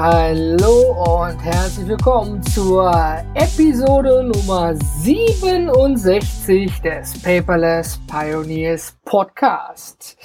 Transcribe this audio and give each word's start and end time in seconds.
Hallo 0.00 1.24
und 1.24 1.40
herzlich 1.40 1.88
willkommen 1.88 2.40
zur 2.40 2.88
Episode 3.34 4.22
Nummer 4.22 4.76
67 4.76 6.80
des 6.82 7.20
Paperless 7.20 7.98
Pioneers 8.06 8.96
Podcast. 9.04 10.16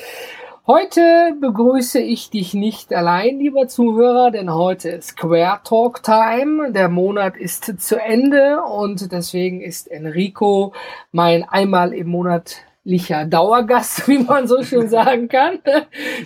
Heute 0.68 1.34
begrüße 1.42 2.00
ich 2.00 2.30
dich 2.30 2.54
nicht 2.54 2.94
allein, 2.94 3.40
lieber 3.40 3.68
Zuhörer, 3.68 4.30
denn 4.30 4.54
heute 4.54 4.90
ist 4.90 5.18
Square 5.18 5.62
Talk 5.64 6.04
Time. 6.04 6.72
Der 6.72 6.88
Monat 6.88 7.36
ist 7.36 7.82
zu 7.82 8.00
Ende 8.00 8.62
und 8.62 9.12
deswegen 9.12 9.60
ist 9.60 9.90
Enrico 9.90 10.74
mein 11.12 11.50
einmal 11.50 11.96
im 11.96 12.10
Monat 12.10 12.58
licher 12.84 13.26
Dauergast, 13.26 14.08
wie 14.08 14.20
man 14.20 14.48
so 14.48 14.64
schön 14.64 14.90
sagen 14.90 15.28
kann. 15.28 15.60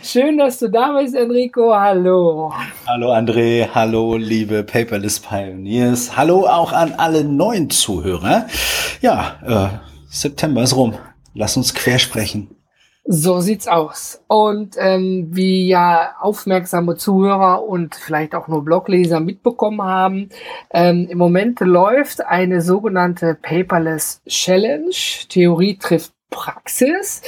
Schön, 0.01 0.37
dass 0.37 0.59
du 0.59 0.69
da 0.69 0.97
bist, 0.99 1.15
Enrico. 1.15 1.73
Hallo. 1.73 2.51
Hallo 2.87 3.13
André, 3.13 3.67
hallo 3.73 4.17
liebe 4.17 4.63
Paperless 4.63 5.19
Pioneers, 5.19 6.17
hallo 6.17 6.47
auch 6.47 6.71
an 6.71 6.93
alle 6.97 7.23
neuen 7.23 7.69
Zuhörer. 7.69 8.47
Ja, 9.01 9.37
äh, 9.45 9.77
September 10.09 10.63
ist 10.63 10.75
rum. 10.75 10.95
Lass 11.33 11.55
uns 11.57 11.75
quer 11.75 11.99
sprechen. 11.99 12.49
So 13.09 13.39
sieht's 13.39 13.69
aus. 13.69 14.21
Und 14.27 14.75
ähm, 14.77 15.29
wie 15.31 15.65
ja 15.67 16.15
aufmerksame 16.19 16.97
Zuhörer 16.97 17.63
und 17.63 17.95
vielleicht 17.95 18.35
auch 18.35 18.49
nur 18.49 18.65
Blogleser 18.65 19.21
mitbekommen 19.21 19.81
haben, 19.81 20.29
ähm, 20.71 21.07
im 21.09 21.17
Moment 21.17 21.61
läuft 21.61 22.25
eine 22.25 22.61
sogenannte 22.61 23.37
Paperless 23.41 24.21
Challenge. 24.27 24.91
Theorie 25.29 25.77
trifft 25.77 26.16
Praxis. 26.29 27.21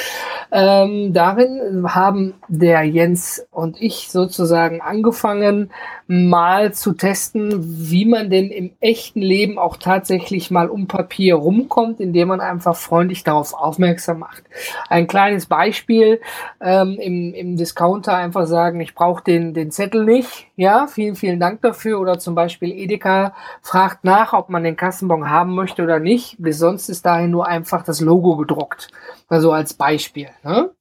Ähm, 0.51 1.13
darin 1.13 1.85
haben 1.93 2.33
der 2.47 2.83
Jens 2.83 3.45
und 3.51 3.81
ich 3.81 4.09
sozusagen 4.11 4.81
angefangen, 4.81 5.71
mal 6.07 6.73
zu 6.73 6.93
testen, 6.93 7.53
wie 7.89 8.05
man 8.05 8.31
denn 8.31 8.49
im 8.49 8.71
echten 8.79 9.21
Leben 9.21 9.59
auch 9.59 9.77
tatsächlich 9.77 10.49
mal 10.49 10.67
um 10.67 10.87
Papier 10.87 11.35
rumkommt, 11.35 11.99
indem 11.99 12.29
man 12.29 12.41
einfach 12.41 12.75
freundlich 12.75 13.23
darauf 13.23 13.53
aufmerksam 13.53 14.19
macht. 14.19 14.43
Ein 14.89 15.05
kleines 15.05 15.45
Beispiel 15.45 16.19
ähm, 16.61 16.97
im, 16.99 17.35
im 17.35 17.57
Discounter 17.57 18.15
einfach 18.15 18.47
sagen, 18.47 18.79
ich 18.79 18.95
brauche 18.95 19.23
den, 19.23 19.53
den 19.53 19.69
Zettel 19.69 20.03
nicht. 20.03 20.47
Ja, 20.55 20.87
vielen, 20.87 21.15
vielen 21.15 21.39
Dank 21.39 21.61
dafür. 21.61 21.99
Oder 21.99 22.17
zum 22.17 22.33
Beispiel 22.33 22.71
Edeka 22.71 23.35
fragt 23.61 24.03
nach, 24.03 24.33
ob 24.33 24.49
man 24.49 24.63
den 24.63 24.75
Kassenbon 24.75 25.29
haben 25.29 25.53
möchte 25.53 25.83
oder 25.83 25.99
nicht. 25.99 26.37
Bis 26.39 26.57
sonst 26.57 26.89
ist 26.89 27.05
dahin 27.05 27.29
nur 27.29 27.47
einfach 27.47 27.83
das 27.83 28.01
Logo 28.01 28.35
gedruckt. 28.35 28.88
Also 29.27 29.51
als 29.51 29.73
Beispiel. 29.73 30.29
Ne? 30.43 30.71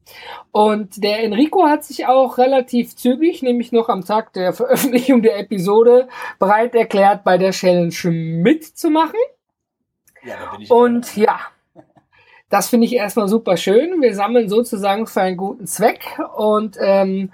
Und 0.53 1.03
der 1.03 1.23
Enrico 1.23 1.67
hat 1.67 1.85
sich 1.85 2.07
auch 2.07 2.39
relativ 2.39 2.97
zügig, 2.97 3.43
nämlich 3.43 3.73
noch 3.73 3.89
am 3.89 4.05
Tag 4.05 4.33
der 4.33 4.53
Veröffentlichung 4.53 5.23
der 5.23 5.39
Episode, 5.39 6.09
bereit 6.39 6.75
erklärt, 6.75 7.25
bei 7.25 7.37
der 7.37 7.53
Challenge 7.53 7.95
mitzumachen. 8.05 9.21
Ja, 10.23 10.37
da 10.39 10.51
bin 10.53 10.63
ich 10.63 10.71
Und 10.71 11.17
ja, 11.17 11.39
das 12.51 12.69
finde 12.69 12.87
ich 12.87 12.95
erstmal 12.95 13.29
super 13.29 13.59
schön. 13.59 14.01
Wir 14.01 14.15
sammeln 14.15 14.49
sozusagen 14.49 15.07
für 15.07 15.21
einen 15.21 15.37
guten 15.37 15.67
Zweck. 15.67 16.19
Und 16.35 16.79
ähm, 16.81 17.31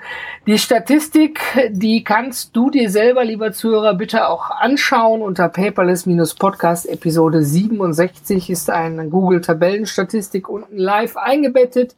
die 0.47 0.59
Statistik, 0.59 1.41
die 1.71 2.03
kannst 2.03 2.57
du 2.57 2.69
dir 2.69 2.91
selber, 2.91 3.25
lieber 3.25 3.53
Zuhörer, 3.53 3.95
bitte 3.95 4.29
auch 4.29 4.51
anschauen. 4.51 5.23
Unter 5.23 5.49
Paperless-Podcast 5.49 6.87
Episode 6.87 7.43
67 7.45 8.51
ist 8.51 8.71
eine 8.71 9.09
Google-Tabellenstatistik 9.09 10.49
unten 10.49 10.79
live 10.79 11.17
eingebettet, 11.17 11.95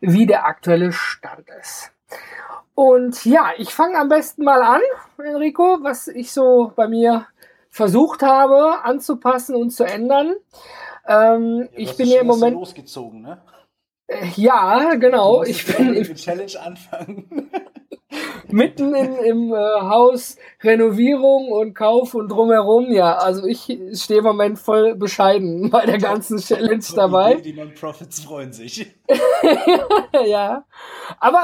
wie 0.00 0.26
der 0.26 0.44
aktuelle 0.44 0.92
Stand 0.92 1.46
ist. 1.60 1.90
Und 2.74 3.24
ja, 3.24 3.50
ich 3.56 3.70
fange 3.70 3.98
am 3.98 4.10
besten 4.10 4.44
mal 4.44 4.62
an, 4.62 4.82
Enrico, 5.24 5.78
was 5.80 6.06
ich 6.06 6.32
so 6.32 6.72
bei 6.76 6.86
mir 6.86 7.26
versucht 7.70 8.22
habe 8.22 8.84
anzupassen 8.84 9.56
und 9.56 9.70
zu 9.70 9.84
ändern. 9.84 10.34
Ähm, 11.08 11.68
ich 11.74 11.96
bin 11.96 12.06
ja 12.06 12.20
im 12.20 12.26
Moment 12.26 12.54
losgezogen, 12.54 13.22
ne? 13.22 13.42
Äh, 14.06 14.28
ja, 14.36 14.94
genau. 14.94 15.42
Ich 15.42 15.64
bin 15.66 15.94
im 15.94 16.14
Challenge 16.14 16.60
anfangen. 16.60 17.50
mitten 18.50 18.94
in, 18.94 19.16
im 19.16 19.52
äh, 19.52 19.56
Haus 19.56 20.36
Renovierung 20.62 21.48
und 21.48 21.74
Kauf 21.74 22.14
und 22.14 22.28
drumherum. 22.28 22.90
Ja, 22.90 23.16
also 23.16 23.46
ich 23.46 23.78
stehe 23.92 24.18
im 24.18 24.24
Moment 24.24 24.58
voll 24.58 24.94
bescheiden 24.94 25.70
bei 25.72 25.86
der 25.86 25.98
ganzen 25.98 26.38
Challenge 26.38 26.84
dabei. 26.94 27.34
Die 27.34 27.52
Non-Profits 27.52 28.20
freuen 28.20 28.52
sich. 28.52 28.94
ja, 30.26 30.64
aber 31.20 31.40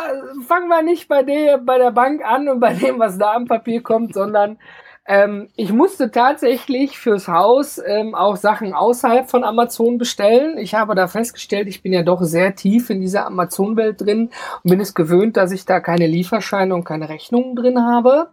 fangen 0.47 0.69
wir 0.69 0.83
nicht 0.83 1.09
bei 1.09 1.23
der, 1.23 1.59
bei 1.59 1.79
der 1.79 1.91
Bank 1.91 2.25
an 2.25 2.49
und 2.49 2.61
bei 2.61 2.75
dem, 2.75 2.99
was 2.99 3.19
da 3.19 3.35
am 3.35 3.47
Papier 3.47 3.83
kommt, 3.83 4.15
sondern 4.15 4.59
ähm, 5.07 5.49
ich 5.55 5.71
musste 5.71 6.11
tatsächlich 6.11 6.99
fürs 6.99 7.29
Haus 7.29 7.79
ähm, 7.85 8.15
auch 8.15 8.37
Sachen 8.37 8.73
außerhalb 8.73 9.29
von 9.29 9.45
Amazon 9.45 9.99
bestellen. 9.99 10.57
Ich 10.57 10.75
habe 10.75 10.95
da 10.95 11.09
festgestellt, 11.09 11.69
ich 11.69 11.83
bin 11.83 11.93
ja 11.93 12.03
doch 12.03 12.23
sehr 12.23 12.55
tief 12.55 12.89
in 12.89 13.03
dieser 13.03 13.27
Amazon-Welt 13.27 14.01
drin 14.01 14.31
und 14.63 14.71
bin 14.71 14.81
es 14.81 14.95
gewöhnt, 14.95 15.37
dass 15.37 15.53
ich 15.53 15.67
da 15.67 15.81
keine 15.81 16.07
Lieferscheine 16.07 16.75
und 16.75 16.85
keine 16.85 17.11
Rechnungen 17.11 17.55
drin 17.55 17.83
habe. 17.83 18.31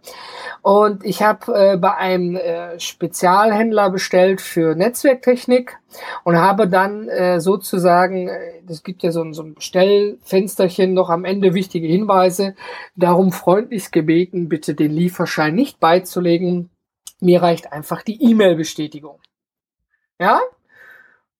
Und 0.62 1.04
ich 1.04 1.22
habe 1.22 1.52
äh, 1.54 1.76
bei 1.76 1.94
einem 1.94 2.36
äh, 2.36 2.80
Spezialhändler 2.80 3.90
bestellt 3.90 4.40
für 4.40 4.74
Netzwerktechnik 4.74 5.78
und 6.24 6.36
habe 6.36 6.68
dann 6.68 7.08
äh, 7.08 7.40
sozusagen, 7.40 8.28
es 8.68 8.80
äh, 8.80 8.82
gibt 8.82 9.02
ja 9.02 9.12
so 9.12 9.22
ein, 9.22 9.32
so 9.32 9.42
ein 9.42 9.54
Bestellfensterchen 9.54 10.94
noch 10.94 11.10
am 11.10 11.24
Ende 11.24 11.54
wichtige 11.54 11.86
Hinweise, 11.86 12.54
darum 12.96 13.32
freundlichst 13.32 13.92
gebeten, 13.92 14.48
bitte 14.48 14.74
den 14.74 14.92
Lieferschein 14.92 15.54
nicht 15.54 15.80
beizulegen. 15.80 16.70
Mir 17.20 17.42
reicht 17.42 17.72
einfach 17.72 18.02
die 18.02 18.22
E-Mail-Bestätigung. 18.22 19.20
Ja? 20.18 20.40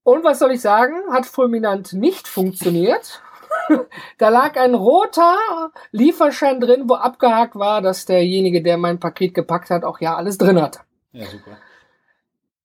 Und 0.04 0.24
was 0.24 0.38
soll 0.38 0.52
ich 0.52 0.60
sagen? 0.60 0.94
Hat 1.12 1.26
fulminant 1.26 1.92
nicht 1.92 2.26
funktioniert. 2.26 3.22
da 4.18 4.28
lag 4.28 4.56
ein 4.56 4.74
roter 4.74 5.70
Lieferschein 5.90 6.60
drin, 6.60 6.88
wo 6.88 6.94
abgehakt 6.94 7.54
war, 7.54 7.82
dass 7.82 8.06
derjenige, 8.06 8.62
der 8.62 8.78
mein 8.78 8.98
Paket 8.98 9.34
gepackt 9.34 9.70
hat, 9.70 9.84
auch 9.84 10.00
ja 10.00 10.16
alles 10.16 10.38
drin 10.38 10.60
hat. 10.60 10.80
Ja, 11.12 11.26
super. 11.26 11.58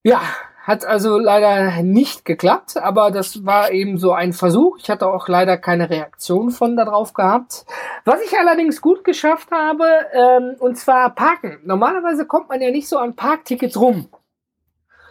Ja, 0.03 0.21
hat 0.67 0.83
also 0.83 1.17
leider 1.17 1.81
nicht 1.81 2.25
geklappt, 2.25 2.75
aber 2.75 3.09
das 3.09 3.45
war 3.45 3.71
eben 3.71 3.97
so 3.97 4.11
ein 4.11 4.33
Versuch. 4.33 4.77
Ich 4.79 4.89
hatte 4.89 5.07
auch 5.07 5.29
leider 5.29 5.57
keine 5.57 5.89
Reaktion 5.89 6.51
von 6.51 6.75
darauf 6.75 7.13
gehabt. 7.13 7.65
Was 8.03 8.21
ich 8.21 8.37
allerdings 8.37 8.81
gut 8.81 9.05
geschafft 9.05 9.49
habe, 9.49 9.85
ähm, 10.11 10.57
und 10.59 10.77
zwar 10.77 11.15
parken. 11.15 11.59
Normalerweise 11.63 12.25
kommt 12.25 12.49
man 12.49 12.61
ja 12.61 12.69
nicht 12.69 12.89
so 12.89 12.97
an 12.97 13.15
Parktickets 13.15 13.79
rum. 13.79 14.09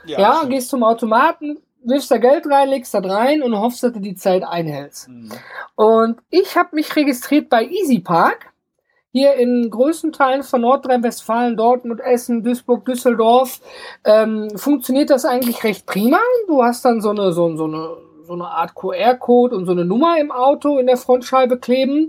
Ja, 0.05 0.21
ja 0.21 0.45
gehst 0.45 0.69
zum 0.69 0.83
Automaten, 0.83 1.57
wirfst 1.83 2.11
da 2.11 2.19
Geld 2.19 2.47
rein, 2.51 2.69
legst 2.69 2.93
da 2.93 2.99
rein 2.99 3.43
und 3.43 3.59
hoffst, 3.59 3.83
dass 3.83 3.95
du 3.95 4.01
die 4.01 4.15
Zeit 4.15 4.45
einhältst. 4.45 5.09
Mhm. 5.09 5.33
Und 5.75 6.21
ich 6.29 6.55
habe 6.59 6.77
mich 6.77 6.95
registriert 6.95 7.49
bei 7.49 7.65
Easy 7.65 8.01
Park 8.01 8.53
hier 9.17 9.33
in 9.37 9.71
größten 9.71 10.13
Teilen 10.13 10.43
von 10.43 10.61
Nordrhein-Westfalen, 10.61 11.57
Dortmund, 11.57 12.01
Essen, 12.01 12.43
Duisburg, 12.43 12.85
Düsseldorf, 12.85 13.61
ähm, 14.05 14.51
funktioniert 14.57 15.09
das 15.09 15.25
eigentlich 15.25 15.65
recht 15.65 15.87
prima. 15.87 16.19
Du 16.49 16.63
hast 16.63 16.85
dann 16.85 17.01
so 17.01 17.11
eine, 17.11 17.33
so, 17.33 17.57
so 17.57 17.65
eine, 17.65 17.97
so 18.27 18.35
eine 18.35 18.45
Art 18.45 18.75
QR-Code 18.75 19.57
und 19.57 19.65
so 19.65 19.73
eine 19.73 19.87
Nummer 19.87 20.21
im 20.21 20.31
Auto 20.31 20.77
in 20.77 20.87
der 20.87 20.99
Frontscheibe 20.99 21.59
kleben 21.59 22.09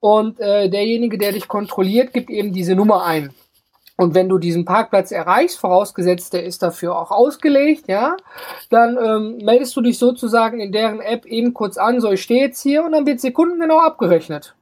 und 0.00 0.40
äh, 0.40 0.68
derjenige, 0.68 1.16
der 1.16 1.30
dich 1.30 1.46
kontrolliert, 1.46 2.12
gibt 2.12 2.28
eben 2.28 2.52
diese 2.52 2.74
Nummer 2.74 3.04
ein. 3.04 3.32
Und 3.96 4.16
wenn 4.16 4.28
du 4.28 4.38
diesen 4.38 4.64
Parkplatz 4.64 5.12
erreichst, 5.12 5.60
vorausgesetzt, 5.60 6.32
der 6.32 6.42
ist 6.42 6.64
dafür 6.64 6.98
auch 6.98 7.12
ausgelegt, 7.12 7.86
ja, 7.86 8.16
dann 8.68 8.98
ähm, 9.00 9.38
meldest 9.44 9.76
du 9.76 9.80
dich 9.80 9.96
sozusagen 9.96 10.58
in 10.58 10.72
deren 10.72 11.00
App 11.00 11.24
eben 11.24 11.54
kurz 11.54 11.78
an, 11.78 12.00
so 12.00 12.10
ich 12.10 12.22
stehe 12.22 12.46
jetzt 12.46 12.60
hier 12.62 12.82
und 12.82 12.90
dann 12.90 13.06
wird 13.06 13.20
sekundengenau 13.20 13.78
abgerechnet. 13.78 14.56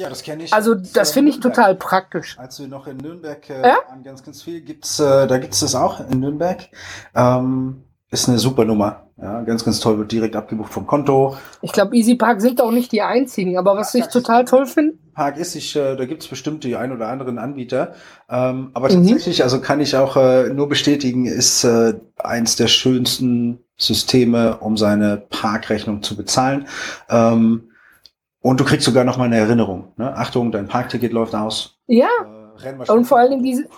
Ja, 0.00 0.08
das 0.08 0.22
kenne 0.22 0.44
ich. 0.44 0.54
Also 0.54 0.74
das 0.74 1.12
finde 1.12 1.30
ich 1.30 1.40
total 1.40 1.74
praktisch. 1.74 2.38
Als 2.38 2.58
wir 2.58 2.68
noch 2.68 2.86
in 2.86 2.96
Nürnberg 2.96 3.50
äh, 3.50 3.60
ja? 3.60 3.76
waren, 3.86 4.02
ganz, 4.02 4.22
ganz 4.22 4.40
viel, 4.42 4.62
gibt's, 4.62 4.98
äh, 4.98 5.26
da 5.26 5.36
gibt's 5.36 5.60
das 5.60 5.74
auch 5.74 6.00
in 6.08 6.20
Nürnberg. 6.20 6.70
Ähm, 7.14 7.82
ist 8.10 8.26
eine 8.26 8.38
super 8.38 8.64
Nummer. 8.64 9.02
Ja, 9.20 9.42
ganz, 9.42 9.62
ganz 9.62 9.78
toll, 9.78 9.98
wird 9.98 10.10
direkt 10.10 10.36
abgebucht 10.36 10.72
vom 10.72 10.86
Konto. 10.86 11.36
Ich 11.60 11.72
glaube, 11.72 11.94
Easy 11.94 12.14
Park 12.14 12.40
sind 12.40 12.62
auch 12.62 12.70
nicht 12.70 12.92
die 12.92 13.02
einzigen, 13.02 13.58
aber 13.58 13.76
was 13.76 13.92
ja, 13.92 14.00
ich 14.00 14.06
total 14.06 14.46
toll 14.46 14.64
finde. 14.64 14.94
Park 15.12 15.36
ist, 15.36 15.54
ich, 15.54 15.76
äh, 15.76 15.96
da 15.96 16.06
gibt's 16.06 16.28
bestimmt 16.28 16.64
die 16.64 16.76
ein 16.76 16.92
oder 16.92 17.08
anderen 17.08 17.38
Anbieter. 17.38 17.92
Ähm, 18.30 18.70
aber 18.72 18.88
mhm. 18.88 19.06
tatsächlich, 19.06 19.42
also 19.42 19.60
kann 19.60 19.80
ich 19.80 19.96
auch 19.96 20.16
äh, 20.16 20.48
nur 20.48 20.70
bestätigen, 20.70 21.26
ist 21.26 21.62
äh, 21.64 21.92
eins 22.16 22.56
der 22.56 22.68
schönsten 22.68 23.58
Systeme, 23.76 24.56
um 24.60 24.78
seine 24.78 25.18
Parkrechnung 25.18 26.02
zu 26.02 26.16
bezahlen. 26.16 26.68
Ähm, 27.10 27.69
Und 28.42 28.60
du 28.60 28.64
kriegst 28.64 28.86
sogar 28.86 29.04
noch 29.04 29.18
mal 29.18 29.24
eine 29.24 29.38
Erinnerung. 29.38 29.92
Ne? 29.96 30.14
Achtung, 30.16 30.50
dein 30.50 30.66
Parkticket 30.66 31.12
läuft 31.12 31.34
aus. 31.34 31.76
Ja. 31.86 32.08
Äh, 32.62 32.90
und 32.90 33.04
vor 33.04 33.18
allen 33.18 33.30
Dingen 33.30 33.42
diese, 33.42 33.68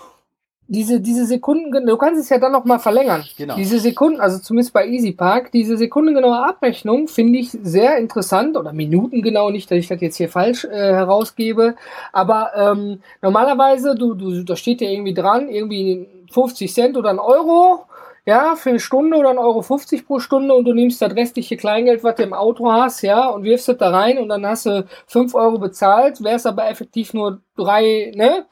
diese, 0.67 1.01
diese 1.01 1.25
Sekunden, 1.25 1.85
du 1.85 1.97
kannst 1.97 2.21
es 2.21 2.29
ja 2.29 2.37
dann 2.37 2.53
noch 2.53 2.63
mal 2.63 2.79
verlängern. 2.79 3.23
Genau. 3.37 3.55
Diese 3.55 3.79
Sekunden, 3.79 4.21
also 4.21 4.39
zumindest 4.39 4.73
bei 4.73 4.87
EasyPark, 4.87 5.51
diese 5.51 5.77
sekundengenaue 5.77 6.47
Abrechnung 6.47 7.07
finde 7.07 7.39
ich 7.39 7.51
sehr 7.51 7.97
interessant 7.97 8.55
oder 8.55 8.71
minutengenau, 8.71 9.49
nicht, 9.49 9.69
dass 9.69 9.77
ich 9.77 9.87
das 9.87 9.99
jetzt 9.99 10.15
hier 10.15 10.29
falsch 10.29 10.63
äh, 10.65 10.69
herausgebe, 10.69 11.75
aber 12.13 12.51
ähm, 12.55 13.01
normalerweise, 13.21 13.95
du, 13.95 14.13
du, 14.13 14.43
da 14.43 14.55
steht 14.55 14.81
ja 14.81 14.89
irgendwie 14.89 15.13
dran, 15.13 15.49
irgendwie 15.49 16.07
50 16.31 16.73
Cent 16.73 16.97
oder 16.97 17.09
ein 17.09 17.19
Euro, 17.19 17.85
ja, 18.25 18.55
für 18.55 18.69
eine 18.69 18.79
Stunde 18.79 19.17
oder 19.17 19.29
ein 19.29 19.37
Euro 19.37 19.61
50 19.61 20.05
pro 20.05 20.19
Stunde 20.19 20.53
und 20.53 20.65
du 20.65 20.73
nimmst 20.73 21.01
das 21.01 21.15
restliche 21.15 21.57
Kleingeld, 21.57 22.03
was 22.03 22.15
du 22.15 22.23
im 22.23 22.33
Auto 22.33 22.71
hast, 22.71 23.01
ja, 23.01 23.27
und 23.29 23.43
wirfst 23.43 23.69
es 23.69 23.77
da 23.77 23.89
rein 23.89 24.17
und 24.17 24.29
dann 24.29 24.45
hast 24.45 24.65
du 24.65 24.85
5 25.07 25.35
Euro 25.35 25.59
bezahlt, 25.59 26.23
wär's 26.23 26.45
aber 26.45 26.69
effektiv 26.69 27.13
nur 27.13 27.41
drei, 27.55 28.11
ne? 28.15 28.45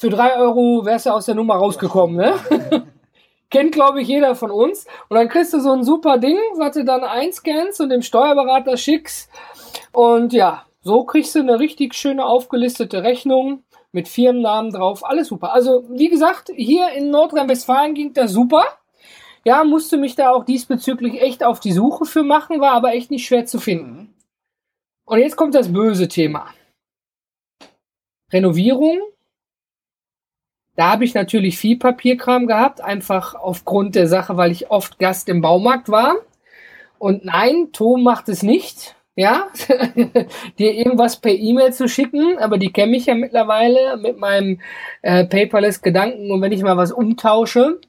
für 0.00 0.08
drei 0.08 0.38
Euro 0.38 0.86
wärst 0.86 1.04
du 1.04 1.10
aus 1.10 1.26
der 1.26 1.34
Nummer 1.34 1.56
rausgekommen, 1.56 2.16
ne? 2.16 2.32
Kennt, 3.50 3.72
glaube 3.72 4.00
ich, 4.00 4.08
jeder 4.08 4.34
von 4.34 4.50
uns. 4.50 4.86
Und 5.10 5.16
dann 5.18 5.28
kriegst 5.28 5.52
du 5.52 5.60
so 5.60 5.72
ein 5.72 5.84
super 5.84 6.16
Ding, 6.16 6.38
was 6.56 6.74
du 6.74 6.86
dann 6.86 7.04
einscannst 7.04 7.82
und 7.82 7.90
dem 7.90 8.00
Steuerberater 8.00 8.78
schickst. 8.78 9.28
Und 9.92 10.32
ja, 10.32 10.64
so 10.80 11.04
kriegst 11.04 11.34
du 11.34 11.40
eine 11.40 11.58
richtig 11.58 11.94
schöne 11.94 12.24
aufgelistete 12.24 13.02
Rechnung 13.02 13.64
mit 13.92 14.08
Firmennamen 14.08 14.72
drauf. 14.72 15.04
Alles 15.04 15.28
super. 15.28 15.52
Also, 15.52 15.84
wie 15.90 16.08
gesagt, 16.08 16.50
hier 16.54 16.92
in 16.92 17.10
Nordrhein-Westfalen 17.10 17.92
ging 17.92 18.14
das 18.14 18.30
super. 18.30 18.64
Ja, 19.44 19.64
musste 19.64 19.96
mich 19.96 20.14
da 20.14 20.30
auch 20.30 20.44
diesbezüglich 20.44 21.20
echt 21.20 21.42
auf 21.42 21.60
die 21.60 21.72
Suche 21.72 22.04
für 22.04 22.22
machen, 22.22 22.60
war 22.60 22.72
aber 22.72 22.92
echt 22.92 23.10
nicht 23.10 23.26
schwer 23.26 23.46
zu 23.46 23.58
finden. 23.58 24.14
Und 25.04 25.18
jetzt 25.18 25.36
kommt 25.36 25.54
das 25.54 25.72
böse 25.72 26.08
Thema. 26.08 26.46
Renovierung 28.32 29.00
da 30.80 30.92
habe 30.92 31.04
ich 31.04 31.12
natürlich 31.12 31.58
viel 31.58 31.78
Papierkram 31.78 32.46
gehabt, 32.46 32.80
einfach 32.80 33.34
aufgrund 33.34 33.96
der 33.96 34.06
Sache, 34.06 34.38
weil 34.38 34.50
ich 34.50 34.70
oft 34.70 34.98
Gast 34.98 35.28
im 35.28 35.42
Baumarkt 35.42 35.90
war. 35.90 36.16
Und 36.98 37.22
nein, 37.22 37.68
Tom 37.72 38.02
macht 38.02 38.30
es 38.30 38.42
nicht, 38.42 38.96
ja, 39.14 39.48
dir 40.58 40.72
irgendwas 40.72 41.18
per 41.18 41.32
E-Mail 41.32 41.74
zu 41.74 41.86
schicken, 41.86 42.38
aber 42.38 42.56
die 42.56 42.72
kenne 42.72 42.96
ich 42.96 43.04
ja 43.04 43.14
mittlerweile 43.14 43.98
mit 43.98 44.16
meinem 44.16 44.60
äh, 45.02 45.26
Paperless 45.26 45.82
Gedanken 45.82 46.30
und 46.30 46.40
wenn 46.40 46.52
ich 46.52 46.62
mal 46.62 46.78
was 46.78 46.92
umtausche. 46.92 47.80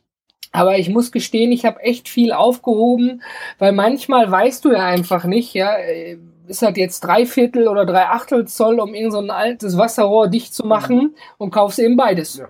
Aber 0.52 0.78
ich 0.78 0.90
muss 0.90 1.12
gestehen, 1.12 1.52
ich 1.52 1.66
habe 1.66 1.82
echt 1.82 2.10
viel 2.10 2.34
aufgehoben, 2.34 3.22
weil 3.58 3.72
manchmal 3.72 4.30
weißt 4.30 4.66
du 4.66 4.72
ja 4.72 4.86
einfach 4.86 5.24
nicht, 5.24 5.54
ja, 5.54 5.76
äh, 5.78 6.18
ist 6.48 6.62
halt 6.62 6.78
jetzt 6.78 7.02
drei 7.02 7.26
Viertel 7.26 7.68
oder 7.68 7.86
drei 7.86 8.08
Achtel 8.08 8.46
Zoll, 8.48 8.80
um 8.80 8.94
irgend 8.94 9.14
so 9.14 9.20
ein 9.20 9.30
altes 9.30 9.78
Wasserrohr 9.78 10.28
dicht 10.28 10.54
zu 10.54 10.66
machen 10.66 11.16
und 11.38 11.52
kaufst 11.52 11.80
eben 11.80 11.96
beides. 11.96 12.38
Ja. 12.38 12.50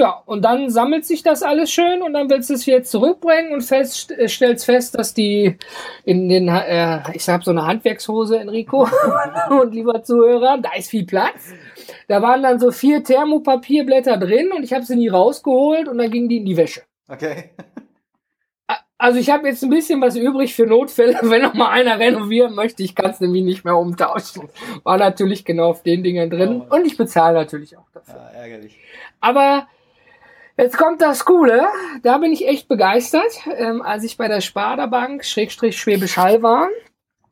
Ja, 0.00 0.22
und 0.24 0.46
dann 0.46 0.70
sammelt 0.70 1.04
sich 1.04 1.22
das 1.22 1.42
alles 1.42 1.70
schön 1.70 2.00
und 2.00 2.14
dann 2.14 2.30
willst 2.30 2.48
du 2.48 2.54
es 2.54 2.64
jetzt 2.64 2.90
zurückbringen 2.90 3.52
und 3.52 3.60
fest, 3.60 4.10
äh, 4.12 4.28
stellst 4.28 4.64
fest, 4.64 4.98
dass 4.98 5.12
die 5.12 5.58
in 6.06 6.26
den, 6.30 6.48
äh, 6.48 7.02
ich 7.12 7.28
habe 7.28 7.44
so 7.44 7.50
eine 7.50 7.66
Handwerkshose, 7.66 8.38
Enrico, 8.38 8.88
und 9.50 9.74
lieber 9.74 10.02
Zuhörer, 10.02 10.56
da 10.56 10.70
ist 10.72 10.88
viel 10.88 11.04
Platz. 11.04 11.52
Da 12.08 12.22
waren 12.22 12.42
dann 12.42 12.58
so 12.58 12.70
vier 12.70 13.04
Thermopapierblätter 13.04 14.16
drin 14.16 14.52
und 14.56 14.62
ich 14.62 14.72
habe 14.72 14.86
sie 14.86 14.96
nie 14.96 15.08
rausgeholt 15.08 15.86
und 15.86 15.98
dann 15.98 16.10
gingen 16.10 16.30
die 16.30 16.38
in 16.38 16.46
die 16.46 16.56
Wäsche. 16.56 16.80
Okay. 17.06 17.50
Also 18.96 19.18
ich 19.18 19.28
habe 19.28 19.48
jetzt 19.48 19.62
ein 19.62 19.68
bisschen 19.68 20.00
was 20.00 20.16
übrig 20.16 20.54
für 20.54 20.66
Notfälle, 20.66 21.18
wenn 21.24 21.42
noch 21.42 21.52
mal 21.52 21.68
einer 21.68 21.98
renovieren 21.98 22.54
möchte. 22.54 22.82
Ich 22.82 22.94
kann 22.94 23.10
es 23.10 23.20
nämlich 23.20 23.44
nicht 23.44 23.66
mehr 23.66 23.76
umtauschen. 23.76 24.48
War 24.82 24.96
natürlich 24.96 25.44
genau 25.44 25.68
auf 25.68 25.82
den 25.82 26.02
Dingen 26.02 26.30
drin 26.30 26.62
oh. 26.70 26.74
und 26.74 26.86
ich 26.86 26.96
bezahle 26.96 27.34
natürlich 27.34 27.76
auch 27.76 27.90
dafür. 27.92 28.14
Ja, 28.14 28.40
ärgerlich. 28.40 28.78
Aber 29.20 29.66
Jetzt 30.60 30.76
kommt 30.76 31.00
das 31.00 31.24
Coole, 31.24 31.68
da 32.02 32.18
bin 32.18 32.32
ich 32.32 32.46
echt 32.46 32.68
begeistert, 32.68 33.32
ähm, 33.56 33.80
als 33.80 34.04
ich 34.04 34.18
bei 34.18 34.28
der 34.28 34.42
Sparda 34.42 34.84
Bank 34.84 35.24
Schrägstrich 35.24 35.78
Schwäbisch 35.78 36.18
Hall 36.18 36.42
war 36.42 36.68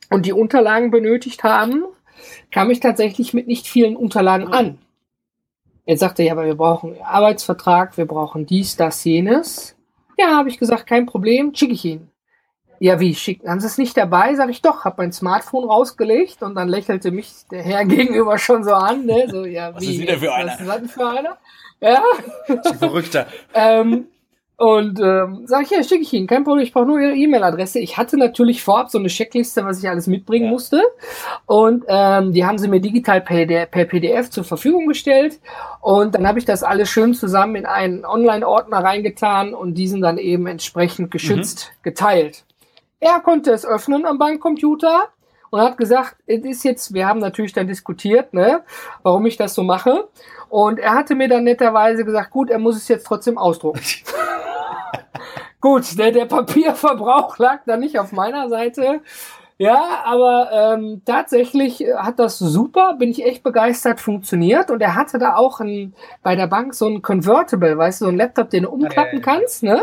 und 0.08 0.24
die 0.24 0.32
Unterlagen 0.32 0.90
benötigt 0.90 1.44
haben, 1.44 1.84
kam 2.50 2.70
ich 2.70 2.80
tatsächlich 2.80 3.34
mit 3.34 3.46
nicht 3.46 3.66
vielen 3.66 3.96
Unterlagen 3.96 4.48
an. 4.48 4.78
Er 5.84 5.98
sagte, 5.98 6.22
ja, 6.22 6.32
aber 6.32 6.46
wir 6.46 6.54
brauchen 6.54 6.96
Arbeitsvertrag, 7.02 7.98
wir 7.98 8.06
brauchen 8.06 8.46
dies, 8.46 8.76
das, 8.76 9.04
jenes. 9.04 9.76
Ja, 10.16 10.34
habe 10.38 10.48
ich 10.48 10.58
gesagt, 10.58 10.86
kein 10.86 11.04
Problem, 11.04 11.54
schicke 11.54 11.74
ich 11.74 11.84
Ihnen. 11.84 12.10
Ja, 12.80 12.98
wie, 12.98 13.14
schicken? 13.14 13.50
Haben 13.50 13.60
Sie 13.60 13.66
es 13.66 13.76
nicht 13.76 13.94
dabei? 13.96 14.36
Sag 14.36 14.48
ich 14.48 14.62
doch, 14.62 14.86
habe 14.86 15.02
mein 15.02 15.12
Smartphone 15.12 15.68
rausgelegt 15.68 16.42
und 16.42 16.54
dann 16.54 16.68
lächelte 16.68 17.10
mich 17.10 17.30
der 17.50 17.62
Herr 17.62 17.84
gegenüber 17.84 18.38
schon 18.38 18.64
so 18.64 18.72
an, 18.72 19.04
ne? 19.04 19.26
So, 19.28 19.44
ja, 19.44 19.74
was 19.74 19.82
wie, 19.82 19.96
ist 19.96 20.08
denn 20.08 20.18
für 20.18 20.32
einer? 20.32 20.52
Was 20.52 20.60
ist 20.60 20.80
denn 20.80 20.88
für 20.88 21.06
einer? 21.06 21.36
Ja. 21.80 22.02
Verrückter. 22.78 23.26
ähm, 23.54 24.06
und 24.58 24.98
ähm, 25.00 25.42
sag 25.44 25.62
ich, 25.62 25.70
ja, 25.70 25.84
schicke 25.84 26.02
ich 26.02 26.12
Ihnen, 26.12 26.26
kein 26.26 26.42
Problem, 26.42 26.64
ich 26.64 26.72
brauche 26.72 26.86
nur 26.86 26.98
Ihre 26.98 27.14
E-Mail-Adresse. 27.14 27.78
Ich 27.78 27.96
hatte 27.96 28.16
natürlich 28.16 28.60
vorab 28.64 28.90
so 28.90 28.98
eine 28.98 29.06
Checkliste, 29.06 29.64
was 29.64 29.78
ich 29.78 29.88
alles 29.88 30.08
mitbringen 30.08 30.46
ja. 30.46 30.50
musste. 30.50 30.82
Und 31.46 31.84
ähm, 31.86 32.32
die 32.32 32.44
haben 32.44 32.58
sie 32.58 32.66
mir 32.66 32.80
digital 32.80 33.20
per, 33.20 33.46
per 33.66 33.84
PDF 33.84 34.30
zur 34.30 34.42
Verfügung 34.42 34.88
gestellt. 34.88 35.38
Und 35.80 36.16
dann 36.16 36.26
habe 36.26 36.40
ich 36.40 36.44
das 36.44 36.64
alles 36.64 36.88
schön 36.90 37.14
zusammen 37.14 37.54
in 37.54 37.66
einen 37.66 38.04
Online-Ordner 38.04 38.78
reingetan 38.78 39.54
und 39.54 39.74
diesen 39.74 40.00
dann 40.00 40.18
eben 40.18 40.48
entsprechend 40.48 41.12
geschützt 41.12 41.70
mhm. 41.70 41.82
geteilt. 41.84 42.44
Er 42.98 43.20
konnte 43.20 43.52
es 43.52 43.64
öffnen 43.64 44.06
am 44.06 44.18
Bankcomputer 44.18 45.04
und 45.50 45.60
hat 45.60 45.76
gesagt, 45.78 46.16
es 46.26 46.44
ist 46.44 46.64
jetzt, 46.64 46.92
wir 46.94 47.06
haben 47.06 47.20
natürlich 47.20 47.52
dann 47.52 47.68
diskutiert, 47.68 48.34
ne, 48.34 48.62
warum 49.04 49.24
ich 49.26 49.36
das 49.36 49.54
so 49.54 49.62
mache. 49.62 50.08
Und 50.48 50.78
er 50.78 50.94
hatte 50.94 51.14
mir 51.14 51.28
dann 51.28 51.44
netterweise 51.44 52.04
gesagt, 52.04 52.30
gut, 52.30 52.50
er 52.50 52.58
muss 52.58 52.76
es 52.76 52.88
jetzt 52.88 53.06
trotzdem 53.06 53.38
ausdrucken. 53.38 53.80
gut, 55.60 55.98
der, 55.98 56.12
der 56.12 56.26
Papierverbrauch 56.26 57.38
lag 57.38 57.60
dann 57.66 57.80
nicht 57.80 57.98
auf 57.98 58.12
meiner 58.12 58.48
Seite. 58.48 59.00
Ja, 59.58 60.02
aber 60.04 60.50
ähm, 60.52 61.02
tatsächlich 61.04 61.84
hat 61.96 62.20
das 62.20 62.38
super, 62.38 62.94
bin 62.94 63.10
ich 63.10 63.24
echt 63.24 63.42
begeistert, 63.42 64.00
funktioniert. 64.00 64.70
Und 64.70 64.80
er 64.80 64.94
hatte 64.94 65.18
da 65.18 65.34
auch 65.34 65.60
ein, 65.60 65.94
bei 66.22 66.36
der 66.36 66.46
Bank 66.46 66.74
so 66.74 66.86
ein 66.86 67.02
Convertible, 67.02 67.76
weißt 67.76 68.00
du, 68.00 68.04
so 68.06 68.10
ein 68.10 68.16
Laptop, 68.16 68.50
den 68.50 68.62
du 68.62 68.70
umklappen 68.70 69.20
kannst, 69.20 69.64
ne? 69.64 69.82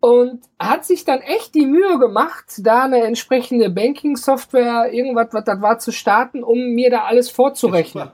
und 0.00 0.42
hat 0.58 0.84
sich 0.84 1.04
dann 1.04 1.20
echt 1.20 1.54
die 1.56 1.66
Mühe 1.66 1.98
gemacht, 1.98 2.44
da 2.58 2.84
eine 2.84 3.02
entsprechende 3.02 3.70
Banking-Software, 3.70 4.92
irgendwas, 4.92 5.28
was 5.32 5.44
das 5.44 5.60
war, 5.60 5.78
zu 5.78 5.90
starten, 5.90 6.44
um 6.44 6.74
mir 6.74 6.90
da 6.90 7.04
alles 7.04 7.30
vorzurechnen. 7.30 8.10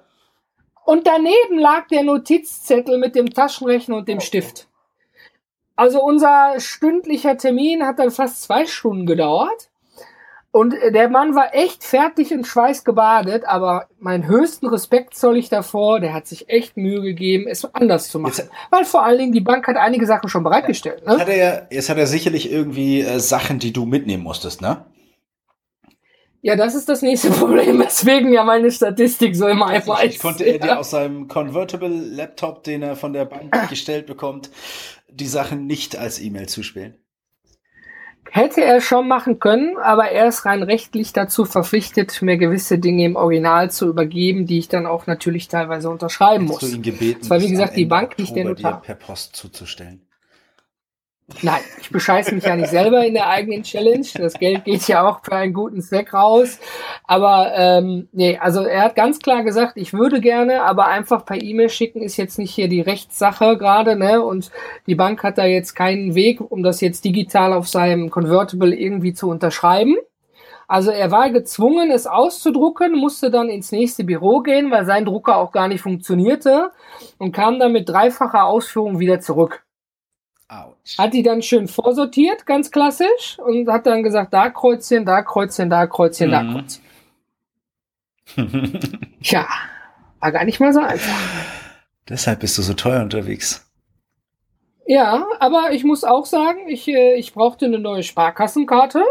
Und 0.85 1.07
daneben 1.07 1.59
lag 1.59 1.87
der 1.89 2.03
Notizzettel 2.03 2.99
mit 2.99 3.15
dem 3.15 3.31
Taschenrechner 3.31 3.97
und 3.97 4.09
dem. 4.09 4.21
Stift. 4.21 4.69
Also 5.77 6.03
unser 6.03 6.55
stündlicher 6.59 7.37
Termin 7.37 7.85
hat 7.85 7.99
dann 7.99 8.11
fast 8.11 8.43
zwei 8.43 8.67
Stunden 8.67 9.07
gedauert. 9.07 9.71
Und 10.55 10.75
der 10.91 11.09
Mann 11.09 11.35
war 11.35 11.55
echt 11.55 11.83
fertig 11.83 12.31
in 12.31 12.45
Schweiß 12.45 12.85
gebadet, 12.85 13.45
aber 13.47 13.87
meinen 13.99 14.27
höchsten 14.27 14.67
Respekt 14.67 15.15
zoll 15.15 15.39
ich 15.39 15.49
davor. 15.49 15.99
Der 15.99 16.13
hat 16.13 16.27
sich 16.27 16.51
echt 16.51 16.77
Mühe 16.77 17.01
gegeben, 17.01 17.47
es 17.49 17.65
anders 17.75 18.11
zu 18.11 18.19
machen. 18.19 18.35
Jetzt, 18.37 18.51
Weil 18.69 18.85
vor 18.85 19.03
allen 19.03 19.17
Dingen 19.17 19.33
die 19.33 19.41
Bank 19.41 19.67
hat 19.67 19.77
einige 19.77 20.05
Sachen 20.05 20.29
schon 20.29 20.45
bereitgestellt. 20.45 21.07
Ne? 21.07 21.19
Hat 21.19 21.29
er, 21.29 21.69
jetzt 21.71 21.89
hat 21.89 21.97
er 21.97 22.07
sicherlich 22.07 22.53
irgendwie 22.53 23.01
äh, 23.01 23.19
Sachen, 23.19 23.61
die 23.61 23.73
du 23.73 23.87
mitnehmen 23.87 24.23
musstest, 24.23 24.61
ne? 24.61 24.85
Ja, 26.45 26.57
das 26.57 26.75
ist 26.75 26.89
das 26.89 27.03
nächste 27.03 27.31
Problem, 27.31 27.79
weswegen 27.79 28.33
ja 28.33 28.43
meine 28.43 28.71
Statistik 28.71 29.37
so 29.37 29.47
immer 29.47 29.69
einfach 29.69 30.03
ist. 30.03 30.21
Konnte 30.21 30.45
er 30.45 30.59
dir 30.59 30.79
aus 30.79 30.91
seinem 30.91 31.29
Convertible 31.29 31.89
Laptop, 31.89 32.65
den 32.65 32.83
er 32.83 32.97
von 32.97 33.13
der 33.13 33.25
Bank 33.25 33.53
gestellt 33.71 34.07
bekommt, 34.07 34.51
die 35.09 35.29
Sachen 35.29 35.67
nicht 35.67 35.97
als 35.97 36.21
E-Mail 36.21 36.49
zuspielen? 36.49 36.97
Hätte 38.29 38.65
er 38.65 38.81
schon 38.81 39.09
machen 39.09 39.39
können, 39.41 39.77
aber 39.77 40.09
er 40.09 40.27
ist 40.27 40.47
rein 40.47 40.63
rechtlich 40.63 41.13
dazu 41.13 41.45
verpflichtet, 41.45 42.23
mir 42.23 42.39
gewisse 42.39 42.79
Dinge 42.79 43.05
im 43.05 43.15
Original 43.15 43.71
zu 43.71 43.89
übergeben, 43.89 44.47
die 44.47 44.59
ich 44.59 44.69
dann 44.69 44.87
auch 44.87 45.07
natürlich 45.07 45.49
teilweise 45.49 45.91
unterschreiben 45.91 46.47
Hättest 46.47 46.63
muss. 46.63 46.71
Du 46.71 46.77
ihn 46.77 46.83
gebeten, 46.83 47.21
das 47.21 47.31
war 47.31 47.41
wie 47.41 47.51
gesagt 47.51 47.77
die 47.77 47.85
Bank, 47.85 48.19
nicht 48.19 48.35
der 48.35 48.47
Notar. 48.47 48.81
per 48.81 48.95
Post 48.95 49.37
zuzustellen. 49.37 50.07
Nein, 51.41 51.61
ich 51.81 51.91
bescheiße 51.91 52.35
mich 52.35 52.45
ja 52.45 52.57
nicht 52.57 52.69
selber 52.69 53.05
in 53.07 53.15
der 53.15 53.29
eigenen 53.29 53.63
Challenge. 53.63 54.07
Das 54.15 54.35
Geld 54.35 54.65
geht 54.65 54.87
ja 54.89 55.09
auch 55.09 55.21
für 55.23 55.33
einen 55.33 55.55
guten 55.55 55.81
Zweck 55.81 56.13
raus. 56.13 56.59
Aber 57.05 57.53
ähm, 57.55 58.09
nee, 58.13 58.39
also 58.39 58.63
er 58.63 58.83
hat 58.83 58.97
ganz 58.97 59.19
klar 59.19 59.43
gesagt, 59.43 59.77
ich 59.77 59.93
würde 59.93 60.21
gerne, 60.21 60.63
aber 60.63 60.89
einfach 60.89 61.25
per 61.25 61.41
E-Mail 61.41 61.71
schicken 61.71 62.03
ist 62.03 62.17
jetzt 62.17 62.39
nicht 62.39 62.55
hier 62.55 62.69
die 62.69 62.81
Rechtssache 62.81 63.57
gerade, 63.57 63.97
ne? 63.97 64.23
Und 64.23 64.51
die 64.87 64.95
Bank 64.95 65.23
hat 65.23 65.39
da 65.39 65.47
jetzt 65.47 65.75
keinen 65.75 66.15
Weg, 66.15 66.41
um 66.41 66.63
das 66.63 66.81
jetzt 66.81 67.05
digital 67.05 67.53
auf 67.53 67.69
seinem 67.69 68.11
Convertible 68.11 68.75
irgendwie 68.75 69.15
zu 69.15 69.29
unterschreiben. 69.31 69.97
Also 70.69 70.91
er 70.91 71.11
war 71.11 71.31
gezwungen, 71.31 71.91
es 71.91 72.07
auszudrucken, 72.07 72.97
musste 72.97 73.31
dann 73.31 73.49
ins 73.49 73.73
nächste 73.73 74.05
Büro 74.05 74.41
gehen, 74.41 74.71
weil 74.71 74.87
sein 74.87 75.05
Drucker 75.05 75.37
auch 75.37 75.53
gar 75.53 75.69
nicht 75.69 75.83
funktionierte 75.83 76.71
und 77.19 77.33
kam 77.33 77.59
dann 77.59 77.73
mit 77.73 77.89
dreifacher 77.89 78.45
Ausführung 78.45 78.99
wieder 78.99 79.21
zurück. 79.21 79.65
Hat 80.99 81.15
die 81.15 81.23
dann 81.23 81.43
schön 81.43 81.69
vorsortiert, 81.69 82.47
ganz 82.47 82.71
klassisch, 82.71 83.39
und 83.39 83.69
hat 83.69 83.87
dann 83.87 84.03
gesagt, 84.03 84.35
da 84.35 84.51
Kreuzchen, 84.51 85.05
da 85.05 85.23
Kreuzchen, 85.23 85.71
da 85.71 85.87
Kreuzchen, 85.87 86.29
mhm. 86.29 86.33
da 86.33 86.53
Kreuzchen. 86.53 86.83
Tja, 89.23 89.47
war 90.21 90.33
gar 90.33 90.45
nicht 90.45 90.61
mal 90.61 90.73
so 90.73 90.81
einfach. 90.81 91.19
Deshalb 92.09 92.41
bist 92.41 92.59
du 92.59 92.63
so 92.63 92.75
teuer 92.75 93.03
unterwegs. 93.03 93.67
Ja, 94.87 95.27
aber 95.39 95.73
ich 95.73 95.85
muss 95.85 96.05
auch 96.05 96.27
sagen, 96.27 96.69
ich, 96.69 96.89
äh, 96.89 97.15
ich 97.15 97.33
brauchte 97.33 97.67
eine 97.67 97.79
neue 97.79 98.03
Sparkassenkarte. 98.03 99.03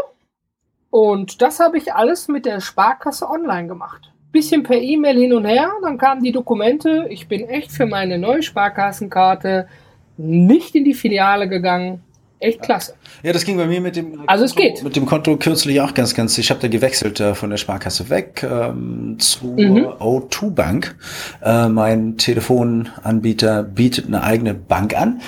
Und 0.90 1.40
das 1.40 1.58
habe 1.58 1.78
ich 1.78 1.94
alles 1.94 2.28
mit 2.28 2.44
der 2.44 2.60
Sparkasse 2.60 3.28
online 3.28 3.66
gemacht. 3.66 4.12
Bisschen 4.30 4.62
per 4.62 4.80
E-Mail 4.80 5.18
hin 5.18 5.32
und 5.32 5.46
her, 5.46 5.70
dann 5.82 5.98
kamen 5.98 6.22
die 6.22 6.32
Dokumente. 6.32 7.06
Ich 7.08 7.28
bin 7.28 7.48
echt 7.48 7.72
für 7.72 7.86
meine 7.86 8.18
neue 8.18 8.42
Sparkassenkarte 8.42 9.68
nicht 10.16 10.74
in 10.74 10.84
die 10.84 10.94
Filiale 10.94 11.48
gegangen. 11.48 12.02
Echt 12.42 12.60
klasse. 12.60 12.94
Ja, 13.22 13.32
das 13.32 13.44
ging 13.44 13.56
bei 13.56 13.66
mir 13.66 13.80
mit 13.80 13.94
dem 13.94 14.24
also 14.26 14.44
es 14.44 14.56
geht. 14.56 14.82
mit 14.82 14.96
dem 14.96 15.06
Konto 15.06 15.36
kürzlich 15.36 15.80
auch 15.80 15.94
ganz, 15.94 16.12
ganz. 16.12 16.36
Ich 16.38 16.50
habe 16.50 16.58
da 16.58 16.66
gewechselt 16.66 17.20
äh, 17.20 17.36
von 17.36 17.50
der 17.50 17.56
Sparkasse 17.56 18.10
weg 18.10 18.44
ähm, 18.44 19.16
zur 19.20 19.52
mhm. 19.52 19.86
O2 20.00 20.50
Bank. 20.50 20.96
Äh, 21.40 21.68
mein 21.68 22.16
Telefonanbieter 22.16 23.62
bietet 23.62 24.06
eine 24.08 24.24
eigene 24.24 24.54
Bank 24.54 25.00
an 25.00 25.20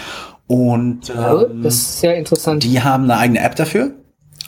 und 0.49 1.09
ähm, 1.11 1.63
das 1.63 1.75
ist 1.75 2.01
sehr 2.01 2.17
interessant. 2.17 2.65
Die 2.65 2.83
haben 2.83 3.05
eine 3.05 3.17
eigene 3.17 3.41
App 3.41 3.55
dafür, 3.55 3.93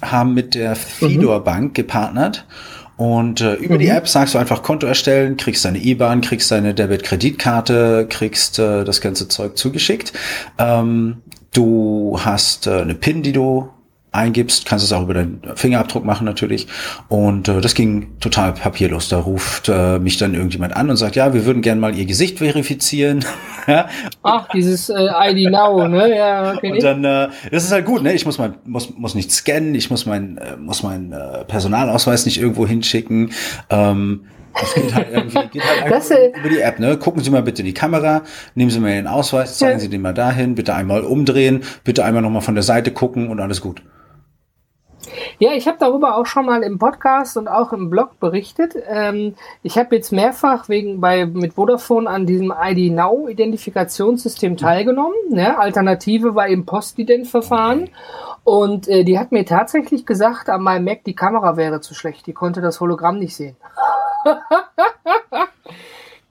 haben 0.02 0.34
mit 0.34 0.56
der 0.56 0.74
Fidor 0.74 1.38
mhm. 1.40 1.44
Bank 1.44 1.74
gepartnert. 1.74 2.46
Und 2.96 3.40
äh, 3.42 3.54
über 3.54 3.74
mhm. 3.74 3.80
die 3.80 3.88
App 3.88 4.08
sagst 4.08 4.34
du 4.34 4.38
einfach 4.38 4.62
Konto 4.62 4.86
erstellen, 4.86 5.36
kriegst 5.36 5.64
deine 5.64 5.78
IBAN, 5.78 6.22
kriegst 6.22 6.50
deine 6.50 6.74
Debit-Kreditkarte, 6.74 8.06
kriegst 8.08 8.58
äh, 8.58 8.84
das 8.84 9.00
ganze 9.00 9.28
Zeug 9.28 9.58
zugeschickt. 9.58 10.12
Ähm, 10.58 11.18
Du 11.56 12.18
hast 12.20 12.66
äh, 12.66 12.82
eine 12.82 12.94
PIN, 12.94 13.22
die 13.22 13.32
du 13.32 13.70
eingibst, 14.16 14.66
kannst 14.66 14.84
es 14.84 14.92
auch 14.92 15.02
über 15.02 15.14
deinen 15.14 15.40
Fingerabdruck 15.54 16.04
machen 16.04 16.24
natürlich. 16.24 16.66
Und 17.08 17.48
äh, 17.48 17.60
das 17.60 17.74
ging 17.74 18.18
total 18.20 18.52
papierlos. 18.52 19.08
Da 19.08 19.18
ruft 19.18 19.68
äh, 19.68 19.98
mich 19.98 20.16
dann 20.18 20.34
irgendjemand 20.34 20.76
an 20.76 20.90
und 20.90 20.96
sagt, 20.96 21.16
ja, 21.16 21.34
wir 21.34 21.46
würden 21.46 21.62
gerne 21.62 21.80
mal 21.80 21.94
ihr 21.94 22.06
Gesicht 22.06 22.38
verifizieren. 22.38 23.24
Ach, 24.22 24.48
dieses 24.52 24.88
äh, 24.88 24.94
ID 24.94 25.50
Now, 25.50 25.86
ne? 25.88 26.16
Ja, 26.16 26.54
okay. 26.54 26.72
Und 26.72 26.82
dann, 26.82 27.04
äh, 27.04 27.28
das 27.50 27.64
ist 27.64 27.72
halt 27.72 27.84
gut, 27.84 28.02
ne? 28.02 28.12
Ich 28.12 28.26
muss 28.26 28.38
mein, 28.38 28.54
muss, 28.64 28.96
muss 28.96 29.14
nicht 29.14 29.30
scannen, 29.32 29.74
ich 29.74 29.90
muss 29.90 30.06
mein, 30.06 30.38
äh, 30.38 30.56
muss 30.56 30.82
mein 30.82 31.12
äh, 31.12 31.44
Personalausweis 31.44 32.26
nicht 32.26 32.40
irgendwo 32.40 32.66
hinschicken. 32.66 33.32
Ähm, 33.70 34.26
das 34.60 34.74
geht 34.74 34.94
halt 34.94 35.08
irgendwie, 35.12 35.48
geht 35.48 35.62
halt 35.62 35.90
das, 35.90 36.10
über 36.10 36.48
die 36.48 36.60
App, 36.60 36.78
ne? 36.78 36.96
Gucken 36.96 37.22
Sie 37.22 37.30
mal 37.30 37.42
bitte 37.42 37.62
die 37.62 37.74
Kamera, 37.74 38.22
nehmen 38.54 38.70
Sie 38.70 38.80
mal 38.80 38.92
Ihren 38.92 39.06
Ausweis, 39.06 39.58
zeigen. 39.58 39.80
Sie 39.80 39.88
den 39.88 40.00
mal 40.00 40.14
dahin, 40.14 40.54
bitte 40.54 40.74
einmal 40.74 41.02
umdrehen, 41.02 41.62
bitte 41.84 42.04
einmal 42.04 42.22
nochmal 42.22 42.42
von 42.42 42.54
der 42.54 42.64
Seite 42.64 42.90
gucken 42.90 43.28
und 43.28 43.40
alles 43.40 43.60
gut. 43.60 43.82
Ja, 45.38 45.52
ich 45.52 45.68
habe 45.68 45.76
darüber 45.78 46.16
auch 46.16 46.24
schon 46.24 46.46
mal 46.46 46.62
im 46.62 46.78
Podcast 46.78 47.36
und 47.36 47.46
auch 47.46 47.72
im 47.72 47.90
Blog 47.90 48.18
berichtet. 48.20 48.74
Ähm, 48.88 49.34
ich 49.62 49.76
habe 49.76 49.94
jetzt 49.94 50.10
mehrfach 50.10 50.70
wegen 50.70 51.00
bei 51.00 51.26
mit 51.26 51.54
Vodafone 51.54 52.08
an 52.08 52.24
diesem 52.24 52.54
ID 52.58 52.92
Now 52.92 53.28
Identifikationssystem 53.28 54.56
teilgenommen. 54.56 55.16
Ne? 55.28 55.58
Alternative 55.58 56.34
war 56.34 56.48
eben 56.48 56.64
Postident-Verfahren. 56.64 57.90
Und 58.44 58.88
äh, 58.88 59.04
die 59.04 59.18
hat 59.18 59.30
mir 59.30 59.44
tatsächlich 59.44 60.06
gesagt, 60.06 60.48
an 60.48 60.62
meinem 60.62 60.84
Mac 60.84 61.04
die 61.04 61.16
Kamera 61.16 61.56
wäre 61.56 61.80
zu 61.80 61.94
schlecht. 61.94 62.26
Die 62.26 62.32
konnte 62.32 62.62
das 62.62 62.80
Hologramm 62.80 63.18
nicht 63.18 63.36
sehen. 63.36 63.56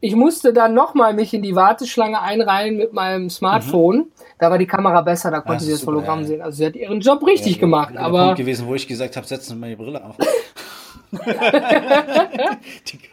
ich 0.06 0.16
musste 0.16 0.54
dann 0.54 0.76
nochmal 0.76 1.16
mich 1.16 1.34
in 1.34 1.42
die 1.42 1.56
Warteschlange 1.56 2.22
einreihen 2.22 2.78
mit 2.78 2.94
meinem 2.94 3.32
Smartphone. 3.32 3.98
Mhm. 3.98 4.12
Da 4.38 4.52
war 4.52 4.60
die 4.60 4.68
Kamera 4.68 5.02
besser, 5.02 5.32
da 5.32 5.40
konnte 5.40 5.64
sie 5.64 5.72
das 5.72 5.80
super, 5.80 5.94
Hologramm 5.94 6.20
ja. 6.22 6.28
sehen. 6.28 6.42
Also 6.44 6.58
sie 6.58 6.66
hat 6.68 6.76
ihren 6.76 7.00
Job 7.00 7.26
richtig 7.26 7.56
ja, 7.56 7.62
gemacht. 7.62 7.96
Der 7.96 8.02
aber 8.02 8.26
Punkt 8.26 8.38
gewesen, 8.38 8.68
wo 8.68 8.76
ich 8.76 8.88
gesagt 8.88 9.18
habe, 9.18 9.26
setzen 9.26 9.54
Sie 9.54 9.56
mal 9.56 9.72
die 9.72 9.76
Brille 9.76 10.06
auf. 10.06 10.16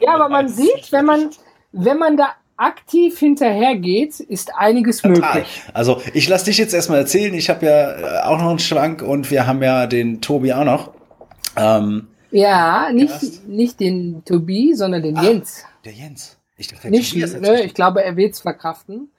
ja, 0.00 0.14
aber 0.14 0.28
man 0.28 0.48
sieht, 0.48 0.92
wenn 0.92 1.06
man, 1.06 1.30
wenn 1.72 1.96
man 1.96 2.18
da 2.18 2.32
aktiv 2.58 3.18
hinterhergeht, 3.18 4.20
ist 4.20 4.54
einiges 4.54 5.00
Total. 5.00 5.36
möglich. 5.36 5.62
Also 5.72 6.02
ich 6.12 6.28
lasse 6.28 6.44
dich 6.44 6.58
jetzt 6.58 6.74
erstmal 6.74 6.98
erzählen. 6.98 7.32
Ich 7.32 7.48
habe 7.48 7.64
ja 7.64 7.92
äh, 7.92 8.22
auch 8.24 8.36
noch 8.36 8.50
einen 8.50 8.58
Schwank 8.58 9.00
und 9.00 9.30
wir 9.30 9.46
haben 9.46 9.62
ja 9.62 9.86
den 9.86 10.20
Tobi 10.20 10.52
auch 10.52 10.64
noch. 10.64 10.90
Ähm, 11.56 12.08
ja, 12.30 12.92
nicht, 12.92 13.48
nicht 13.48 13.80
den 13.80 14.24
Tobi, 14.26 14.74
sondern 14.74 15.02
den 15.02 15.16
Ach, 15.16 15.22
Jens. 15.22 15.64
Der 15.86 15.92
Jens. 15.92 16.36
Ich, 16.56 16.68
dachte, 16.68 16.90
nicht, 16.90 17.16
ne, 17.16 17.62
ich 17.62 17.74
glaube, 17.74 18.04
er 18.04 18.16
wird 18.16 18.34
es 18.34 18.40
verkraften. 18.40 19.10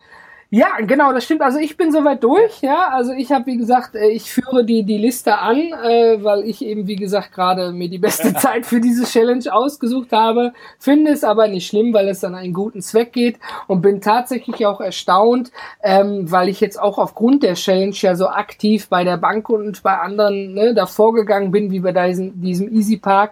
Ja, 0.56 0.68
genau, 0.86 1.12
das 1.14 1.24
stimmt. 1.24 1.42
Also 1.42 1.58
ich 1.58 1.78
bin 1.78 1.92
soweit 1.92 2.24
durch, 2.24 2.62
ja. 2.62 2.90
Also 2.90 3.12
ich 3.12 3.32
habe, 3.32 3.48
wie 3.48 3.58
gesagt, 3.58 3.96
äh, 3.96 4.10
ich 4.10 4.32
führe 4.32 4.64
die, 4.64 4.84
die 4.84 5.00
Liste 5.00 5.40
an, 5.40 5.58
äh, 5.58 6.24
weil 6.24 6.44
ich 6.44 6.64
eben, 6.64 6.86
wie 6.86 6.96
gesagt, 6.96 7.32
gerade 7.34 7.72
mir 7.72 7.90
die 7.90 7.98
beste 7.98 8.34
Zeit 8.36 8.68
für 8.68 8.80
diese 8.80 9.04
Challenge 9.04 9.52
ausgesucht 9.52 10.12
habe. 10.12 10.54
Finde 10.78 11.10
es 11.10 11.24
aber 11.24 11.48
nicht 11.48 11.66
schlimm, 11.66 11.92
weil 11.92 12.08
es 12.08 12.20
dann 12.20 12.36
einen 12.36 12.54
guten 12.54 12.84
Zweck 12.84 13.14
geht 13.14 13.40
und 13.66 13.82
bin 13.82 14.00
tatsächlich 14.00 14.64
auch 14.68 14.80
erstaunt, 14.80 15.52
ähm, 15.82 16.30
weil 16.30 16.50
ich 16.50 16.62
jetzt 16.62 16.80
auch 16.80 17.00
aufgrund 17.00 17.42
der 17.42 17.56
Challenge 17.56 17.96
ja 17.96 18.16
so 18.16 18.28
aktiv 18.28 18.90
bei 18.90 19.04
der 19.04 19.18
Bank 19.18 19.50
und 19.50 19.82
bei 19.82 19.98
anderen 19.98 20.54
ne, 20.54 20.76
da 20.76 20.86
vorgegangen 20.86 21.50
bin, 21.50 21.72
wie 21.72 21.80
bei 21.80 21.94
diesem, 21.94 22.40
diesem 22.40 22.72
Easy 22.72 22.98
Park. 22.98 23.32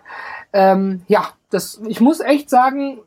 Ähm, 0.54 1.04
ja, 1.08 1.28
das, 1.52 1.80
ich 1.88 2.02
muss 2.02 2.20
echt 2.20 2.50
sagen, 2.50 2.98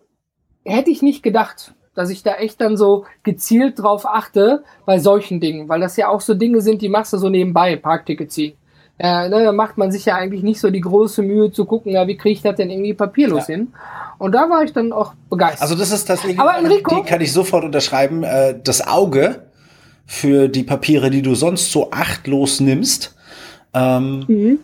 hätte 0.64 0.90
ich 0.90 1.02
nicht 1.02 1.22
gedacht 1.22 1.74
dass 1.94 2.10
ich 2.10 2.22
da 2.22 2.34
echt 2.34 2.60
dann 2.60 2.76
so 2.76 3.04
gezielt 3.22 3.80
drauf 3.80 4.06
achte 4.06 4.64
bei 4.84 4.98
solchen 4.98 5.40
Dingen, 5.40 5.68
weil 5.68 5.80
das 5.80 5.96
ja 5.96 6.08
auch 6.08 6.20
so 6.20 6.34
Dinge 6.34 6.60
sind, 6.60 6.82
die 6.82 6.88
machst 6.88 7.12
du 7.12 7.18
so 7.18 7.28
nebenbei, 7.28 7.76
Parkticket 7.76 8.32
ziehen. 8.32 8.54
Ja, 9.00 9.28
ne, 9.28 9.42
da 9.42 9.52
macht 9.52 9.76
man 9.76 9.90
sich 9.90 10.04
ja 10.04 10.14
eigentlich 10.14 10.44
nicht 10.44 10.60
so 10.60 10.70
die 10.70 10.80
große 10.80 11.22
Mühe 11.22 11.50
zu 11.50 11.64
gucken, 11.64 11.92
ja, 11.92 12.06
wie 12.06 12.16
kriege 12.16 12.34
ich 12.34 12.42
das 12.42 12.54
denn 12.54 12.70
irgendwie 12.70 12.94
papierlos 12.94 13.48
ja. 13.48 13.56
hin? 13.56 13.72
Und 14.18 14.32
da 14.32 14.48
war 14.48 14.62
ich 14.62 14.72
dann 14.72 14.92
auch 14.92 15.14
begeistert. 15.28 15.62
Also 15.62 15.74
das 15.74 15.90
ist 15.90 16.04
tatsächlich, 16.04 16.38
Aber 16.38 16.56
Enrico, 16.56 16.96
die 16.96 17.02
kann 17.02 17.20
ich 17.20 17.32
sofort 17.32 17.64
unterschreiben, 17.64 18.22
äh, 18.22 18.56
das 18.62 18.86
Auge 18.86 19.46
für 20.06 20.48
die 20.48 20.62
Papiere, 20.62 21.10
die 21.10 21.22
du 21.22 21.34
sonst 21.34 21.72
so 21.72 21.90
achtlos 21.90 22.60
nimmst, 22.60 23.16
ähm, 23.72 24.24
mhm 24.28 24.58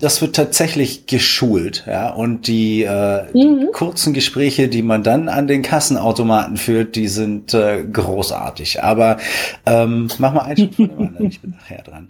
das 0.00 0.22
wird 0.22 0.34
tatsächlich 0.34 1.06
geschult, 1.06 1.84
ja. 1.86 2.10
Und 2.10 2.46
die, 2.46 2.82
äh, 2.82 3.24
mhm. 3.32 3.60
die 3.60 3.66
kurzen 3.72 4.12
Gespräche, 4.14 4.68
die 4.68 4.82
man 4.82 5.02
dann 5.02 5.28
an 5.28 5.46
den 5.46 5.62
Kassenautomaten 5.62 6.56
führt, 6.56 6.96
die 6.96 7.08
sind 7.08 7.54
äh, 7.54 7.84
großartig. 7.84 8.82
Aber 8.82 9.18
ähm, 9.66 10.08
mach 10.18 10.32
mal 10.32 10.42
einen 10.42 10.56
Schritt 10.56 10.74
von 10.74 10.88
dem 10.88 11.06
anderen, 11.06 11.26
ich 11.26 11.40
bin 11.40 11.50
nachher 11.50 11.82
dran. 11.82 12.08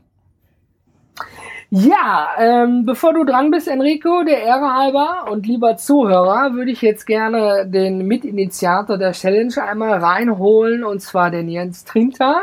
Ja, 1.73 2.31
ähm, 2.37 2.85
bevor 2.85 3.15
du 3.15 3.23
dran 3.23 3.53
bist, 3.53 3.69
Enrico, 3.69 4.25
der 4.25 4.43
Ehre 4.43 4.75
halber 4.75 5.31
und 5.31 5.47
lieber 5.47 5.77
Zuhörer, 5.77 6.53
würde 6.55 6.73
ich 6.73 6.83
jetzt 6.83 7.07
gerne 7.07 7.65
den 7.65 8.09
Mitinitiator 8.09 8.99
der 8.99 9.13
Challenge 9.13 9.55
einmal 9.63 10.01
reinholen, 10.01 10.83
und 10.83 11.01
zwar 11.01 11.31
den 11.31 11.49
Jens 11.49 11.85
Trinter. 11.85 12.41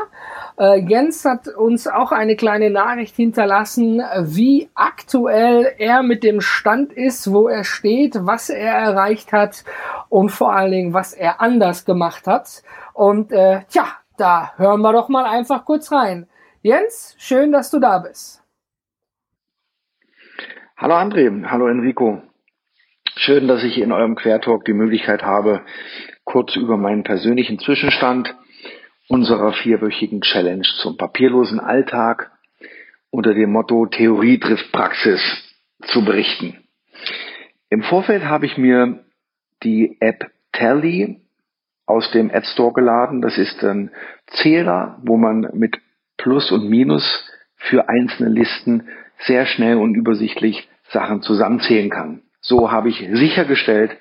Äh, 0.59 0.79
Jens 0.79 1.23
hat 1.23 1.47
uns 1.47 1.87
auch 1.87 2.11
eine 2.11 2.35
kleine 2.35 2.71
Nachricht 2.71 3.15
hinterlassen, 3.15 4.01
wie 4.21 4.69
aktuell 4.73 5.71
er 5.77 6.01
mit 6.01 6.23
dem 6.23 6.41
Stand 6.41 6.91
ist, 6.93 7.31
wo 7.31 7.47
er 7.47 7.63
steht, 7.63 8.15
was 8.21 8.49
er 8.49 8.73
erreicht 8.73 9.33
hat 9.33 9.63
und 10.09 10.29
vor 10.29 10.53
allen 10.55 10.71
Dingen, 10.71 10.93
was 10.93 11.13
er 11.13 11.41
anders 11.41 11.85
gemacht 11.85 12.25
hat. 12.25 12.63
Und 12.93 13.31
äh, 13.31 13.61
tja, 13.69 13.87
da 14.17 14.53
hören 14.57 14.81
wir 14.81 14.93
doch 14.93 15.09
mal 15.09 15.25
einfach 15.25 15.63
kurz 15.63 15.91
rein. 15.91 16.27
Jens, 16.63 17.15
schön, 17.19 17.51
dass 17.51 17.69
du 17.69 17.79
da 17.79 17.99
bist. 17.99 18.43
Hallo 20.75 20.95
André, 20.95 21.45
hallo 21.45 21.67
Enrico. 21.67 22.23
Schön, 23.15 23.47
dass 23.47 23.63
ich 23.63 23.77
in 23.77 23.91
eurem 23.91 24.15
Quertalk 24.15 24.65
die 24.65 24.73
Möglichkeit 24.73 25.23
habe, 25.23 25.61
kurz 26.23 26.55
über 26.55 26.77
meinen 26.77 27.03
persönlichen 27.03 27.59
Zwischenstand 27.59 28.35
unserer 29.09 29.53
vierwöchigen 29.53 30.21
Challenge 30.21 30.67
zum 30.81 30.97
papierlosen 30.97 31.59
Alltag 31.59 32.31
unter 33.09 33.33
dem 33.33 33.51
Motto 33.51 33.85
Theorie 33.85 34.37
trifft 34.39 34.71
Praxis 34.71 35.21
zu 35.83 36.03
berichten. 36.03 36.57
Im 37.69 37.83
Vorfeld 37.83 38.25
habe 38.25 38.45
ich 38.45 38.57
mir 38.57 39.03
die 39.63 39.97
App 39.99 40.29
Tally 40.51 41.21
aus 41.85 42.11
dem 42.11 42.29
App 42.29 42.45
Store 42.45 42.73
geladen. 42.73 43.21
Das 43.21 43.37
ist 43.37 43.63
ein 43.63 43.91
Zähler, 44.27 44.99
wo 45.03 45.17
man 45.17 45.49
mit 45.53 45.79
Plus 46.17 46.51
und 46.51 46.69
Minus 46.69 47.03
für 47.55 47.89
einzelne 47.89 48.29
Listen 48.29 48.89
sehr 49.19 49.45
schnell 49.45 49.77
und 49.77 49.95
übersichtlich 49.95 50.67
Sachen 50.89 51.21
zusammenzählen 51.21 51.89
kann. 51.89 52.21
So 52.41 52.71
habe 52.71 52.89
ich 52.89 52.97
sichergestellt, 53.13 53.97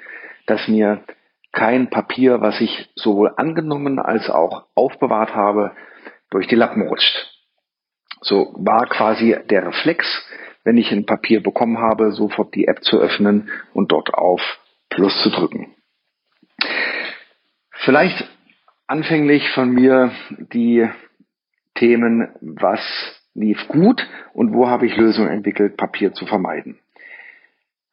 dass 0.46 0.68
mir 0.68 1.02
kein 1.53 1.91
Papier, 1.91 2.41
was 2.41 2.61
ich 2.61 2.91
sowohl 2.95 3.33
angenommen 3.37 3.99
als 3.99 4.29
auch 4.29 4.67
aufbewahrt 4.75 5.35
habe, 5.35 5.73
durch 6.31 6.47
die 6.47 6.57
Lappen 6.57 6.83
rutscht. 6.83 7.33
So 8.21 8.55
war 8.59 8.87
quasi 8.87 9.37
der 9.49 9.67
Reflex, 9.67 10.07
wenn 10.65 10.76
ich 10.76 10.91
ein 10.91 11.07
Papier 11.07 11.43
bekommen 11.43 11.79
habe, 11.79 12.12
sofort 12.12 12.55
die 12.55 12.67
App 12.67 12.83
zu 12.83 12.99
öffnen 12.99 13.50
und 13.73 13.93
dort 13.93 14.15
auf 14.15 14.41
Plus 14.88 15.23
zu 15.23 15.31
drücken. 15.31 15.75
Vielleicht 17.71 18.29
anfänglich 18.87 19.49
von 19.50 19.71
mir 19.71 20.11
die 20.53 20.88
Themen, 21.75 22.29
was 22.41 22.81
lief 23.35 23.69
gut 23.69 24.07
und 24.33 24.53
wo 24.55 24.69
habe 24.69 24.87
ich 24.87 24.97
Lösungen 24.97 25.31
entwickelt, 25.31 25.76
Papier 25.76 26.12
zu 26.12 26.26
vermeiden. 26.26 26.79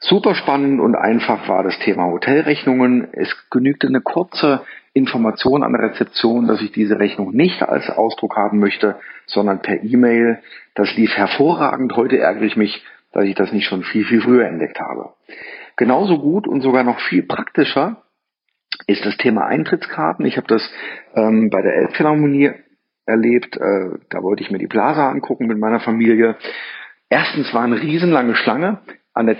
Super 0.06 0.36
spannend 0.36 0.82
und 0.82 0.96
einfach 0.96 1.48
war 1.48 1.64
das 1.64 1.80
Thema 1.80 2.08
Hotelrechnungen. 2.08 3.08
Es 3.14 3.34
genügte 3.50 3.88
eine 3.88 4.02
kurze 4.02 4.62
Information 4.92 5.64
an 5.64 5.72
der 5.72 5.92
Rezeption, 5.92 6.46
dass 6.46 6.62
ich 6.62 6.74
diese 6.74 7.00
Rechnung 7.00 7.32
nicht 7.32 7.64
als 7.64 7.90
Ausdruck 7.90 8.36
haben 8.36 8.60
möchte, 8.60 8.98
sondern 9.28 9.62
per 9.62 9.82
E-Mail. 9.82 10.40
Das 10.76 10.94
lief 10.98 11.16
hervorragend. 11.16 11.96
Heute 11.96 12.18
ärgere 12.18 12.44
ich 12.44 12.58
mich, 12.58 12.84
dass 13.14 13.24
ich 13.24 13.36
das 13.36 13.54
nicht 13.54 13.66
schon 13.66 13.84
viel, 13.84 14.04
viel 14.04 14.22
früher 14.22 14.46
entdeckt 14.46 14.78
habe. 14.82 15.14
Genauso 15.78 16.20
gut 16.20 16.50
und 16.50 16.60
sogar 16.60 16.84
noch 16.84 17.00
viel 17.00 17.24
praktischer 17.24 18.04
ist 18.88 19.06
das 19.06 19.16
Thema 19.16 19.46
Eintrittskarten. 19.46 20.26
Ich 20.26 20.36
habe 20.36 20.48
das 20.48 20.70
ähm, 21.16 21.50
bei 21.50 21.62
der 21.62 21.76
Elbphilharmonie 21.76 22.52
erlebt. 23.06 23.56
Äh, 23.56 24.00
da 24.10 24.22
wollte 24.22 24.44
ich 24.44 24.52
mir 24.52 24.60
die 24.60 24.68
Plaza 24.68 25.10
angucken 25.10 25.48
mit 25.48 25.60
meiner 25.60 25.80
Familie. 25.80 26.36
Erstens 27.08 27.54
war 27.54 27.64
eine 27.64 27.82
riesenlange 27.82 28.36
Schlange 28.36 28.80
an 29.14 29.28
der 29.28 29.38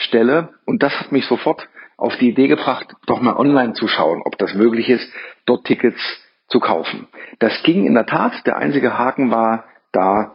Ticketstelle 0.00 0.54
und 0.64 0.82
das 0.82 0.98
hat 0.98 1.12
mich 1.12 1.26
sofort 1.26 1.68
auf 1.96 2.16
die 2.16 2.30
Idee 2.30 2.48
gebracht, 2.48 2.94
doch 3.06 3.20
mal 3.20 3.36
online 3.36 3.74
zu 3.74 3.86
schauen, 3.86 4.22
ob 4.24 4.38
das 4.38 4.54
möglich 4.54 4.88
ist, 4.88 5.06
dort 5.44 5.66
Tickets 5.66 6.00
zu 6.48 6.58
kaufen. 6.58 7.06
Das 7.38 7.62
ging 7.62 7.86
in 7.86 7.94
der 7.94 8.06
Tat. 8.06 8.46
Der 8.46 8.56
einzige 8.56 8.98
Haken 8.98 9.30
war 9.30 9.64
da, 9.92 10.34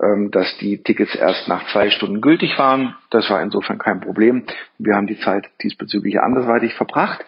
ähm, 0.00 0.30
dass 0.30 0.56
die 0.58 0.82
Tickets 0.82 1.14
erst 1.14 1.48
nach 1.48 1.70
zwei 1.70 1.90
Stunden 1.90 2.20
gültig 2.20 2.58
waren. 2.58 2.96
Das 3.10 3.28
war 3.30 3.42
insofern 3.42 3.78
kein 3.78 4.00
Problem. 4.00 4.44
Wir 4.78 4.96
haben 4.96 5.06
die 5.06 5.18
Zeit 5.18 5.50
diesbezüglich 5.62 6.18
andersweitig 6.18 6.74
verbracht. 6.74 7.24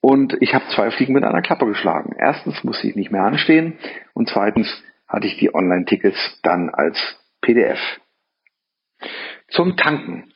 Und 0.00 0.36
ich 0.40 0.54
habe 0.54 0.64
zwei 0.68 0.90
Fliegen 0.92 1.14
mit 1.14 1.24
einer 1.24 1.42
Klappe 1.42 1.66
geschlagen. 1.66 2.14
Erstens 2.16 2.62
musste 2.62 2.86
ich 2.86 2.94
nicht 2.94 3.10
mehr 3.10 3.24
anstehen 3.24 3.78
und 4.14 4.28
zweitens 4.28 4.68
hatte 5.08 5.26
ich 5.26 5.36
die 5.38 5.52
Online-Tickets 5.52 6.40
dann 6.42 6.70
als 6.70 6.96
PDF. 7.40 7.80
Zum 9.48 9.76
Tanken. 9.76 10.32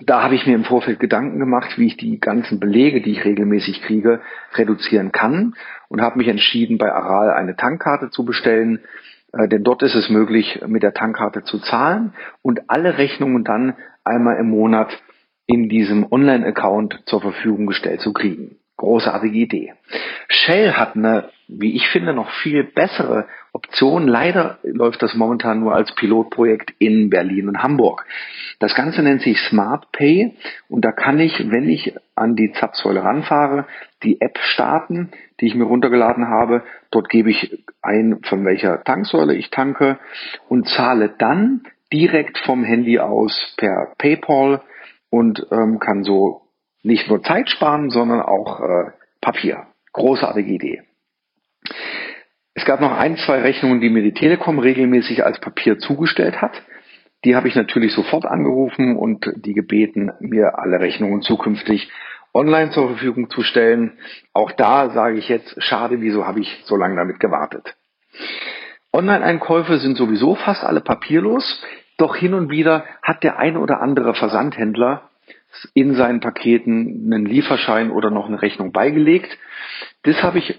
Da 0.00 0.22
habe 0.22 0.34
ich 0.34 0.46
mir 0.46 0.54
im 0.54 0.64
Vorfeld 0.64 1.00
Gedanken 1.00 1.38
gemacht, 1.38 1.76
wie 1.76 1.86
ich 1.86 1.96
die 1.96 2.20
ganzen 2.20 2.60
Belege, 2.60 3.00
die 3.00 3.12
ich 3.12 3.24
regelmäßig 3.24 3.82
kriege, 3.82 4.20
reduzieren 4.54 5.12
kann 5.12 5.54
und 5.88 6.00
habe 6.00 6.18
mich 6.18 6.28
entschieden, 6.28 6.78
bei 6.78 6.92
Aral 6.92 7.30
eine 7.30 7.56
Tankkarte 7.56 8.10
zu 8.10 8.24
bestellen, 8.24 8.80
äh, 9.32 9.48
denn 9.48 9.64
dort 9.64 9.82
ist 9.82 9.94
es 9.94 10.08
möglich, 10.08 10.60
mit 10.66 10.82
der 10.82 10.94
Tankkarte 10.94 11.42
zu 11.42 11.58
zahlen 11.58 12.14
und 12.42 12.70
alle 12.70 12.98
Rechnungen 12.98 13.44
dann 13.44 13.74
einmal 14.04 14.36
im 14.36 14.50
Monat 14.50 14.96
in 15.46 15.68
diesem 15.68 16.06
Online-Account 16.10 17.02
zur 17.06 17.20
Verfügung 17.20 17.66
gestellt 17.66 18.00
zu 18.00 18.12
kriegen. 18.12 18.56
Großartige 18.76 19.36
Idee. 19.36 19.74
Shell 20.28 20.74
hat 20.74 20.94
eine, 20.94 21.30
wie 21.48 21.74
ich 21.74 21.88
finde, 21.88 22.12
noch 22.12 22.30
viel 22.42 22.62
bessere 22.62 23.26
Option. 23.52 24.06
Leider 24.06 24.58
läuft 24.62 25.02
das 25.02 25.14
momentan 25.14 25.60
nur 25.60 25.74
als 25.74 25.94
Pilotprojekt 25.94 26.74
in 26.78 27.08
Berlin 27.08 27.48
und 27.48 27.62
Hamburg. 27.62 28.04
Das 28.60 28.74
Ganze 28.74 29.02
nennt 29.02 29.22
sich 29.22 29.40
Smart 29.40 29.90
Pay 29.92 30.36
und 30.68 30.84
da 30.84 30.92
kann 30.92 31.18
ich, 31.18 31.50
wenn 31.50 31.68
ich 31.68 31.94
an 32.14 32.36
die 32.36 32.52
Zapfsäule 32.52 33.02
ranfahre, 33.02 33.66
die 34.02 34.20
App 34.20 34.38
starten, 34.38 35.10
die 35.40 35.46
ich 35.46 35.54
mir 35.54 35.64
runtergeladen 35.64 36.28
habe. 36.28 36.62
Dort 36.90 37.08
gebe 37.08 37.30
ich 37.30 37.64
ein, 37.80 38.20
von 38.24 38.44
welcher 38.44 38.84
Tanksäule 38.84 39.34
ich 39.34 39.50
tanke 39.50 39.98
und 40.48 40.68
zahle 40.68 41.14
dann 41.18 41.62
direkt 41.92 42.38
vom 42.38 42.62
Handy 42.62 42.98
aus 42.98 43.54
per 43.56 43.94
PayPal 43.96 44.60
und 45.08 45.46
ähm, 45.50 45.78
kann 45.78 46.04
so 46.04 46.42
nicht 46.82 47.08
nur 47.08 47.22
Zeit 47.22 47.48
sparen, 47.48 47.88
sondern 47.88 48.20
auch 48.20 48.60
äh, 48.60 48.90
Papier. 49.22 49.66
Großartige 49.94 50.52
Idee. 50.52 50.82
Es 52.58 52.64
gab 52.64 52.80
noch 52.80 52.90
ein, 52.90 53.16
zwei 53.18 53.40
Rechnungen, 53.40 53.80
die 53.80 53.88
mir 53.88 54.02
die 54.02 54.14
Telekom 54.14 54.58
regelmäßig 54.58 55.24
als 55.24 55.38
Papier 55.38 55.78
zugestellt 55.78 56.42
hat. 56.42 56.60
Die 57.24 57.36
habe 57.36 57.46
ich 57.46 57.54
natürlich 57.54 57.92
sofort 57.92 58.26
angerufen 58.26 58.96
und 58.96 59.30
die 59.36 59.54
gebeten, 59.54 60.10
mir 60.18 60.58
alle 60.58 60.80
Rechnungen 60.80 61.22
zukünftig 61.22 61.88
online 62.34 62.72
zur 62.72 62.88
Verfügung 62.88 63.30
zu 63.30 63.42
stellen. 63.42 63.92
Auch 64.32 64.50
da 64.50 64.90
sage 64.90 65.18
ich 65.18 65.28
jetzt, 65.28 65.62
schade, 65.62 66.00
wieso 66.00 66.26
habe 66.26 66.40
ich 66.40 66.62
so 66.64 66.74
lange 66.74 66.96
damit 66.96 67.20
gewartet. 67.20 67.76
Online-Einkäufe 68.92 69.78
sind 69.78 69.96
sowieso 69.96 70.34
fast 70.34 70.64
alle 70.64 70.80
papierlos, 70.80 71.64
doch 71.96 72.16
hin 72.16 72.34
und 72.34 72.50
wieder 72.50 72.84
hat 73.02 73.22
der 73.22 73.38
eine 73.38 73.60
oder 73.60 73.80
andere 73.80 74.14
Versandhändler 74.14 75.08
in 75.74 75.94
seinen 75.94 76.18
Paketen 76.18 77.04
einen 77.06 77.24
Lieferschein 77.24 77.92
oder 77.92 78.10
noch 78.10 78.26
eine 78.26 78.42
Rechnung 78.42 78.72
beigelegt. 78.72 79.38
Das 80.02 80.24
habe 80.24 80.38
ich 80.38 80.58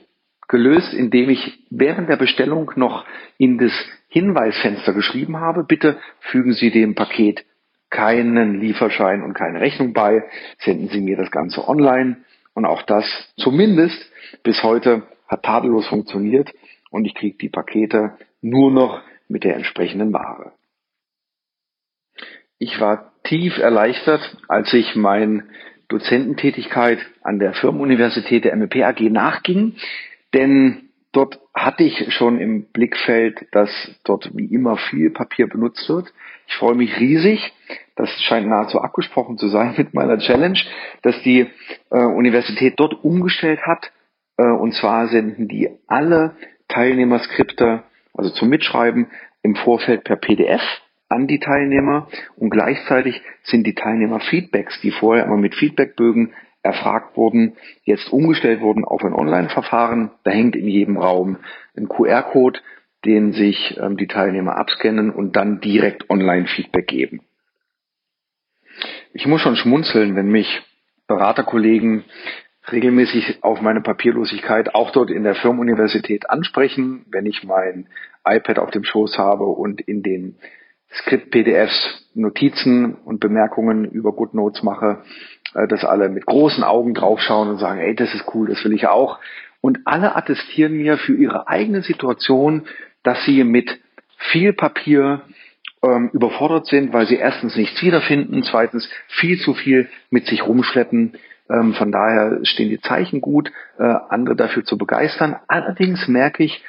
gelöst, 0.49 0.93
indem 0.93 1.29
ich 1.29 1.63
während 1.69 2.09
der 2.09 2.17
Bestellung 2.17 2.71
noch 2.75 3.05
in 3.37 3.57
das 3.57 3.71
Hinweisfenster 4.09 4.93
geschrieben 4.93 5.39
habe, 5.39 5.63
bitte 5.63 5.97
fügen 6.19 6.53
Sie 6.53 6.71
dem 6.71 6.95
Paket 6.95 7.45
keinen 7.89 8.59
Lieferschein 8.59 9.23
und 9.23 9.33
keine 9.33 9.61
Rechnung 9.61 9.93
bei, 9.93 10.23
senden 10.57 10.89
Sie 10.89 11.01
mir 11.01 11.15
das 11.15 11.31
Ganze 11.31 11.67
online. 11.67 12.17
Und 12.53 12.65
auch 12.65 12.81
das 12.81 13.05
zumindest 13.37 14.11
bis 14.43 14.61
heute 14.63 15.03
hat 15.27 15.43
tadellos 15.43 15.87
funktioniert 15.87 16.51
und 16.89 17.05
ich 17.05 17.13
kriege 17.13 17.37
die 17.37 17.49
Pakete 17.49 18.17
nur 18.41 18.71
noch 18.71 19.01
mit 19.27 19.43
der 19.43 19.55
entsprechenden 19.55 20.11
Ware. 20.11 20.51
Ich 22.57 22.79
war 22.79 23.13
tief 23.23 23.57
erleichtert, 23.59 24.37
als 24.47 24.73
ich 24.73 24.95
meine 24.95 25.45
Dozententätigkeit 25.87 26.99
an 27.21 27.39
der 27.39 27.53
Firmenuniversität 27.53 28.45
der 28.45 28.55
MEP 28.55 28.83
AG 28.83 28.99
nachging, 29.09 29.75
denn 30.33 30.89
dort 31.11 31.39
hatte 31.53 31.83
ich 31.83 32.13
schon 32.13 32.39
im 32.39 32.71
Blickfeld, 32.71 33.47
dass 33.51 33.69
dort 34.03 34.29
wie 34.35 34.45
immer 34.53 34.77
viel 34.77 35.09
Papier 35.09 35.47
benutzt 35.47 35.89
wird. 35.89 36.13
Ich 36.47 36.55
freue 36.55 36.75
mich 36.75 36.99
riesig, 36.99 37.53
das 37.95 38.09
scheint 38.23 38.47
nahezu 38.47 38.79
abgesprochen 38.81 39.37
zu 39.37 39.47
sein 39.47 39.73
mit 39.77 39.93
meiner 39.93 40.19
Challenge, 40.19 40.59
dass 41.01 41.21
die 41.23 41.47
äh, 41.89 41.97
Universität 41.99 42.75
dort 42.77 43.03
umgestellt 43.03 43.61
hat. 43.63 43.91
Äh, 44.37 44.43
und 44.43 44.73
zwar 44.73 45.07
senden 45.07 45.47
die 45.47 45.69
alle 45.87 46.35
Teilnehmerskripte, 46.67 47.83
also 48.13 48.29
zum 48.31 48.49
Mitschreiben, 48.49 49.07
im 49.41 49.55
Vorfeld 49.55 50.03
per 50.03 50.17
PDF 50.17 50.61
an 51.07 51.25
die 51.25 51.39
Teilnehmer 51.39 52.07
und 52.35 52.51
gleichzeitig 52.51 53.21
sind 53.43 53.65
die 53.65 53.73
Teilnehmer-Feedbacks, 53.73 54.79
die 54.81 54.91
vorher 54.91 55.25
immer 55.25 55.37
mit 55.37 55.55
Feedbackbögen 55.55 56.33
erfragt 56.61 57.15
wurden, 57.15 57.55
jetzt 57.83 58.11
umgestellt 58.11 58.61
wurden 58.61 58.83
auf 58.85 59.03
ein 59.03 59.13
Online-Verfahren. 59.13 60.11
Da 60.23 60.31
hängt 60.31 60.55
in 60.55 60.67
jedem 60.67 60.97
Raum 60.97 61.37
ein 61.75 61.87
QR-Code, 61.87 62.59
den 63.05 63.31
sich 63.31 63.77
ähm, 63.79 63.97
die 63.97 64.07
Teilnehmer 64.07 64.57
abscannen 64.57 65.09
und 65.09 65.35
dann 65.35 65.61
direkt 65.61 66.09
Online-Feedback 66.09 66.87
geben. 66.87 67.21
Ich 69.13 69.25
muss 69.25 69.41
schon 69.41 69.55
schmunzeln, 69.55 70.15
wenn 70.15 70.29
mich 70.29 70.61
Beraterkollegen 71.07 72.03
regelmäßig 72.71 73.43
auf 73.43 73.61
meine 73.61 73.81
Papierlosigkeit 73.81 74.75
auch 74.75 74.91
dort 74.91 75.09
in 75.09 75.23
der 75.23 75.35
Firmenuniversität 75.35 76.29
ansprechen, 76.29 77.05
wenn 77.09 77.25
ich 77.25 77.43
mein 77.43 77.87
iPad 78.25 78.59
auf 78.59 78.69
dem 78.71 78.83
Schoß 78.83 79.17
habe 79.17 79.45
und 79.45 79.81
in 79.81 80.03
den 80.03 80.35
Skript-PDFs, 80.91 82.09
Notizen 82.15 82.95
und 82.95 83.19
Bemerkungen 83.19 83.85
über 83.85 84.11
GoodNotes 84.11 84.63
mache, 84.63 85.03
dass 85.53 85.83
alle 85.83 86.09
mit 86.09 86.25
großen 86.25 86.63
Augen 86.63 86.93
draufschauen 86.93 87.49
und 87.49 87.57
sagen, 87.57 87.79
ey, 87.79 87.95
das 87.95 88.13
ist 88.13 88.25
cool, 88.33 88.47
das 88.47 88.63
will 88.63 88.73
ich 88.73 88.87
auch. 88.87 89.19
Und 89.61 89.79
alle 89.85 90.15
attestieren 90.15 90.73
mir 90.73 90.97
für 90.97 91.15
ihre 91.15 91.47
eigene 91.47 91.81
Situation, 91.81 92.67
dass 93.03 93.23
sie 93.25 93.43
mit 93.43 93.79
viel 94.31 94.53
Papier 94.53 95.21
ähm, 95.81 96.09
überfordert 96.13 96.67
sind, 96.67 96.93
weil 96.93 97.07
sie 97.07 97.15
erstens 97.15 97.55
nichts 97.55 97.81
wiederfinden, 97.81 98.43
zweitens 98.43 98.89
viel 99.07 99.39
zu 99.39 99.53
viel 99.53 99.89
mit 100.09 100.25
sich 100.27 100.45
rumschleppen. 100.45 101.17
Ähm, 101.49 101.73
von 101.73 101.91
daher 101.91 102.39
stehen 102.43 102.69
die 102.69 102.81
Zeichen 102.81 103.21
gut, 103.21 103.51
äh, 103.77 103.83
andere 103.83 104.35
dafür 104.35 104.63
zu 104.63 104.77
begeistern. 104.77 105.37
Allerdings 105.47 106.07
merke 106.07 106.43
ich, 106.43 106.63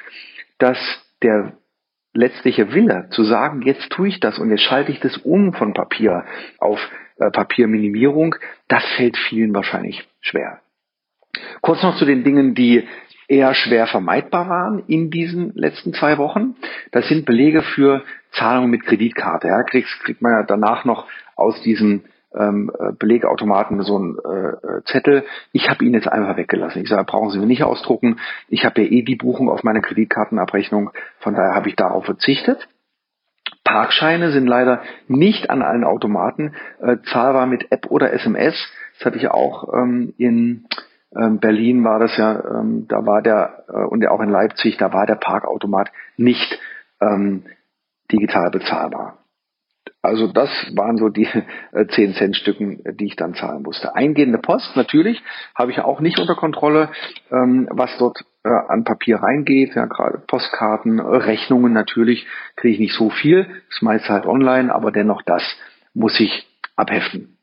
dass 0.57 0.77
der 1.21 1.53
letztliche 2.13 2.73
Wille 2.73 3.07
zu 3.11 3.23
sagen, 3.23 3.61
jetzt 3.61 3.89
tue 3.89 4.07
ich 4.07 4.19
das 4.19 4.39
und 4.39 4.49
jetzt 4.49 4.63
schalte 4.63 4.91
ich 4.91 4.99
das 4.99 5.17
um 5.17 5.53
von 5.53 5.73
Papier 5.73 6.25
auf 6.57 6.79
äh, 7.21 7.31
Papierminimierung, 7.31 8.35
das 8.67 8.83
fällt 8.97 9.17
vielen 9.17 9.53
wahrscheinlich 9.53 10.07
schwer. 10.21 10.59
Kurz 11.61 11.81
noch 11.83 11.95
zu 11.97 12.05
den 12.05 12.23
Dingen, 12.23 12.55
die 12.55 12.87
eher 13.27 13.53
schwer 13.53 13.87
vermeidbar 13.87 14.49
waren 14.49 14.83
in 14.87 15.09
diesen 15.09 15.53
letzten 15.53 15.93
zwei 15.93 16.17
Wochen. 16.17 16.55
Das 16.91 17.07
sind 17.07 17.25
Belege 17.25 17.61
für 17.61 18.03
Zahlungen 18.33 18.69
mit 18.69 18.83
Kreditkarte. 18.83 19.47
Ja, 19.47 19.63
kriegt, 19.63 19.87
kriegt 20.03 20.21
man 20.21 20.33
ja 20.33 20.43
danach 20.43 20.83
noch 20.83 21.07
aus 21.35 21.61
diesem 21.61 22.03
ähm, 22.35 22.71
äh, 22.77 22.91
Belegautomaten 22.93 23.81
so 23.83 23.97
ein 23.97 24.17
äh, 24.17 24.29
äh, 24.29 24.83
Zettel. 24.85 25.23
Ich 25.53 25.69
habe 25.69 25.85
ihn 25.85 25.93
jetzt 25.93 26.07
einfach 26.07 26.37
weggelassen. 26.37 26.81
Ich 26.81 26.89
sage, 26.89 27.03
brauchen 27.05 27.29
Sie 27.29 27.39
mir 27.39 27.45
nicht 27.45 27.63
ausdrucken. 27.63 28.19
Ich 28.49 28.65
habe 28.65 28.81
ja 28.81 28.91
eh 28.91 29.01
die 29.03 29.15
Buchung 29.15 29.49
auf 29.49 29.63
meine 29.63 29.81
Kreditkartenabrechnung. 29.81 30.91
Von 31.19 31.35
daher 31.35 31.55
habe 31.55 31.69
ich 31.69 31.75
darauf 31.75 32.05
verzichtet. 32.05 32.67
Parkscheine 33.71 34.31
sind 34.31 34.47
leider 34.47 34.81
nicht 35.07 35.49
an 35.49 35.61
allen 35.61 35.85
Automaten 35.85 36.55
äh, 36.81 36.97
zahlbar 37.11 37.45
mit 37.45 37.71
App 37.71 37.89
oder 37.89 38.11
SMS. 38.11 38.53
Das 38.97 39.05
hatte 39.05 39.17
ich 39.17 39.29
auch 39.29 39.73
ähm, 39.73 40.13
in 40.17 40.65
ähm, 41.15 41.39
Berlin 41.39 41.81
war 41.85 41.97
das 41.97 42.17
ja, 42.17 42.59
ähm, 42.59 42.85
da 42.89 43.05
war 43.05 43.21
der 43.21 43.63
äh, 43.69 43.85
und 43.85 44.05
auch 44.07 44.19
in 44.19 44.29
Leipzig, 44.29 44.75
da 44.75 44.91
war 44.91 45.05
der 45.05 45.15
Parkautomat 45.15 45.89
nicht 46.17 46.59
ähm, 46.99 47.45
digital 48.11 48.51
bezahlbar. 48.51 49.19
Also 50.01 50.27
das 50.27 50.49
waren 50.75 50.97
so 50.97 51.07
die 51.07 51.29
äh, 51.71 51.87
10 51.87 52.15
Cent 52.15 52.35
Stücken, 52.35 52.83
die 52.99 53.05
ich 53.05 53.15
dann 53.15 53.35
zahlen 53.35 53.63
musste. 53.63 53.95
Eingehende 53.95 54.39
Post 54.39 54.75
natürlich 54.75 55.23
habe 55.55 55.71
ich 55.71 55.79
auch 55.79 56.01
nicht 56.01 56.19
unter 56.19 56.35
Kontrolle, 56.35 56.89
ähm, 57.31 57.69
was 57.71 57.97
dort 57.97 58.19
äh, 58.43 58.49
an 58.49 58.83
Papier 58.83 59.17
reingeht. 59.17 59.75
Ja, 59.75 59.85
gerade 59.85 60.19
Postkarten, 60.19 60.99
Rechnungen 60.99 61.73
natürlich 61.73 62.27
kriege 62.55 62.73
ich 62.73 62.79
nicht 62.79 62.95
so 62.95 63.09
viel. 63.09 63.47
Das 63.69 63.81
meiste 63.81 64.09
halt 64.09 64.25
online, 64.25 64.73
aber 64.73 64.91
dennoch 64.91 65.21
das 65.21 65.43
muss 65.93 66.19
ich 66.19 66.47
abheften 66.75 67.37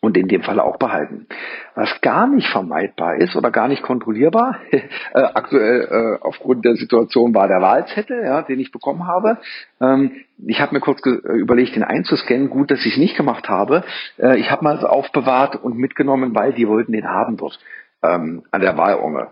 und 0.00 0.16
in 0.16 0.28
dem 0.28 0.42
Fall 0.42 0.60
auch 0.60 0.76
behalten. 0.76 1.26
Was 1.74 2.00
gar 2.00 2.26
nicht 2.26 2.48
vermeidbar 2.48 3.16
ist 3.16 3.36
oder 3.36 3.50
gar 3.50 3.68
nicht 3.68 3.82
kontrollierbar, 3.82 4.58
äh, 4.70 4.80
aktuell 5.12 5.88
äh, 5.90 6.24
aufgrund 6.24 6.64
der 6.64 6.76
Situation 6.76 7.34
war 7.34 7.48
der 7.48 7.60
Wahlzettel, 7.60 8.22
ja, 8.24 8.42
den 8.42 8.60
ich 8.60 8.72
bekommen 8.72 9.06
habe. 9.06 9.38
Ähm, 9.80 10.12
ich 10.46 10.60
habe 10.60 10.74
mir 10.74 10.80
kurz 10.80 11.00
überlegt, 11.04 11.74
den 11.74 11.84
einzuscannen. 11.84 12.50
Gut, 12.50 12.70
dass 12.70 12.84
ich 12.84 12.92
es 12.92 12.98
nicht 12.98 13.16
gemacht 13.16 13.48
habe. 13.48 13.84
Äh, 14.18 14.38
ich 14.38 14.50
habe 14.50 14.64
mal 14.64 14.78
aufbewahrt 14.84 15.56
und 15.56 15.76
mitgenommen, 15.76 16.34
weil 16.34 16.52
die 16.52 16.68
wollten 16.68 16.92
den 16.92 17.08
haben 17.08 17.36
dort 17.36 17.58
ähm, 18.02 18.44
an 18.50 18.60
der 18.60 18.76
Wahlurne. 18.76 19.28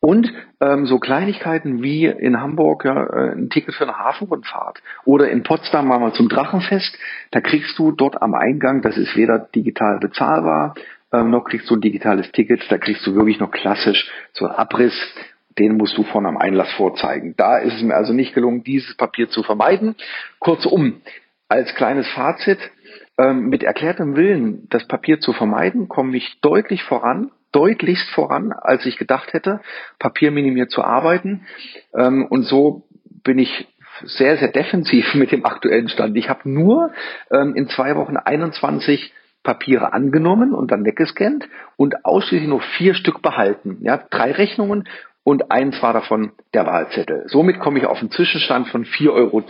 Und 0.00 0.32
ähm, 0.60 0.86
so 0.86 0.98
Kleinigkeiten 0.98 1.82
wie 1.82 2.06
in 2.06 2.40
Hamburg 2.40 2.84
ja, 2.84 3.04
äh, 3.04 3.32
ein 3.32 3.50
Ticket 3.50 3.74
für 3.74 3.84
eine 3.84 3.98
Hafenrundfahrt 3.98 4.80
oder 5.04 5.28
in 5.28 5.42
Potsdam 5.42 5.88
mal 5.88 6.12
zum 6.12 6.28
Drachenfest, 6.28 6.96
da 7.32 7.40
kriegst 7.40 7.78
du 7.78 7.92
dort 7.92 8.22
am 8.22 8.34
Eingang, 8.34 8.82
das 8.82 8.96
ist 8.96 9.16
weder 9.16 9.38
digital 9.38 9.98
bezahlbar, 9.98 10.74
ähm, 11.12 11.30
noch 11.30 11.44
kriegst 11.44 11.68
du 11.70 11.74
ein 11.74 11.80
digitales 11.80 12.30
Ticket, 12.32 12.64
da 12.70 12.78
kriegst 12.78 13.06
du 13.06 13.14
wirklich 13.14 13.40
noch 13.40 13.50
klassisch 13.50 14.08
so 14.32 14.46
einen 14.46 14.54
Abriss, 14.54 14.94
den 15.58 15.76
musst 15.76 15.98
du 15.98 16.04
von 16.04 16.26
am 16.26 16.36
Einlass 16.36 16.72
vorzeigen. 16.74 17.34
Da 17.36 17.58
ist 17.58 17.74
es 17.74 17.82
mir 17.82 17.94
also 17.94 18.12
nicht 18.12 18.34
gelungen, 18.34 18.62
dieses 18.62 18.96
Papier 18.96 19.28
zu 19.28 19.42
vermeiden. 19.42 19.96
Kurzum, 20.38 21.00
als 21.48 21.74
kleines 21.74 22.06
Fazit, 22.08 22.58
ähm, 23.18 23.48
mit 23.48 23.64
erklärtem 23.64 24.14
Willen, 24.14 24.68
das 24.70 24.86
Papier 24.86 25.18
zu 25.18 25.32
vermeiden, 25.32 25.88
komme 25.88 26.16
ich 26.16 26.38
deutlich 26.40 26.84
voran 26.84 27.32
deutlichst 27.52 28.08
voran, 28.10 28.52
als 28.52 28.84
ich 28.86 28.96
gedacht 28.98 29.32
hätte, 29.32 29.60
papierminimiert 29.98 30.70
zu 30.70 30.82
arbeiten. 30.82 31.46
Ähm, 31.94 32.26
und 32.26 32.44
so 32.44 32.86
bin 33.24 33.38
ich 33.38 33.68
sehr, 34.04 34.36
sehr 34.36 34.48
defensiv 34.48 35.14
mit 35.14 35.32
dem 35.32 35.44
aktuellen 35.44 35.88
Stand. 35.88 36.16
Ich 36.16 36.28
habe 36.28 36.48
nur 36.48 36.92
ähm, 37.30 37.54
in 37.54 37.68
zwei 37.68 37.96
Wochen 37.96 38.16
21 38.16 39.12
Papiere 39.42 39.92
angenommen 39.92 40.52
und 40.52 40.70
dann 40.70 40.84
weggescannt 40.84 41.48
und 41.76 42.04
ausschließlich 42.04 42.48
nur 42.48 42.60
vier 42.60 42.94
Stück 42.94 43.22
behalten. 43.22 43.78
Ja, 43.82 43.96
drei 43.96 44.32
Rechnungen 44.32 44.84
und 45.22 45.50
eins 45.50 45.80
war 45.82 45.92
davon 45.92 46.32
der 46.54 46.66
Wahlzettel. 46.66 47.24
Somit 47.28 47.58
komme 47.60 47.78
ich 47.78 47.86
auf 47.86 48.00
einen 48.00 48.10
Zwischenstand 48.10 48.68
von 48.68 48.84
4,10 48.84 49.10
Euro. 49.10 49.42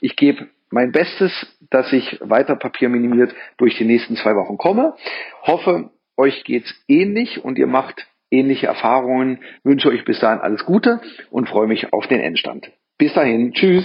Ich 0.00 0.16
gebe 0.16 0.48
mein 0.70 0.92
Bestes, 0.92 1.32
dass 1.70 1.92
ich 1.92 2.18
weiter 2.20 2.56
papierminimiert 2.56 3.34
durch 3.56 3.76
die 3.76 3.84
nächsten 3.84 4.16
zwei 4.16 4.34
Wochen 4.36 4.58
komme. 4.58 4.94
Hoffe, 5.42 5.90
euch 6.16 6.44
geht's 6.44 6.72
ähnlich 6.88 7.44
und 7.44 7.58
ihr 7.58 7.66
macht 7.66 8.06
ähnliche 8.30 8.66
Erfahrungen. 8.66 9.40
Wünsche 9.64 9.88
euch 9.88 10.04
bis 10.04 10.20
dahin 10.20 10.40
alles 10.40 10.64
Gute 10.64 11.00
und 11.30 11.48
freue 11.48 11.66
mich 11.66 11.92
auf 11.92 12.06
den 12.06 12.20
Endstand. 12.20 12.70
Bis 12.98 13.14
dahin, 13.14 13.52
tschüss. 13.52 13.84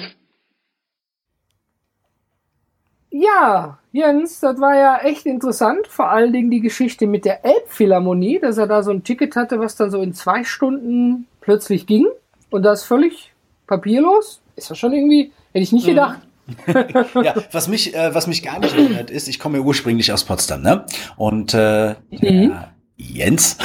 Ja, 3.17 3.79
Jens, 3.93 4.41
das 4.41 4.59
war 4.59 4.75
ja 4.75 4.97
echt 4.97 5.25
interessant. 5.25 5.87
Vor 5.87 6.09
allen 6.09 6.33
Dingen 6.33 6.51
die 6.51 6.59
Geschichte 6.59 7.07
mit 7.07 7.23
der 7.23 7.45
Elbphilharmonie, 7.45 8.39
dass 8.39 8.57
er 8.57 8.67
da 8.67 8.83
so 8.83 8.91
ein 8.91 9.05
Ticket 9.05 9.37
hatte, 9.37 9.57
was 9.57 9.77
dann 9.77 9.89
so 9.89 10.01
in 10.01 10.13
zwei 10.13 10.43
Stunden 10.43 11.25
plötzlich 11.39 11.87
ging. 11.87 12.05
Und 12.49 12.63
das 12.63 12.83
völlig 12.83 13.33
papierlos. 13.67 14.41
Ist 14.57 14.69
das 14.69 14.77
schon 14.77 14.91
irgendwie, 14.91 15.31
hätte 15.53 15.63
ich 15.63 15.71
nicht 15.71 15.85
mhm. 15.85 15.91
gedacht. 15.91 16.24
ja, 17.23 17.33
was 17.51 17.67
mich, 17.67 17.95
äh, 17.95 18.13
was 18.13 18.27
mich 18.27 18.43
gar 18.43 18.59
nicht 18.59 18.77
wundert, 18.77 19.09
ist, 19.09 19.27
ich 19.27 19.39
komme 19.39 19.57
ja 19.57 19.63
ursprünglich 19.63 20.11
aus 20.11 20.23
Potsdam, 20.23 20.61
ne? 20.61 20.85
Und 21.17 21.53
äh, 21.53 21.95
mhm. 22.11 22.55
Jens, 22.97 23.57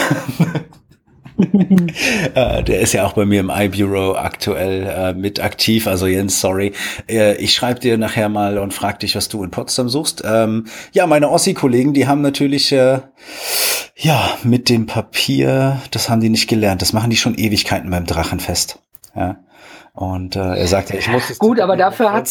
äh, 2.34 2.62
der 2.62 2.80
ist 2.80 2.92
ja 2.92 3.06
auch 3.06 3.12
bei 3.12 3.24
mir 3.24 3.40
im 3.40 3.50
iBureau 3.50 4.14
aktuell 4.16 4.86
äh, 4.86 5.12
mit 5.14 5.40
aktiv. 5.40 5.86
Also 5.86 6.06
Jens, 6.06 6.40
sorry. 6.40 6.72
Äh, 7.08 7.36
ich 7.36 7.54
schreibe 7.54 7.80
dir 7.80 7.98
nachher 7.98 8.28
mal 8.28 8.58
und 8.58 8.74
frag 8.74 9.00
dich, 9.00 9.14
was 9.14 9.28
du 9.28 9.42
in 9.44 9.50
Potsdam 9.50 9.88
suchst. 9.88 10.22
Ähm, 10.24 10.66
ja, 10.92 11.06
meine 11.06 11.30
Ossi-Kollegen, 11.30 11.94
die 11.94 12.06
haben 12.06 12.22
natürlich 12.22 12.72
äh, 12.72 13.00
ja 13.96 14.30
mit 14.42 14.68
dem 14.68 14.86
Papier, 14.86 15.80
das 15.90 16.08
haben 16.08 16.20
die 16.20 16.30
nicht 16.30 16.48
gelernt. 16.48 16.82
Das 16.82 16.92
machen 16.92 17.10
die 17.10 17.16
schon 17.16 17.34
Ewigkeiten 17.36 17.90
beim 17.90 18.06
Drachenfest. 18.06 18.78
Ja. 19.14 19.38
Und 19.92 20.36
äh, 20.36 20.56
er 20.56 20.66
sagte, 20.66 20.96
ich 20.96 21.08
muss 21.08 21.30
es 21.30 21.38
gut, 21.38 21.60
aber 21.60 21.76
dafür 21.76 22.12
hat 22.12 22.26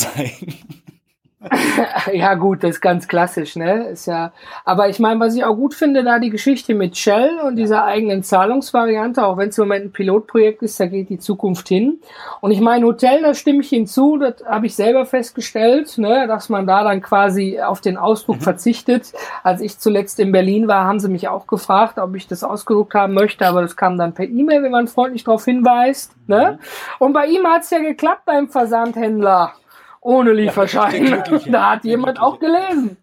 ja 2.14 2.34
gut, 2.34 2.64
das 2.64 2.72
ist 2.72 2.82
ganz 2.82 3.08
klassisch, 3.08 3.56
ne? 3.56 3.88
Ist 3.88 4.08
ja. 4.08 4.34
Aber 4.66 4.90
ich 4.90 5.00
meine, 5.00 5.22
was 5.22 5.36
ich 5.36 5.46
auch 5.46 5.56
gut 5.56 5.74
finde, 5.74 6.04
da 6.04 6.20
die 6.20 6.32
Geschichte 6.32 6.76
mit 6.76 6.98
Shell 6.98 7.40
und 7.46 7.56
dieser 7.56 7.86
eigenen 7.86 8.24
Zahlungsvariante, 8.24 9.26
auch 9.26 9.38
wenn 9.38 9.48
es 9.48 9.58
im 9.58 9.64
Moment 9.64 9.86
ein 9.86 9.92
Pilotprojekt 9.94 10.62
ist, 10.64 10.78
da 10.82 10.88
geht 10.88 11.10
die 11.10 11.18
Zukunft 11.18 11.70
hin. 11.70 12.02
Und 12.42 12.52
ich 12.52 12.60
meine, 12.60 12.86
Hotel, 12.86 13.22
da 13.22 13.34
stimme 13.34 13.62
ich 13.62 13.70
hinzu, 13.70 14.18
das 14.18 14.44
habe 14.46 14.66
ich 14.66 14.76
selber 14.76 15.06
festgestellt, 15.06 15.98
ne, 15.98 16.28
dass 16.28 16.50
man 16.50 16.68
da 16.68 16.84
dann 16.84 17.02
quasi 17.02 17.62
auf 17.62 17.80
den 17.80 17.96
Ausdruck 17.96 18.38
mhm. 18.38 18.42
verzichtet. 18.42 19.14
Als 19.42 19.62
ich 19.62 19.80
zuletzt 19.80 20.20
in 20.20 20.34
Berlin 20.34 20.68
war, 20.68 20.84
haben 20.84 21.00
sie 21.00 21.10
mich 21.10 21.30
auch 21.30 21.48
gefragt, 21.48 22.00
ob 22.00 22.16
ich 22.16 22.28
das 22.28 22.44
ausgedruckt 22.44 22.96
haben 22.96 23.14
möchte, 23.14 23.48
aber 23.48 23.62
das 23.62 23.78
kam 23.78 23.98
dann 23.98 24.14
per 24.14 24.26
E-Mail, 24.26 24.62
wenn 24.64 24.72
man 24.72 24.90
freundlich 24.90 25.24
darauf 25.24 25.46
hinweist. 25.46 26.12
Ne? 26.28 26.60
Mhm. 26.60 27.06
Und 27.06 27.14
bei 27.14 27.28
ihm 27.28 27.48
hat's 27.48 27.70
ja 27.70 27.80
geklappt 27.80 28.26
beim 28.26 28.50
Versandhändler 28.50 29.54
ohne 30.02 30.34
Lieferschein. 30.34 31.24
da 31.52 31.72
hat 31.72 31.86
jemand 31.86 32.20
auch 32.20 32.40
gelesen. 32.40 32.98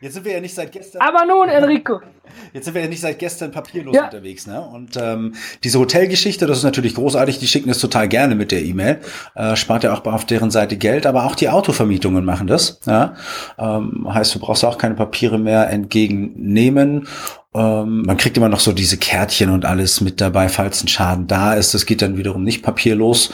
Jetzt 0.00 0.14
sind 0.14 0.24
wir 0.24 0.32
ja 0.32 0.40
nicht 0.40 0.54
seit 0.54 0.70
gestern. 0.70 1.02
Aber 1.02 1.24
nun, 1.24 1.48
Enrico. 1.48 2.00
Jetzt 2.52 2.66
sind 2.66 2.74
wir 2.74 2.82
ja 2.82 2.88
nicht 2.88 3.00
seit 3.00 3.18
gestern 3.18 3.50
papierlos 3.50 3.96
ja. 3.96 4.04
unterwegs, 4.04 4.46
ne? 4.46 4.60
Und 4.60 4.96
ähm, 4.96 5.34
diese 5.64 5.80
Hotelgeschichte, 5.80 6.46
das 6.46 6.58
ist 6.58 6.64
natürlich 6.64 6.94
großartig. 6.94 7.38
Die 7.40 7.48
schicken 7.48 7.68
es 7.68 7.80
total 7.80 8.06
gerne 8.06 8.36
mit 8.36 8.52
der 8.52 8.62
E-Mail. 8.62 9.00
Äh, 9.34 9.56
spart 9.56 9.82
ja 9.82 9.92
auch 9.92 10.04
auf 10.04 10.24
deren 10.24 10.52
Seite 10.52 10.76
Geld, 10.76 11.04
aber 11.04 11.24
auch 11.24 11.34
die 11.34 11.48
Autovermietungen 11.48 12.24
machen 12.24 12.46
das. 12.46 12.80
Ja? 12.86 13.16
Ähm, 13.58 14.06
heißt, 14.08 14.34
du 14.36 14.38
brauchst 14.38 14.64
auch 14.64 14.78
keine 14.78 14.94
Papiere 14.94 15.38
mehr 15.38 15.68
entgegennehmen. 15.68 17.08
Ähm, 17.54 18.02
man 18.02 18.16
kriegt 18.18 18.36
immer 18.36 18.48
noch 18.48 18.60
so 18.60 18.72
diese 18.72 18.98
Kärtchen 18.98 19.50
und 19.50 19.64
alles 19.64 20.00
mit 20.00 20.20
dabei, 20.20 20.48
falls 20.48 20.84
ein 20.84 20.88
Schaden 20.88 21.26
da 21.26 21.54
ist. 21.54 21.74
Das 21.74 21.86
geht 21.86 22.02
dann 22.02 22.16
wiederum 22.16 22.44
nicht 22.44 22.62
papierlos. 22.62 23.32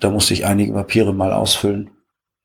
Da 0.00 0.08
musste 0.08 0.32
ich 0.32 0.46
einige 0.46 0.72
Papiere 0.72 1.12
mal 1.12 1.32
ausfüllen 1.32 1.90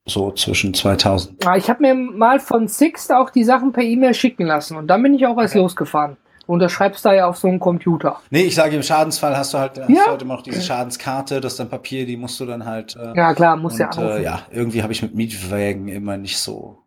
so 0.10 0.32
zwischen 0.32 0.74
2000. 0.74 1.44
Ja, 1.44 1.56
ich 1.56 1.70
habe 1.70 1.82
mir 1.82 1.94
mal 1.96 2.40
von 2.40 2.68
Sixt 2.68 3.12
auch 3.12 3.30
die 3.30 3.44
Sachen 3.44 3.72
per 3.72 3.84
E-Mail 3.84 4.14
schicken 4.14 4.46
lassen 4.46 4.78
und 4.78 4.88
dann 4.88 5.02
bin 5.04 5.14
ich 5.14 5.26
auch 5.26 5.38
erst 5.38 5.56
okay. 5.56 5.64
losgefahren. 5.64 6.18
Und 6.50 6.60
das 6.60 6.72
schreibst 6.72 7.06
du 7.06 7.10
ja 7.10 7.28
auf 7.28 7.38
so 7.38 7.48
einem 7.48 7.60
Computer. 7.60 8.20
Nee, 8.32 8.42
ich 8.42 8.56
sage, 8.56 8.76
im 8.76 8.82
Schadensfall 8.82 9.38
hast 9.38 9.54
du 9.54 9.60
halt 9.60 9.78
ja. 9.78 9.84
hast 9.88 10.10
heute 10.10 10.26
immer 10.26 10.34
noch 10.34 10.42
diese 10.42 10.64
Schadenskarte, 10.64 11.42
das 11.42 11.54
ist 11.54 11.60
dann 11.60 11.70
Papier, 11.70 12.08
die 12.08 12.18
musst 12.18 12.40
du 12.40 12.46
dann 12.48 12.66
halt. 12.66 12.96
Äh, 12.96 13.16
ja, 13.16 13.36
klar, 13.36 13.56
muss 13.56 13.78
ja 13.78 13.92
äh, 13.96 14.24
Ja, 14.24 14.42
irgendwie 14.50 14.82
habe 14.82 14.92
ich 14.92 15.04
mit 15.04 15.14
Mietwägen 15.14 15.88
immer 15.90 16.18
nicht 16.18 16.40
so 16.40 16.80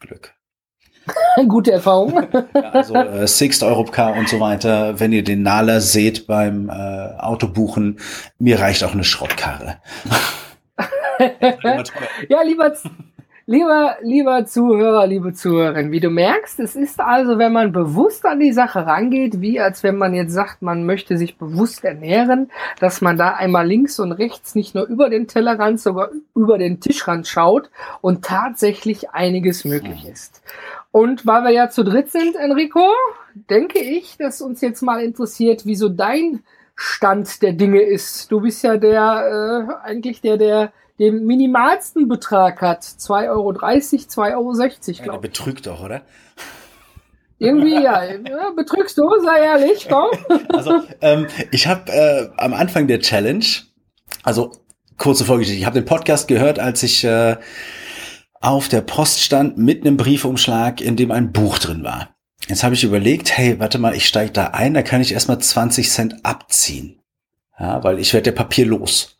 Glück. 0.00 0.34
Gute 1.48 1.72
Erfahrung. 1.72 2.26
ja, 2.54 2.70
also 2.70 2.94
äh, 2.94 3.28
Sixt, 3.28 3.62
Europcar 3.62 4.16
und 4.16 4.28
so 4.28 4.40
weiter. 4.40 4.98
Wenn 4.98 5.12
ihr 5.12 5.22
den 5.22 5.42
Naler 5.42 5.80
seht 5.80 6.26
beim 6.26 6.68
äh, 6.68 6.72
Autobuchen, 6.72 8.00
mir 8.38 8.58
reicht 8.58 8.82
auch 8.82 8.94
eine 8.94 9.04
Schrottkarre. 9.04 9.76
ja, 12.28 12.42
lieber, 12.42 12.72
lieber, 13.46 13.96
lieber 14.02 14.44
Zuhörer, 14.44 15.06
liebe 15.06 15.32
Zuhörerin, 15.32 15.90
wie 15.90 16.00
du 16.00 16.10
merkst, 16.10 16.60
es 16.60 16.76
ist 16.76 17.00
also, 17.00 17.38
wenn 17.38 17.52
man 17.52 17.72
bewusst 17.72 18.26
an 18.26 18.40
die 18.40 18.52
Sache 18.52 18.86
rangeht, 18.86 19.40
wie 19.40 19.58
als 19.58 19.82
wenn 19.82 19.96
man 19.96 20.12
jetzt 20.14 20.32
sagt, 20.32 20.60
man 20.60 20.84
möchte 20.84 21.16
sich 21.16 21.38
bewusst 21.38 21.82
ernähren, 21.82 22.50
dass 22.78 23.00
man 23.00 23.16
da 23.16 23.32
einmal 23.32 23.66
links 23.66 23.98
und 24.00 24.12
rechts 24.12 24.54
nicht 24.54 24.74
nur 24.74 24.86
über 24.86 25.08
den 25.08 25.28
Tellerrand, 25.28 25.80
sogar 25.80 26.10
über 26.36 26.58
den 26.58 26.80
Tischrand 26.80 27.26
schaut 27.26 27.70
und 28.02 28.24
tatsächlich 28.24 29.10
einiges 29.10 29.64
möglich 29.64 30.06
ist. 30.06 30.42
Und 30.90 31.26
weil 31.26 31.42
wir 31.44 31.50
ja 31.50 31.70
zu 31.70 31.84
dritt 31.84 32.10
sind, 32.10 32.36
Enrico, 32.36 32.86
denke 33.48 33.78
ich, 33.78 34.18
dass 34.18 34.42
uns 34.42 34.60
jetzt 34.60 34.82
mal 34.82 35.02
interessiert, 35.02 35.64
wieso 35.64 35.88
dein 35.88 36.42
Stand 36.74 37.42
der 37.42 37.54
Dinge 37.54 37.80
ist. 37.80 38.30
Du 38.30 38.40
bist 38.40 38.62
ja 38.62 38.76
der, 38.76 39.66
äh, 39.84 39.88
eigentlich 39.88 40.20
der, 40.20 40.36
der 40.36 40.72
den 40.98 41.24
minimalsten 41.24 42.08
Betrag 42.08 42.60
hat. 42.60 42.82
2,30 42.82 43.30
Euro, 43.30 43.50
2,60 43.50 44.32
Euro, 44.32 44.52
glaube 44.52 45.04
ja, 45.04 45.16
betrügt 45.16 45.66
doch, 45.66 45.82
oder? 45.82 46.02
Irgendwie, 47.38 47.74
ja. 47.74 48.04
ja. 48.04 48.50
Betrügst 48.56 48.98
du, 48.98 49.08
sei 49.22 49.40
ehrlich, 49.40 49.88
komm. 49.88 50.10
Also, 50.52 50.82
ähm, 51.00 51.26
ich 51.52 51.66
habe 51.66 51.92
äh, 51.92 52.28
am 52.36 52.52
Anfang 52.52 52.86
der 52.86 53.00
Challenge, 53.00 53.44
also 54.22 54.52
kurze 54.96 55.24
Vorgeschichte, 55.24 55.58
ich 55.58 55.66
habe 55.66 55.80
den 55.80 55.84
Podcast 55.84 56.26
gehört, 56.26 56.58
als 56.58 56.82
ich 56.82 57.04
äh, 57.04 57.36
auf 58.40 58.68
der 58.68 58.80
Post 58.80 59.20
stand 59.20 59.58
mit 59.58 59.84
einem 59.84 59.96
Briefumschlag, 59.96 60.80
in 60.80 60.96
dem 60.96 61.10
ein 61.10 61.32
Buch 61.32 61.58
drin 61.58 61.84
war. 61.84 62.14
Jetzt 62.48 62.64
habe 62.64 62.74
ich 62.74 62.84
überlegt, 62.84 63.36
hey, 63.36 63.58
warte 63.60 63.78
mal, 63.78 63.94
ich 63.94 64.06
steige 64.06 64.32
da 64.32 64.48
ein, 64.48 64.74
da 64.74 64.82
kann 64.82 65.00
ich 65.00 65.12
erstmal 65.12 65.38
20 65.38 65.90
Cent 65.90 66.24
abziehen. 66.24 67.00
Ja, 67.58 67.82
weil 67.82 67.98
ich 67.98 68.14
werde 68.14 68.30
ja 68.30 68.36
papierlos. 68.36 69.17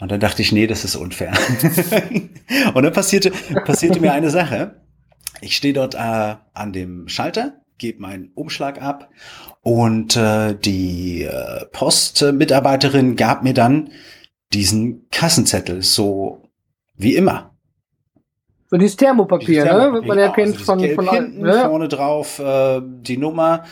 Und 0.00 0.12
dann 0.12 0.20
dachte 0.20 0.42
ich, 0.42 0.52
nee, 0.52 0.66
das 0.66 0.84
ist 0.84 0.96
unfair. 0.96 1.32
und 2.74 2.82
dann 2.82 2.92
passierte, 2.92 3.32
passierte 3.64 4.00
mir 4.00 4.12
eine 4.12 4.30
Sache. 4.30 4.80
Ich 5.40 5.56
stehe 5.56 5.74
dort 5.74 5.94
äh, 5.94 5.98
an 6.54 6.72
dem 6.72 7.08
Schalter, 7.08 7.60
gebe 7.78 8.00
meinen 8.00 8.30
Umschlag 8.34 8.80
ab 8.80 9.10
und 9.62 10.16
äh, 10.16 10.54
die 10.54 11.22
äh, 11.22 11.66
Postmitarbeiterin 11.72 13.16
gab 13.16 13.42
mir 13.42 13.54
dann 13.54 13.90
diesen 14.52 15.08
Kassenzettel, 15.10 15.82
so 15.82 16.42
wie 16.96 17.14
immer. 17.14 17.54
So 18.70 18.76
dieses 18.76 18.96
Thermopapier, 18.96 19.46
dieses 19.46 19.64
Thermopapier 19.64 20.00
ne? 20.00 20.06
Man 20.08 20.18
erkennt 20.18 20.54
also 20.54 20.64
von, 20.64 20.94
von 20.94 21.08
hinten, 21.08 21.42
ne? 21.42 21.60
vorne 21.66 21.88
drauf 21.88 22.38
äh, 22.38 22.80
die 22.82 23.16
Nummer. 23.16 23.64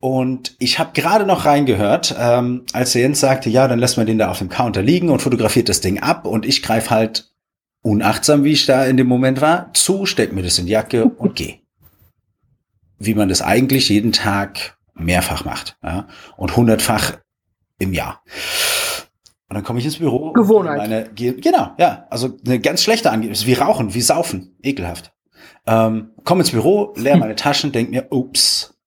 Und 0.00 0.56
ich 0.58 0.78
habe 0.78 0.92
gerade 0.94 1.26
noch 1.26 1.44
reingehört, 1.44 2.16
ähm, 2.18 2.64
als 2.72 2.92
der 2.92 3.02
Jens 3.02 3.20
sagte, 3.20 3.50
ja, 3.50 3.68
dann 3.68 3.78
lässt 3.78 3.98
man 3.98 4.06
den 4.06 4.18
da 4.18 4.30
auf 4.30 4.38
dem 4.38 4.48
Counter 4.48 4.82
liegen 4.82 5.10
und 5.10 5.20
fotografiert 5.20 5.68
das 5.68 5.82
Ding 5.82 6.00
ab. 6.00 6.26
Und 6.26 6.46
ich 6.46 6.62
greife 6.62 6.90
halt 6.90 7.30
unachtsam, 7.82 8.42
wie 8.42 8.52
ich 8.52 8.64
da 8.64 8.86
in 8.86 8.96
dem 8.96 9.06
Moment 9.06 9.42
war, 9.42 9.72
zu, 9.74 10.06
steck 10.06 10.32
mir 10.32 10.42
das 10.42 10.58
in 10.58 10.66
die 10.66 10.72
Jacke 10.72 11.04
und 11.04 11.36
gehe. 11.36 11.58
Wie 12.98 13.14
man 13.14 13.28
das 13.28 13.42
eigentlich 13.42 13.90
jeden 13.90 14.12
Tag 14.12 14.78
mehrfach 14.94 15.44
macht. 15.44 15.76
Ja? 15.82 16.08
Und 16.38 16.56
hundertfach 16.56 17.18
im 17.78 17.92
Jahr. 17.92 18.22
Und 19.50 19.54
dann 19.54 19.64
komme 19.64 19.80
ich 19.80 19.84
ins 19.84 19.98
Büro. 19.98 20.32
Gewohnheit. 20.32 20.78
Meine, 20.78 21.10
genau, 21.14 21.72
ja. 21.78 22.06
Also 22.08 22.38
eine 22.46 22.60
ganz 22.60 22.82
schlechte 22.82 23.10
Angebnis. 23.10 23.46
Wie 23.46 23.54
rauchen, 23.54 23.92
wie 23.92 24.00
saufen. 24.00 24.56
Ekelhaft. 24.62 25.12
Ähm, 25.66 26.12
komme 26.24 26.40
ins 26.40 26.52
Büro, 26.52 26.94
leer 26.96 27.16
meine 27.18 27.36
Taschen, 27.36 27.72
denk 27.72 27.90
mir, 27.90 28.06
ups, 28.10 28.79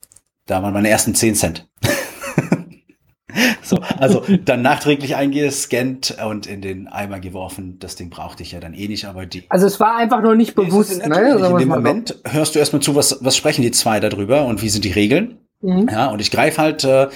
da 0.45 0.61
waren 0.61 0.73
meine 0.73 0.89
ersten 0.89 1.15
10 1.15 1.35
Cent. 1.35 1.67
so, 3.63 3.77
also 3.97 4.23
dann 4.43 4.61
nachträglich 4.61 5.15
eingescannt 5.15 6.17
und 6.25 6.45
in 6.45 6.61
den 6.61 6.87
Eimer 6.87 7.19
geworfen. 7.19 7.77
Das 7.79 7.95
Ding 7.95 8.09
brauchte 8.09 8.43
ich 8.43 8.51
ja 8.51 8.59
dann 8.59 8.73
eh 8.73 8.87
nicht, 8.87 9.05
aber 9.05 9.25
die. 9.25 9.43
Also 9.49 9.65
es 9.65 9.79
war 9.79 9.97
einfach 9.97 10.21
nur 10.21 10.35
nicht 10.35 10.55
bewusst. 10.55 11.05
Ne? 11.05 11.33
Nicht. 11.33 11.45
In 11.45 11.57
dem 11.57 11.69
Moment 11.69 12.19
hörst 12.25 12.55
du 12.55 12.59
erstmal 12.59 12.81
zu, 12.81 12.95
was, 12.95 13.17
was 13.21 13.37
sprechen 13.37 13.61
die 13.61 13.71
zwei 13.71 13.99
darüber 13.99 14.45
und 14.45 14.61
wie 14.61 14.69
sind 14.69 14.85
die 14.85 14.91
Regeln. 14.91 15.39
Mhm. 15.61 15.87
Ja, 15.89 16.07
und 16.07 16.19
ich 16.19 16.29
greife 16.29 16.61
halt 16.61 16.83
äh, 16.83 17.07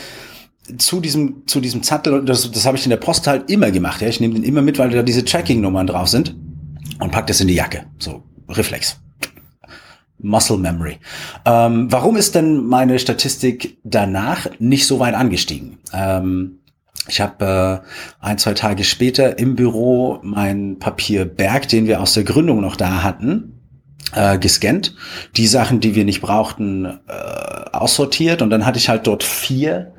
zu 0.78 1.02
diesem, 1.02 1.46
zu 1.48 1.60
diesem 1.60 1.84
Zettel, 1.84 2.14
und 2.14 2.28
das, 2.28 2.50
das 2.50 2.66
habe 2.66 2.78
ich 2.78 2.86
in 2.86 2.90
der 2.90 2.98
Post 2.98 3.28
halt 3.28 3.50
immer 3.50 3.72
gemacht. 3.72 4.02
Ja? 4.02 4.08
Ich 4.08 4.20
nehme 4.20 4.34
den 4.34 4.44
immer 4.44 4.62
mit, 4.62 4.80
weil 4.80 4.90
da 4.90 5.04
diese 5.04 5.26
Tracking-Nummern 5.26 5.88
drauf 5.88 6.08
sind 6.08 6.36
und 7.00 7.12
pack 7.12 7.28
das 7.28 7.42
in 7.42 7.48
die 7.48 7.56
Jacke. 7.56 7.86
So, 8.00 8.24
Reflex. 8.50 9.00
Muscle 10.20 10.58
Memory. 10.58 10.98
Ähm, 11.46 11.92
warum 11.92 12.16
ist 12.16 12.36
denn 12.36 12.66
meine 12.66 13.00
Statistik 13.00 13.78
danach 13.84 14.48
nicht 14.60 14.88
so 14.88 15.00
weit 15.00 15.14
angestiegen? 15.14 15.78
Ähm, 15.94 16.60
ich 17.08 17.22
habe 17.22 17.84
äh, 18.22 18.26
ein, 18.26 18.38
zwei 18.38 18.54
Tage 18.54 18.84
später 18.84 19.38
im 19.40 19.56
Büro 19.56 20.20
mein 20.24 20.80
Papierberg, 20.80 21.68
den 21.68 21.88
wir 21.88 22.02
aus 22.02 22.14
der 22.14 22.24
Gründung 22.24 22.62
noch 22.62 22.76
da 22.76 23.04
hatten, 23.04 23.62
äh, 24.14 24.38
gescannt. 24.38 24.96
Die 25.36 25.48
Sachen, 25.48 25.80
die 25.80 25.96
wir 25.96 26.06
nicht 26.06 26.22
brauchten, 26.22 26.86
äh, 26.86 27.70
aussortiert. 27.72 28.42
Und 28.42 28.50
dann 28.50 28.66
hatte 28.66 28.78
ich 28.78 28.90
halt 28.90 29.08
dort 29.08 29.24
vier 29.24 29.94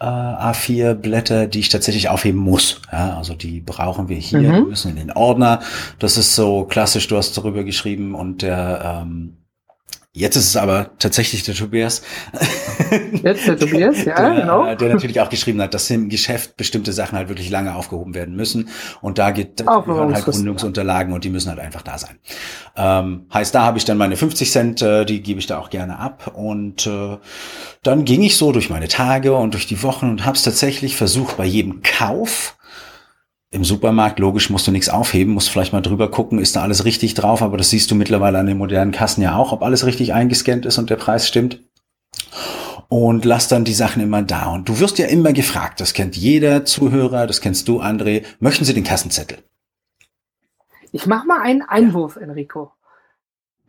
äh, 0.00 0.04
A4 0.04 0.94
Blätter, 0.94 1.46
die 1.46 1.60
ich 1.60 1.68
tatsächlich 1.68 2.08
aufheben 2.08 2.40
muss. 2.40 2.80
Ja, 2.92 3.16
also 3.16 3.34
die 3.34 3.60
brauchen 3.60 4.08
wir 4.08 4.16
hier, 4.16 4.52
mhm. 4.52 4.68
müssen 4.68 4.90
in 4.90 4.96
den 4.96 5.12
Ordner. 5.12 5.60
Das 5.98 6.16
ist 6.16 6.34
so 6.34 6.64
klassisch, 6.64 7.08
du 7.08 7.16
hast 7.16 7.36
darüber 7.36 7.64
geschrieben 7.64 8.14
und 8.14 8.42
der 8.42 9.02
ähm, 9.02 9.36
Jetzt 10.12 10.34
ist 10.34 10.48
es 10.48 10.56
aber 10.56 10.90
tatsächlich 10.98 11.44
der 11.44 11.54
Tobias. 11.54 12.02
Jetzt 13.22 13.46
der 13.46 13.56
Tobias, 13.56 14.04
ja, 14.04 14.16
der, 14.16 14.40
genau. 14.40 14.74
Der 14.74 14.94
natürlich 14.94 15.20
auch 15.20 15.30
geschrieben 15.30 15.62
hat, 15.62 15.72
dass 15.72 15.88
im 15.88 16.08
Geschäft 16.08 16.56
bestimmte 16.56 16.92
Sachen 16.92 17.16
halt 17.16 17.28
wirklich 17.28 17.48
lange 17.48 17.76
aufgehoben 17.76 18.12
werden 18.12 18.34
müssen. 18.34 18.70
Und 19.00 19.18
da 19.18 19.30
geht 19.30 19.60
da 19.60 19.84
halt 19.86 20.24
Gründungsunterlagen 20.24 21.12
und 21.12 21.22
die 21.22 21.30
müssen 21.30 21.48
halt 21.48 21.60
einfach 21.60 21.82
da 21.82 21.96
sein. 21.96 22.18
Ähm, 22.76 23.26
heißt, 23.32 23.54
da 23.54 23.62
habe 23.62 23.78
ich 23.78 23.84
dann 23.84 23.98
meine 23.98 24.16
50 24.16 24.50
Cent, 24.50 24.82
äh, 24.82 25.04
die 25.04 25.22
gebe 25.22 25.38
ich 25.38 25.46
da 25.46 25.58
auch 25.58 25.70
gerne 25.70 26.00
ab. 26.00 26.32
Und 26.34 26.88
äh, 26.88 27.16
dann 27.84 28.04
ging 28.04 28.22
ich 28.22 28.36
so 28.36 28.50
durch 28.50 28.68
meine 28.68 28.88
Tage 28.88 29.36
und 29.36 29.54
durch 29.54 29.68
die 29.68 29.80
Wochen 29.84 30.10
und 30.10 30.26
habe 30.26 30.36
es 30.36 30.42
tatsächlich 30.42 30.96
versucht, 30.96 31.36
bei 31.36 31.46
jedem 31.46 31.82
Kauf 31.82 32.56
im 33.52 33.64
Supermarkt, 33.64 34.20
logisch, 34.20 34.48
musst 34.48 34.66
du 34.66 34.70
nichts 34.70 34.88
aufheben, 34.88 35.34
musst 35.34 35.50
vielleicht 35.50 35.72
mal 35.72 35.80
drüber 35.80 36.10
gucken, 36.10 36.38
ist 36.38 36.54
da 36.54 36.62
alles 36.62 36.84
richtig 36.84 37.14
drauf, 37.14 37.42
aber 37.42 37.56
das 37.56 37.70
siehst 37.70 37.90
du 37.90 37.96
mittlerweile 37.96 38.38
an 38.38 38.46
den 38.46 38.58
modernen 38.58 38.92
Kassen 38.92 39.22
ja 39.22 39.36
auch, 39.36 39.52
ob 39.52 39.62
alles 39.62 39.84
richtig 39.84 40.14
eingescannt 40.14 40.66
ist 40.66 40.78
und 40.78 40.88
der 40.88 40.96
Preis 40.96 41.26
stimmt. 41.26 41.60
Und 42.88 43.24
lass 43.24 43.48
dann 43.48 43.64
die 43.64 43.72
Sachen 43.72 44.02
immer 44.02 44.22
da. 44.22 44.52
Und 44.52 44.68
du 44.68 44.80
wirst 44.80 44.98
ja 44.98 45.06
immer 45.06 45.32
gefragt, 45.32 45.80
das 45.80 45.94
kennt 45.94 46.16
jeder 46.16 46.64
Zuhörer, 46.64 47.26
das 47.26 47.40
kennst 47.40 47.68
du, 47.68 47.80
André, 47.80 48.24
möchten 48.40 48.64
sie 48.64 48.74
den 48.74 48.84
Kassenzettel? 48.84 49.38
Ich 50.92 51.06
mach 51.06 51.24
mal 51.24 51.40
einen 51.40 51.62
Einwurf, 51.62 52.16
Enrico. 52.16 52.72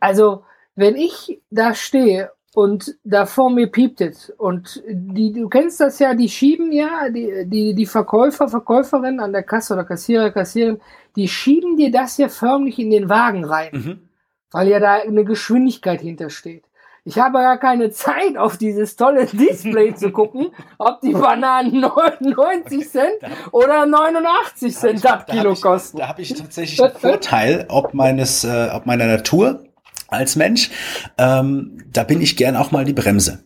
Also, 0.00 0.44
wenn 0.74 0.96
ich 0.96 1.40
da 1.50 1.74
stehe 1.74 2.32
und 2.54 2.96
da 3.02 3.26
vor 3.26 3.50
mir 3.50 3.66
piept 3.66 4.00
es. 4.00 4.30
Und 4.30 4.82
die, 4.88 5.32
du 5.32 5.48
kennst 5.48 5.80
das 5.80 5.98
ja, 5.98 6.14
die 6.14 6.28
schieben 6.28 6.70
ja, 6.72 7.08
die, 7.08 7.44
die, 7.46 7.74
die 7.74 7.86
Verkäufer, 7.86 8.48
Verkäuferinnen 8.48 9.20
an 9.20 9.32
der 9.32 9.42
Kasse 9.42 9.74
oder 9.74 9.84
Kassierer, 9.84 10.30
Kassiererin, 10.30 10.80
die 11.16 11.28
schieben 11.28 11.76
dir 11.76 11.90
das 11.90 12.18
ja 12.18 12.28
förmlich 12.28 12.78
in 12.78 12.90
den 12.90 13.08
Wagen 13.08 13.44
rein. 13.44 13.70
Mhm. 13.72 14.08
Weil 14.50 14.68
ja 14.68 14.80
da 14.80 14.94
eine 14.96 15.24
Geschwindigkeit 15.24 16.02
hintersteht. 16.02 16.64
Ich 17.04 17.18
habe 17.18 17.38
gar 17.38 17.58
keine 17.58 17.90
Zeit, 17.90 18.36
auf 18.36 18.58
dieses 18.58 18.96
tolle 18.96 19.26
Display 19.32 19.94
zu 19.94 20.10
gucken, 20.10 20.48
ob 20.78 21.00
die 21.00 21.14
Bananen 21.14 21.80
99 22.22 22.88
Cent 22.88 23.18
oder 23.50 23.86
89 23.86 24.76
Cent 24.76 25.06
ab 25.06 25.26
Kilo 25.26 25.54
kosten. 25.54 25.98
Da 25.98 26.08
habe 26.08 26.22
ich 26.22 26.34
tatsächlich 26.34 26.80
einen 26.80 26.92
Vorteil, 26.92 27.66
ob 27.70 27.94
meines, 27.94 28.44
äh, 28.44 28.68
ob 28.72 28.86
meiner 28.86 29.06
Natur 29.06 29.64
als 30.12 30.36
Mensch. 30.36 30.70
Ähm, 31.18 31.78
da 31.92 32.04
bin 32.04 32.20
ich 32.20 32.36
gern 32.36 32.56
auch 32.56 32.70
mal 32.70 32.84
die 32.84 32.92
Bremse 32.92 33.44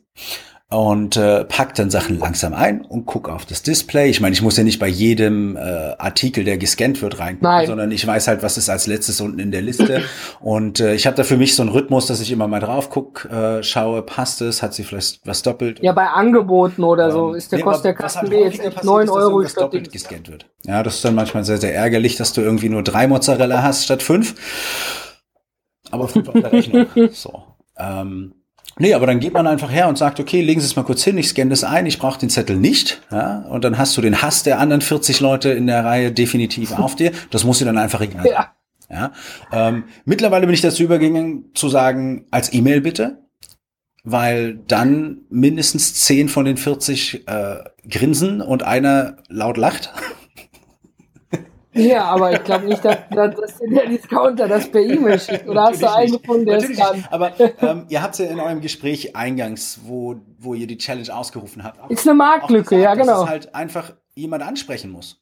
und 0.68 1.16
äh, 1.16 1.44
pack 1.44 1.74
dann 1.76 1.90
Sachen 1.90 2.18
langsam 2.18 2.52
ein 2.52 2.84
und 2.84 3.06
guck 3.06 3.28
auf 3.28 3.46
das 3.46 3.62
Display. 3.62 4.10
Ich 4.10 4.20
meine, 4.20 4.32
ich 4.32 4.42
muss 4.42 4.56
ja 4.56 4.64
nicht 4.64 4.80
bei 4.80 4.88
jedem 4.88 5.56
äh, 5.56 5.60
Artikel, 5.60 6.42
der 6.42 6.58
gescannt 6.58 7.02
wird, 7.02 7.20
reingucken, 7.20 7.66
sondern 7.66 7.92
ich 7.92 8.04
weiß 8.04 8.26
halt, 8.26 8.42
was 8.42 8.58
ist 8.58 8.68
als 8.68 8.88
letztes 8.88 9.20
unten 9.20 9.38
in 9.38 9.52
der 9.52 9.62
Liste. 9.62 10.02
und 10.40 10.80
äh, 10.80 10.94
ich 10.94 11.06
habe 11.06 11.16
da 11.16 11.22
für 11.22 11.36
mich 11.36 11.54
so 11.54 11.62
einen 11.62 11.70
Rhythmus, 11.70 12.06
dass 12.06 12.20
ich 12.20 12.32
immer 12.32 12.48
mal 12.48 12.58
drauf 12.58 12.90
guck, 12.90 13.26
äh, 13.26 13.62
schaue, 13.62 14.02
passt 14.02 14.42
es, 14.42 14.60
hat 14.60 14.74
sie 14.74 14.82
vielleicht 14.82 15.20
was 15.24 15.42
doppelt. 15.42 15.80
Ja, 15.82 15.92
bei 15.92 16.08
Angeboten 16.08 16.82
oder 16.82 17.12
so 17.12 17.30
ähm, 17.30 17.36
ist 17.36 17.52
der 17.52 17.60
nee, 17.60 17.64
Kost 17.64 17.84
der 17.84 17.94
Kasten 17.94 18.28
halt 18.28 18.32
jetzt 18.32 18.60
echt 18.60 18.82
9 18.82 19.08
Euro 19.08 19.46
statt 19.46 19.64
doppelt 19.64 19.92
gescannt 19.92 20.28
wird. 20.28 20.46
Ja, 20.64 20.82
das 20.82 20.96
ist 20.96 21.04
dann 21.04 21.14
manchmal 21.14 21.44
sehr, 21.44 21.58
sehr 21.58 21.76
ärgerlich, 21.76 22.16
dass 22.16 22.32
du 22.32 22.40
irgendwie 22.40 22.70
nur 22.70 22.82
drei 22.82 23.06
Mozzarella 23.06 23.62
hast 23.62 23.84
statt 23.84 24.02
fünf 24.02 24.34
aber 25.90 26.08
fünf 26.08 26.28
auf 26.28 26.34
der 26.34 26.52
Rechnung. 26.52 26.86
so. 27.12 27.42
Ähm, 27.78 28.34
nee, 28.78 28.94
aber 28.94 29.06
dann 29.06 29.20
geht 29.20 29.32
man 29.32 29.46
einfach 29.46 29.70
her 29.70 29.88
und 29.88 29.98
sagt, 29.98 30.20
okay, 30.20 30.40
legen 30.40 30.60
Sie 30.60 30.66
es 30.66 30.76
mal 30.76 30.82
kurz 30.82 31.04
hin, 31.04 31.18
ich 31.18 31.28
scanne 31.28 31.50
das 31.50 31.64
ein, 31.64 31.86
ich 31.86 31.98
brauche 31.98 32.18
den 32.18 32.30
Zettel 32.30 32.56
nicht. 32.56 33.02
Ja? 33.10 33.40
Und 33.48 33.64
dann 33.64 33.78
hast 33.78 33.96
du 33.96 34.00
den 34.00 34.22
Hass 34.22 34.42
der 34.42 34.58
anderen 34.58 34.80
40 34.80 35.20
Leute 35.20 35.50
in 35.50 35.66
der 35.66 35.84
Reihe 35.84 36.12
definitiv 36.12 36.78
auf 36.78 36.96
dir. 36.96 37.12
Das 37.30 37.44
muss 37.44 37.58
dir 37.58 37.64
dann 37.66 37.78
einfach 37.78 38.00
egal 38.00 38.26
Ja. 38.26 38.52
Ja? 38.90 39.12
Ähm, 39.52 39.84
mittlerweile 40.04 40.46
bin 40.46 40.54
ich 40.54 40.60
dazu 40.60 40.82
übergegangen, 40.82 41.50
zu 41.54 41.68
sagen, 41.68 42.26
als 42.30 42.52
E-Mail 42.52 42.80
bitte, 42.80 43.18
weil 44.04 44.58
dann 44.68 45.22
mindestens 45.28 45.94
10 45.94 46.28
von 46.28 46.44
den 46.44 46.56
40 46.56 47.26
äh, 47.26 47.56
grinsen 47.88 48.40
und 48.40 48.62
einer 48.62 49.16
laut 49.28 49.56
lacht. 49.56 49.92
Ja, 51.76 52.04
aber 52.04 52.32
ich 52.32 52.44
glaube 52.44 52.66
nicht, 52.66 52.84
dass, 52.84 52.96
dass 53.10 53.58
der 53.58 53.86
Discounter 53.86 54.48
das 54.48 54.70
per 54.70 54.80
E-Mail 54.80 55.18
schickt. 55.18 55.48
Oder 55.48 55.64
hast 55.64 55.82
du 55.82 55.92
einen 55.92 56.12
gefunden, 56.12 56.46
der 56.46 56.58
es 56.58 56.76
kann? 56.76 57.04
Aber 57.10 57.32
ähm, 57.60 57.86
ihr 57.88 58.02
habt 58.02 58.18
ja 58.18 58.26
in 58.26 58.40
eurem 58.40 58.60
Gespräch 58.60 59.14
eingangs, 59.14 59.80
wo, 59.84 60.16
wo 60.38 60.54
ihr 60.54 60.66
die 60.66 60.78
Challenge 60.78 61.14
ausgerufen 61.14 61.64
habt. 61.64 61.90
Ist 61.90 62.06
eine 62.06 62.16
Marktlücke, 62.16 62.76
gesagt, 62.76 62.82
ja 62.82 62.94
genau. 62.94 63.12
Dass 63.12 63.22
es 63.22 63.28
halt 63.28 63.54
einfach 63.54 63.92
jemand 64.14 64.42
ansprechen 64.42 64.90
muss. 64.90 65.20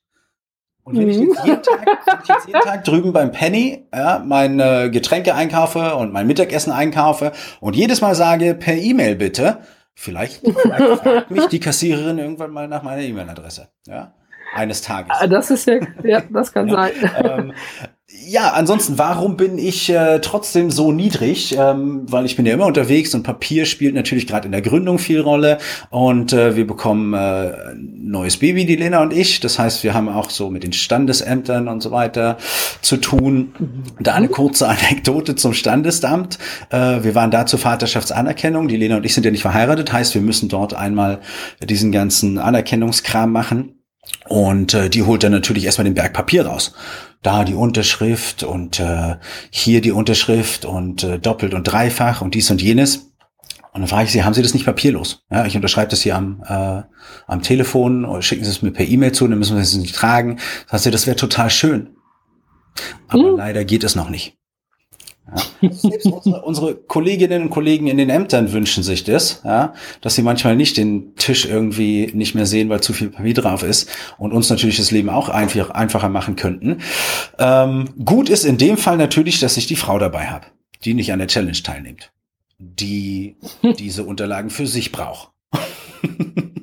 Und 0.84 0.98
wenn, 0.98 1.06
mhm. 1.06 1.10
ich 1.10 1.18
jetzt 1.18 1.44
jeden 1.46 1.62
Tag, 1.62 1.86
wenn 1.86 2.18
ich 2.22 2.28
jetzt 2.28 2.46
jeden 2.46 2.60
Tag 2.60 2.84
drüben 2.84 3.12
beim 3.12 3.32
Penny 3.32 3.86
ja, 3.92 4.22
meine 4.24 4.90
Getränke 4.90 5.34
einkaufe 5.34 5.96
und 5.96 6.12
mein 6.12 6.26
Mittagessen 6.26 6.72
einkaufe 6.72 7.32
und 7.60 7.74
jedes 7.74 8.02
Mal 8.02 8.14
sage, 8.14 8.54
per 8.54 8.74
E-Mail 8.74 9.16
bitte, 9.16 9.60
vielleicht, 9.94 10.42
vielleicht 10.44 11.00
fragt 11.00 11.30
mich 11.30 11.46
die 11.46 11.60
Kassiererin 11.60 12.18
irgendwann 12.18 12.50
mal 12.50 12.68
nach 12.68 12.82
meiner 12.82 13.00
E-Mail-Adresse. 13.00 13.68
Ja? 13.86 14.12
Eines 14.54 14.82
Tages. 14.82 15.16
Ah, 15.18 15.26
das 15.26 15.50
ist 15.50 15.66
ja, 15.66 15.80
ja, 16.02 16.22
das 16.30 16.52
kann 16.52 16.68
ja, 16.68 16.74
sein. 16.74 16.92
Ähm, 17.24 17.52
ja, 18.26 18.52
ansonsten, 18.52 18.96
warum 18.98 19.36
bin 19.36 19.58
ich 19.58 19.90
äh, 19.90 20.20
trotzdem 20.20 20.70
so 20.70 20.92
niedrig? 20.92 21.56
Ähm, 21.58 22.02
weil 22.10 22.26
ich 22.26 22.36
bin 22.36 22.46
ja 22.46 22.54
immer 22.54 22.66
unterwegs 22.66 23.14
und 23.14 23.22
Papier 23.22 23.64
spielt 23.64 23.94
natürlich 23.94 24.26
gerade 24.26 24.46
in 24.46 24.52
der 24.52 24.62
Gründung 24.62 24.98
viel 24.98 25.20
Rolle 25.20 25.58
und 25.90 26.32
äh, 26.32 26.54
wir 26.54 26.66
bekommen 26.66 27.12
äh, 27.14 27.16
ein 27.16 28.02
neues 28.04 28.36
Baby, 28.36 28.66
die 28.66 28.76
Lena 28.76 29.02
und 29.02 29.12
ich. 29.12 29.40
Das 29.40 29.58
heißt, 29.58 29.82
wir 29.82 29.94
haben 29.94 30.08
auch 30.08 30.30
so 30.30 30.48
mit 30.48 30.62
den 30.62 30.72
Standesämtern 30.72 31.66
und 31.66 31.82
so 31.82 31.90
weiter 31.90 32.36
zu 32.82 32.98
tun. 32.98 33.54
Da 33.98 34.14
eine 34.14 34.28
kurze 34.28 34.68
Anekdote 34.68 35.34
zum 35.34 35.52
Standesamt. 35.52 36.38
Äh, 36.70 37.02
wir 37.02 37.14
waren 37.14 37.30
da 37.30 37.46
zur 37.46 37.58
Vaterschaftsanerkennung. 37.58 38.68
Die 38.68 38.76
Lena 38.76 38.98
und 38.98 39.04
ich 39.04 39.14
sind 39.14 39.24
ja 39.24 39.32
nicht 39.32 39.42
verheiratet, 39.42 39.92
heißt, 39.92 40.14
wir 40.14 40.22
müssen 40.22 40.48
dort 40.48 40.74
einmal 40.74 41.20
diesen 41.62 41.90
ganzen 41.90 42.38
Anerkennungskram 42.38 43.32
machen. 43.32 43.83
Und 44.28 44.74
äh, 44.74 44.88
die 44.88 45.02
holt 45.02 45.22
dann 45.22 45.32
natürlich 45.32 45.64
erstmal 45.64 45.84
den 45.84 45.94
Berg 45.94 46.12
Papier 46.12 46.46
raus. 46.46 46.74
Da 47.22 47.44
die 47.44 47.54
Unterschrift 47.54 48.42
und 48.42 48.80
äh, 48.80 49.16
hier 49.50 49.80
die 49.80 49.92
Unterschrift 49.92 50.64
und 50.64 51.04
äh, 51.04 51.18
doppelt 51.18 51.54
und 51.54 51.64
dreifach 51.64 52.20
und 52.20 52.34
dies 52.34 52.50
und 52.50 52.62
jenes. 52.62 53.12
Und 53.72 53.80
dann 53.80 53.88
frage 53.88 54.04
ich 54.04 54.12
sie, 54.12 54.22
haben 54.22 54.34
Sie 54.34 54.42
das 54.42 54.54
nicht 54.54 54.66
papierlos? 54.66 55.24
Ja, 55.30 55.46
ich 55.46 55.56
unterschreibe 55.56 55.90
das 55.90 56.02
hier 56.02 56.14
am, 56.14 56.44
äh, 56.46 56.82
am 57.26 57.42
Telefon 57.42 58.04
oder 58.04 58.22
schicken 58.22 58.44
Sie 58.44 58.50
es 58.50 58.62
mir 58.62 58.70
per 58.70 58.86
E-Mail 58.86 59.12
zu, 59.12 59.26
dann 59.26 59.38
müssen 59.38 59.56
wir 59.56 59.62
es 59.62 59.74
nicht 59.74 59.96
tragen. 59.96 60.38
Das 60.70 60.84
heißt, 60.84 60.94
das 60.94 61.06
wäre 61.06 61.16
total 61.16 61.50
schön. 61.50 61.96
Aber 63.08 63.30
hm. 63.30 63.36
leider 63.36 63.64
geht 63.64 63.82
es 63.82 63.96
noch 63.96 64.10
nicht. 64.10 64.36
Ja. 65.26 65.70
Selbst 65.70 66.06
unsere, 66.06 66.42
unsere, 66.42 66.74
Kolleginnen 66.74 67.44
und 67.44 67.50
Kollegen 67.50 67.86
in 67.86 67.96
den 67.96 68.10
Ämtern 68.10 68.52
wünschen 68.52 68.82
sich 68.82 69.04
das, 69.04 69.40
ja, 69.44 69.72
dass 70.02 70.16
sie 70.16 70.22
manchmal 70.22 70.54
nicht 70.54 70.76
den 70.76 71.16
Tisch 71.16 71.46
irgendwie 71.46 72.10
nicht 72.12 72.34
mehr 72.34 72.44
sehen, 72.44 72.68
weil 72.68 72.82
zu 72.82 72.92
viel 72.92 73.08
Papier 73.08 73.34
drauf 73.34 73.62
ist 73.62 73.88
und 74.18 74.32
uns 74.32 74.50
natürlich 74.50 74.76
das 74.76 74.90
Leben 74.90 75.08
auch 75.08 75.30
einfach, 75.30 75.70
einfacher 75.70 76.10
machen 76.10 76.36
könnten. 76.36 76.82
Ähm, 77.38 77.88
gut 78.04 78.28
ist 78.28 78.44
in 78.44 78.58
dem 78.58 78.76
Fall 78.76 78.98
natürlich, 78.98 79.40
dass 79.40 79.56
ich 79.56 79.66
die 79.66 79.76
Frau 79.76 79.98
dabei 79.98 80.26
habe, 80.26 80.46
die 80.84 80.92
nicht 80.92 81.12
an 81.12 81.20
der 81.20 81.28
Challenge 81.28 81.62
teilnimmt, 81.62 82.12
die 82.58 83.36
diese 83.78 84.04
Unterlagen 84.04 84.50
für 84.50 84.66
sich 84.66 84.92
braucht. 84.92 85.30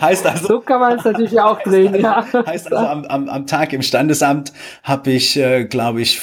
heißt 0.00 0.26
also, 0.26 0.46
so 0.46 0.60
kann 0.60 0.80
man 0.80 0.98
es 0.98 1.04
natürlich 1.04 1.40
auch 1.40 1.60
drehen, 1.62 2.00
ja. 2.00 2.26
Heißt 2.46 2.72
also, 2.72 2.86
am, 2.86 3.04
am, 3.06 3.28
am 3.28 3.46
Tag 3.46 3.72
im 3.72 3.82
Standesamt 3.82 4.52
habe 4.82 5.12
ich, 5.12 5.36
äh, 5.36 5.64
glaube 5.64 6.02
ich, 6.02 6.20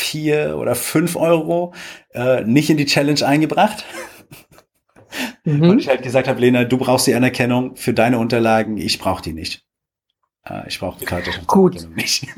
vier 0.00 0.56
oder 0.58 0.74
fünf 0.74 1.16
Euro 1.16 1.74
äh, 2.12 2.42
nicht 2.42 2.70
in 2.70 2.76
die 2.76 2.86
Challenge 2.86 3.24
eingebracht. 3.24 3.84
Mhm. 5.44 5.70
Und 5.70 5.78
ich 5.78 5.88
halt 5.88 6.02
gesagt 6.02 6.28
habe, 6.28 6.40
Lena, 6.40 6.64
du 6.64 6.78
brauchst 6.78 7.06
die 7.06 7.14
Anerkennung 7.14 7.76
für 7.76 7.92
deine 7.92 8.18
Unterlagen, 8.18 8.76
ich 8.76 8.98
brauche 8.98 9.22
die 9.22 9.32
nicht. 9.32 9.64
Äh, 10.44 10.68
ich 10.68 10.78
brauche 10.80 10.98
die 10.98 11.04
Karte 11.04 11.30
Gut. 11.46 11.88
nicht. 11.96 12.26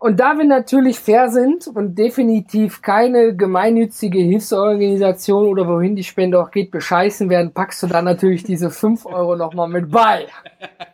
Und 0.00 0.18
da 0.18 0.32
wir 0.38 0.46
natürlich 0.46 0.98
fair 0.98 1.28
sind 1.28 1.66
und 1.66 1.98
definitiv 1.98 2.80
keine 2.80 3.36
gemeinnützige 3.36 4.18
Hilfsorganisation 4.18 5.46
oder 5.46 5.68
wohin 5.68 5.94
die 5.94 6.04
Spende 6.04 6.40
auch 6.40 6.50
geht, 6.50 6.70
bescheißen 6.70 7.28
werden, 7.28 7.52
packst 7.52 7.82
du 7.82 7.86
da 7.86 8.00
natürlich 8.00 8.42
diese 8.42 8.70
fünf 8.70 9.04
Euro 9.04 9.36
nochmal 9.36 9.68
mit 9.68 9.90
bei. 9.90 10.26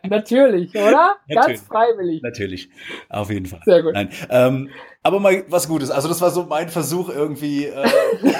natürlich, 0.03 0.75
oder? 0.75 1.15
Natürlich. 1.29 1.57
Ganz 1.57 1.61
freiwillig. 1.61 2.21
Natürlich, 2.21 2.69
auf 3.07 3.31
jeden 3.31 3.45
Fall. 3.45 3.61
Sehr 3.63 3.81
gut. 3.81 3.93
Nein. 3.93 4.09
Ähm, 4.29 4.69
aber 5.03 5.19
mal 5.19 5.43
was 5.49 5.67
Gutes. 5.67 5.89
Also 5.89 6.07
das 6.07 6.21
war 6.21 6.31
so 6.31 6.43
mein 6.43 6.69
Versuch 6.69 7.09
irgendwie. 7.09 7.65
Äh 7.65 7.87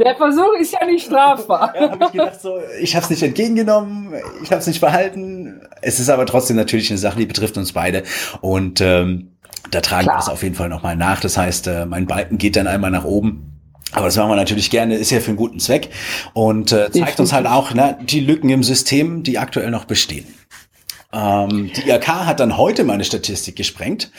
Der 0.00 0.16
Versuch 0.16 0.52
ist 0.60 0.72
ja 0.72 0.84
nicht 0.86 1.06
strafbar. 1.06 1.74
ja, 1.74 1.90
hab 1.90 2.02
ich 2.02 2.12
gedacht 2.12 2.40
so, 2.40 2.58
ich 2.80 2.94
habe 2.94 3.04
es 3.04 3.10
nicht 3.10 3.22
entgegengenommen, 3.22 4.14
ich 4.42 4.50
habe 4.50 4.60
es 4.60 4.66
nicht 4.66 4.80
behalten. 4.80 5.60
Es 5.82 5.98
ist 5.98 6.08
aber 6.08 6.26
trotzdem 6.26 6.56
natürlich 6.56 6.90
eine 6.90 6.98
Sache, 6.98 7.18
die 7.18 7.26
betrifft 7.26 7.56
uns 7.56 7.72
beide 7.72 8.04
und 8.40 8.80
ähm, 8.80 9.32
da 9.70 9.80
tragen 9.80 10.04
Klar. 10.04 10.16
wir 10.16 10.18
das 10.18 10.28
auf 10.28 10.42
jeden 10.42 10.54
Fall 10.54 10.68
nochmal 10.68 10.96
nach. 10.96 11.20
Das 11.20 11.36
heißt, 11.36 11.66
äh, 11.66 11.86
mein 11.86 12.06
Balken 12.06 12.38
geht 12.38 12.56
dann 12.56 12.66
einmal 12.66 12.90
nach 12.90 13.04
oben. 13.04 13.58
Aber 13.92 14.04
das 14.04 14.16
machen 14.16 14.30
wir 14.30 14.36
natürlich 14.36 14.70
gerne, 14.70 14.96
ist 14.96 15.10
ja 15.10 15.20
für 15.20 15.28
einen 15.28 15.36
guten 15.36 15.60
Zweck 15.60 15.88
und 16.34 16.72
äh, 16.72 16.90
zeigt 16.90 17.18
uns 17.20 17.32
halt 17.32 17.46
auch 17.46 17.72
ne, 17.72 17.96
die 18.02 18.20
Lücken 18.20 18.50
im 18.50 18.62
System, 18.62 19.22
die 19.22 19.38
aktuell 19.38 19.70
noch 19.70 19.86
bestehen. 19.86 20.26
Ähm, 21.10 21.70
die 21.74 21.88
IHK 21.88 22.06
hat 22.26 22.40
dann 22.40 22.58
heute 22.58 22.84
meine 22.84 23.02
Statistik 23.02 23.56
gesprengt, 23.56 24.10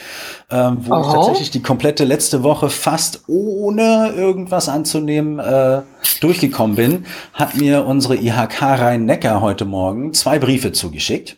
ähm, 0.50 0.78
wo 0.80 0.94
Aha. 0.94 1.00
ich 1.00 1.14
tatsächlich 1.14 1.50
die 1.52 1.62
komplette 1.62 2.04
letzte 2.04 2.42
Woche 2.42 2.68
fast 2.68 3.28
ohne 3.28 4.12
irgendwas 4.16 4.68
anzunehmen 4.68 5.38
äh, 5.38 5.82
durchgekommen 6.20 6.74
bin, 6.74 7.06
hat 7.32 7.56
mir 7.56 7.86
unsere 7.86 8.16
IHK 8.16 8.62
Rhein-Neckar 8.62 9.40
heute 9.40 9.64
Morgen 9.64 10.14
zwei 10.14 10.40
Briefe 10.40 10.72
zugeschickt. 10.72 11.36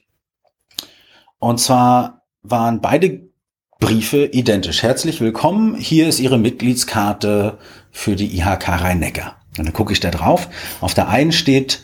Und 1.39 1.61
zwar 1.61 2.23
waren 2.43 2.81
beide 2.81 3.29
Briefe 3.79 4.25
identisch. 4.25 4.83
Herzlich 4.83 5.21
willkommen. 5.21 5.75
Hier 5.75 6.09
ist 6.09 6.19
Ihre 6.19 6.39
Mitgliedskarte 6.39 7.59
für 7.91 8.17
die 8.17 8.39
IHK 8.39 8.69
Rhein-Neckar. 8.69 9.37
Und 9.59 9.67
dann 9.67 9.75
gucke 9.75 9.93
ich 9.93 10.01
da 10.01 10.11
drauf. 10.11 10.49
Auf 10.81 10.95
der 10.95 11.09
einen 11.09 11.33
steht 11.33 11.83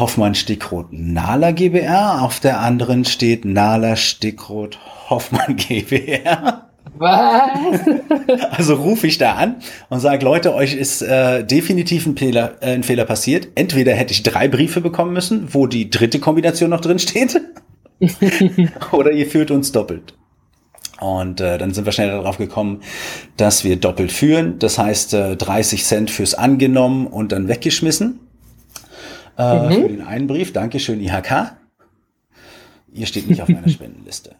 Hoffmann 0.00 0.34
Stickroth 0.34 0.86
Nahler 0.92 1.52
GBR, 1.52 2.22
auf 2.22 2.40
der 2.40 2.60
anderen 2.60 3.04
steht 3.04 3.44
Nahler 3.44 3.96
Stickroth 3.96 4.78
Hoffmann 5.10 5.56
GBR. 5.56 6.70
Was? 6.96 7.80
Also 8.50 8.76
rufe 8.76 9.06
ich 9.06 9.18
da 9.18 9.34
an 9.34 9.56
und 9.90 10.00
sage, 10.00 10.24
Leute, 10.24 10.54
euch 10.54 10.74
ist 10.74 11.02
äh, 11.02 11.44
definitiv 11.44 12.06
ein 12.06 12.16
Fehler, 12.16 12.54
äh, 12.60 12.72
ein 12.72 12.82
Fehler 12.82 13.04
passiert. 13.04 13.48
Entweder 13.56 13.92
hätte 13.92 14.12
ich 14.14 14.22
drei 14.22 14.48
Briefe 14.48 14.80
bekommen 14.80 15.12
müssen, 15.12 15.52
wo 15.52 15.66
die 15.66 15.90
dritte 15.90 16.18
Kombination 16.18 16.70
noch 16.70 16.80
drin 16.80 16.98
steht, 16.98 17.40
oder 18.92 19.12
ihr 19.12 19.26
führt 19.26 19.50
uns 19.50 19.70
doppelt. 19.72 20.14
Und 21.00 21.42
äh, 21.42 21.58
dann 21.58 21.74
sind 21.74 21.84
wir 21.84 21.92
schnell 21.92 22.08
darauf 22.08 22.38
gekommen, 22.38 22.80
dass 23.36 23.64
wir 23.64 23.76
doppelt 23.76 24.12
führen. 24.12 24.58
Das 24.58 24.78
heißt 24.78 25.12
äh, 25.12 25.36
30 25.36 25.84
Cent 25.84 26.10
fürs 26.10 26.34
angenommen 26.34 27.06
und 27.06 27.32
dann 27.32 27.48
weggeschmissen 27.48 28.20
äh, 29.40 29.68
mhm. 29.68 29.72
für 29.72 29.88
den 29.88 30.02
einen 30.02 30.26
Brief. 30.26 30.52
Dankeschön, 30.52 31.00
IHK. 31.00 31.52
Ihr 32.92 33.06
steht 33.06 33.28
nicht 33.28 33.40
auf 33.40 33.48
meiner 33.48 33.68
Spendenliste. 33.70 34.36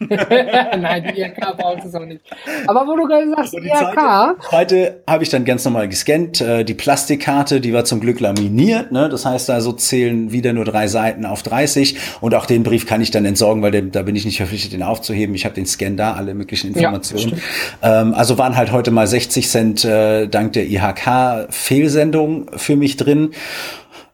Nein, 0.08 1.12
die 1.12 1.20
IHK 1.20 1.58
braucht 1.58 1.84
es 1.84 1.94
auch 1.94 2.06
nicht. 2.06 2.22
Aber 2.66 2.86
wo 2.86 2.96
du 2.96 3.06
gerade 3.06 3.28
sagst, 3.28 3.52
die 3.52 3.66
IHK. 3.66 4.50
Heute 4.50 5.02
habe 5.06 5.22
ich 5.22 5.28
dann 5.28 5.44
ganz 5.44 5.62
normal 5.66 5.88
gescannt. 5.88 6.40
Äh, 6.40 6.64
die 6.64 6.72
Plastikkarte, 6.72 7.60
die 7.60 7.74
war 7.74 7.84
zum 7.84 8.00
Glück 8.00 8.18
laminiert. 8.18 8.92
Ne? 8.92 9.10
Das 9.10 9.26
heißt, 9.26 9.50
also 9.50 9.72
zählen 9.72 10.32
wieder 10.32 10.54
nur 10.54 10.64
drei 10.64 10.86
Seiten 10.86 11.26
auf 11.26 11.42
30. 11.42 11.98
Und 12.22 12.34
auch 12.34 12.46
den 12.46 12.62
Brief 12.62 12.86
kann 12.86 13.02
ich 13.02 13.10
dann 13.10 13.26
entsorgen, 13.26 13.62
weil 13.62 13.72
den, 13.72 13.92
da 13.92 14.02
bin 14.02 14.16
ich 14.16 14.24
nicht 14.24 14.38
verpflichtet, 14.38 14.72
den 14.72 14.82
aufzuheben. 14.82 15.34
Ich 15.34 15.44
habe 15.44 15.54
den 15.54 15.66
Scan 15.66 15.96
da, 15.96 16.14
alle 16.14 16.32
möglichen 16.32 16.68
Informationen. 16.68 17.38
Ja, 17.82 18.00
ähm, 18.00 18.14
also 18.14 18.38
waren 18.38 18.56
halt 18.56 18.72
heute 18.72 18.90
mal 18.90 19.06
60 19.06 19.48
Cent 19.50 19.84
äh, 19.84 20.28
dank 20.28 20.54
der 20.54 20.66
IHK-Fehlsendung 20.66 22.46
für 22.56 22.76
mich 22.76 22.96
drin. 22.96 23.32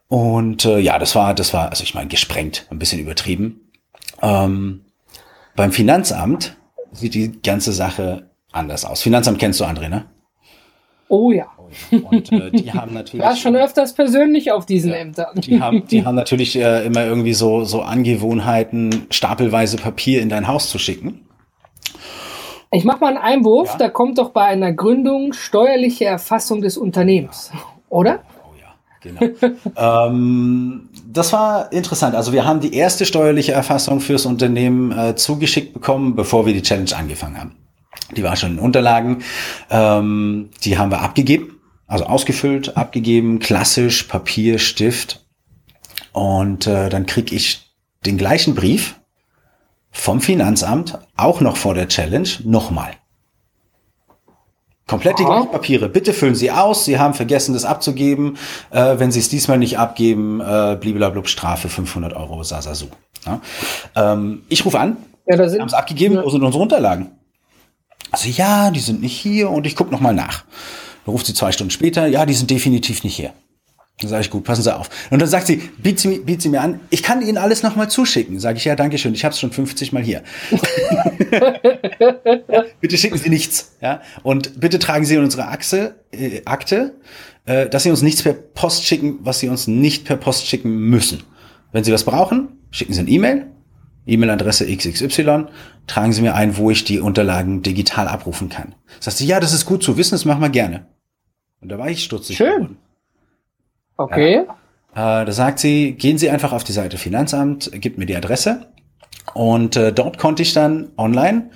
Und 0.09 0.65
äh, 0.65 0.79
ja, 0.79 0.99
das 0.99 1.15
war, 1.15 1.33
das 1.33 1.53
war, 1.53 1.69
also 1.69 1.83
ich 1.83 1.93
meine, 1.93 2.07
gesprengt, 2.07 2.65
ein 2.69 2.79
bisschen 2.79 2.99
übertrieben. 2.99 3.71
Ähm, 4.21 4.85
beim 5.55 5.71
Finanzamt 5.71 6.55
sieht 6.91 7.13
die 7.13 7.41
ganze 7.41 7.73
Sache 7.73 8.29
anders 8.51 8.85
aus. 8.85 9.01
Finanzamt 9.01 9.39
kennst 9.39 9.59
du, 9.59 9.65
André, 9.65 9.89
ne? 9.89 10.05
Oh 11.09 11.31
ja. 11.31 11.47
Und 11.91 12.31
äh, 12.31 12.51
die 12.51 12.71
haben 12.71 12.93
natürlich. 12.93 13.25
War 13.25 13.35
schon 13.35 13.55
öfters 13.55 13.93
persönlich 13.93 14.51
auf 14.51 14.65
diesen 14.65 14.91
ja, 14.91 14.97
Ämtern. 14.97 15.41
Die 15.41 15.59
haben, 15.59 15.87
die 15.87 16.05
haben 16.05 16.15
natürlich 16.15 16.55
äh, 16.55 16.85
immer 16.85 17.05
irgendwie 17.05 17.33
so, 17.33 17.63
so 17.63 17.81
Angewohnheiten, 17.81 19.07
stapelweise 19.09 19.77
Papier 19.77 20.21
in 20.21 20.29
dein 20.29 20.47
Haus 20.47 20.69
zu 20.69 20.79
schicken. 20.79 21.25
Ich 22.71 22.83
mache 22.83 22.99
mal 22.99 23.09
einen 23.09 23.17
Einwurf. 23.17 23.71
Ja? 23.71 23.77
Da 23.77 23.89
kommt 23.89 24.17
doch 24.17 24.31
bei 24.31 24.43
einer 24.43 24.73
Gründung 24.73 25.33
steuerliche 25.33 26.05
Erfassung 26.05 26.61
des 26.61 26.77
Unternehmens, 26.77 27.51
oder? 27.89 28.19
Genau. 29.07 29.51
ähm, 30.07 30.89
das 31.05 31.33
war 31.33 31.71
interessant. 31.71 32.15
Also 32.15 32.33
wir 32.33 32.45
haben 32.45 32.59
die 32.59 32.73
erste 32.73 33.05
steuerliche 33.05 33.51
Erfassung 33.51 33.99
fürs 33.99 34.25
Unternehmen 34.25 34.91
äh, 34.91 35.15
zugeschickt 35.15 35.73
bekommen, 35.73 36.15
bevor 36.15 36.45
wir 36.45 36.53
die 36.53 36.61
Challenge 36.61 36.95
angefangen 36.95 37.39
haben. 37.39 37.55
Die 38.15 38.23
war 38.23 38.35
schon 38.35 38.53
in 38.53 38.59
Unterlagen. 38.59 39.23
Ähm, 39.69 40.49
die 40.63 40.77
haben 40.77 40.91
wir 40.91 41.01
abgegeben, 41.01 41.59
also 41.87 42.05
ausgefüllt, 42.05 42.77
abgegeben, 42.77 43.39
klassisch, 43.39 44.03
Papier, 44.03 44.59
Stift. 44.59 45.25
Und 46.13 46.67
äh, 46.67 46.89
dann 46.89 47.05
krieg 47.05 47.31
ich 47.31 47.71
den 48.05 48.17
gleichen 48.17 48.55
Brief 48.55 48.95
vom 49.91 50.21
Finanzamt, 50.21 50.97
auch 51.15 51.41
noch 51.41 51.57
vor 51.57 51.73
der 51.73 51.87
Challenge, 51.87 52.29
nochmal. 52.43 52.91
Komplett 54.87 55.19
die 55.19 55.25
gleichen 55.25 55.51
Papiere. 55.51 55.89
Bitte 55.89 56.13
füllen 56.13 56.33
Sie 56.35 56.49
aus. 56.49 56.85
Sie 56.85 56.97
haben 56.97 57.13
vergessen, 57.13 57.53
das 57.53 57.65
abzugeben. 57.65 58.37
Äh, 58.71 58.95
wenn 58.97 59.11
Sie 59.11 59.19
es 59.19 59.27
diesmal 59.27 59.57
nicht 59.57 59.77
abgeben, 59.77 60.39
äh, 60.39 60.77
bliblablub 60.79 61.27
Strafe 61.27 61.67
500 61.67 62.13
Euro 62.13 62.41
Sasasu. 62.43 62.87
Ja? 63.25 63.41
Ähm, 63.95 64.43
ich 64.47 64.65
rufe 64.65 64.79
an. 64.79 64.95
Ja, 65.27 65.35
da 65.35 65.49
sind, 65.49 65.59
haben 65.59 65.67
es 65.67 65.73
abgegeben. 65.73 66.15
Ja. 66.15 66.23
Wo 66.23 66.29
sind 66.29 66.41
unsere 66.41 66.63
Unterlagen? 66.63 67.11
Also 68.11 68.29
ja, 68.29 68.71
die 68.71 68.79
sind 68.79 69.01
nicht 69.01 69.17
hier 69.17 69.49
und 69.49 69.67
ich 69.67 69.75
gucke 69.75 69.91
noch 69.91 69.99
mal 69.99 70.13
nach. 70.13 70.45
Dann 71.05 71.11
ruft 71.11 71.25
sie 71.25 71.33
zwei 71.33 71.51
Stunden 71.51 71.71
später. 71.71 72.07
Ja, 72.07 72.25
die 72.25 72.33
sind 72.33 72.49
definitiv 72.49 73.03
nicht 73.03 73.15
hier. 73.17 73.33
Dann 73.99 74.09
sage 74.11 74.21
ich, 74.21 74.29
gut, 74.29 74.43
passen 74.43 74.61
Sie 74.61 74.75
auf. 74.75 74.91
Und 75.09 75.19
dann 75.19 75.27
sagt 75.27 75.47
sie, 75.47 75.57
biet 75.81 75.99
sie, 75.99 76.19
biet 76.19 76.39
sie 76.39 76.49
mir 76.49 76.61
an, 76.61 76.81
ich 76.91 77.01
kann 77.01 77.23
Ihnen 77.23 77.39
alles 77.39 77.63
nochmal 77.63 77.89
zuschicken. 77.89 78.39
Sage 78.39 78.57
ich, 78.59 78.65
ja, 78.65 78.75
danke 78.75 78.99
schön, 78.99 79.15
ich 79.15 79.25
habe 79.25 79.33
es 79.33 79.39
schon 79.39 79.51
50 79.51 79.91
Mal 79.91 80.03
hier. 80.03 80.21
ja, 81.31 82.65
bitte 82.81 82.95
schicken 82.95 83.17
Sie 83.17 83.29
nichts. 83.29 83.75
Ja? 83.81 84.01
Und 84.21 84.59
bitte 84.59 84.77
tragen 84.77 85.03
Sie 85.03 85.15
in 85.15 85.23
unsere 85.23 85.47
Achse, 85.47 85.95
äh, 86.11 86.41
Akte, 86.45 86.93
äh, 87.45 87.67
dass 87.69 87.83
Sie 87.83 87.89
uns 87.89 88.03
nichts 88.03 88.21
per 88.21 88.33
Post 88.33 88.85
schicken, 88.85 89.17
was 89.21 89.39
Sie 89.39 89.49
uns 89.49 89.65
nicht 89.65 90.05
per 90.05 90.17
Post 90.17 90.45
schicken 90.45 90.77
müssen. 90.77 91.23
Wenn 91.71 91.83
Sie 91.83 91.91
was 91.91 92.03
brauchen, 92.03 92.49
schicken 92.69 92.93
Sie 92.93 92.99
ein 92.99 93.07
E-Mail, 93.07 93.47
E-Mail-Adresse 94.05 94.67
XXY, 94.67 95.45
tragen 95.87 96.13
Sie 96.13 96.21
mir 96.21 96.35
ein, 96.35 96.57
wo 96.57 96.69
ich 96.69 96.83
die 96.83 96.99
Unterlagen 96.99 97.63
digital 97.63 98.07
abrufen 98.07 98.49
kann. 98.49 98.75
Sagt 98.99 99.17
sie, 99.17 99.25
ja, 99.25 99.39
das 99.39 99.53
ist 99.53 99.65
gut 99.65 99.81
zu 99.81 99.97
wissen, 99.97 100.11
das 100.11 100.23
machen 100.23 100.41
wir 100.41 100.49
gerne. 100.49 100.85
Und 101.61 101.69
da 101.69 101.79
war 101.79 101.89
ich 101.89 102.03
stutzig 102.03 102.37
Schön. 102.37 102.53
Geworden. 102.53 102.77
Okay. 103.97 104.35
Äh, 104.37 104.45
da 104.95 105.31
sagt 105.31 105.59
sie, 105.59 105.93
gehen 105.93 106.17
Sie 106.17 106.29
einfach 106.29 106.53
auf 106.53 106.63
die 106.63 106.71
Seite 106.71 106.97
Finanzamt, 106.97 107.71
gibt 107.73 107.97
mir 107.97 108.05
die 108.05 108.15
Adresse 108.15 108.67
und 109.33 109.75
äh, 109.75 109.91
dort 109.91 110.17
konnte 110.17 110.41
ich 110.41 110.53
dann 110.53 110.89
online 110.97 111.49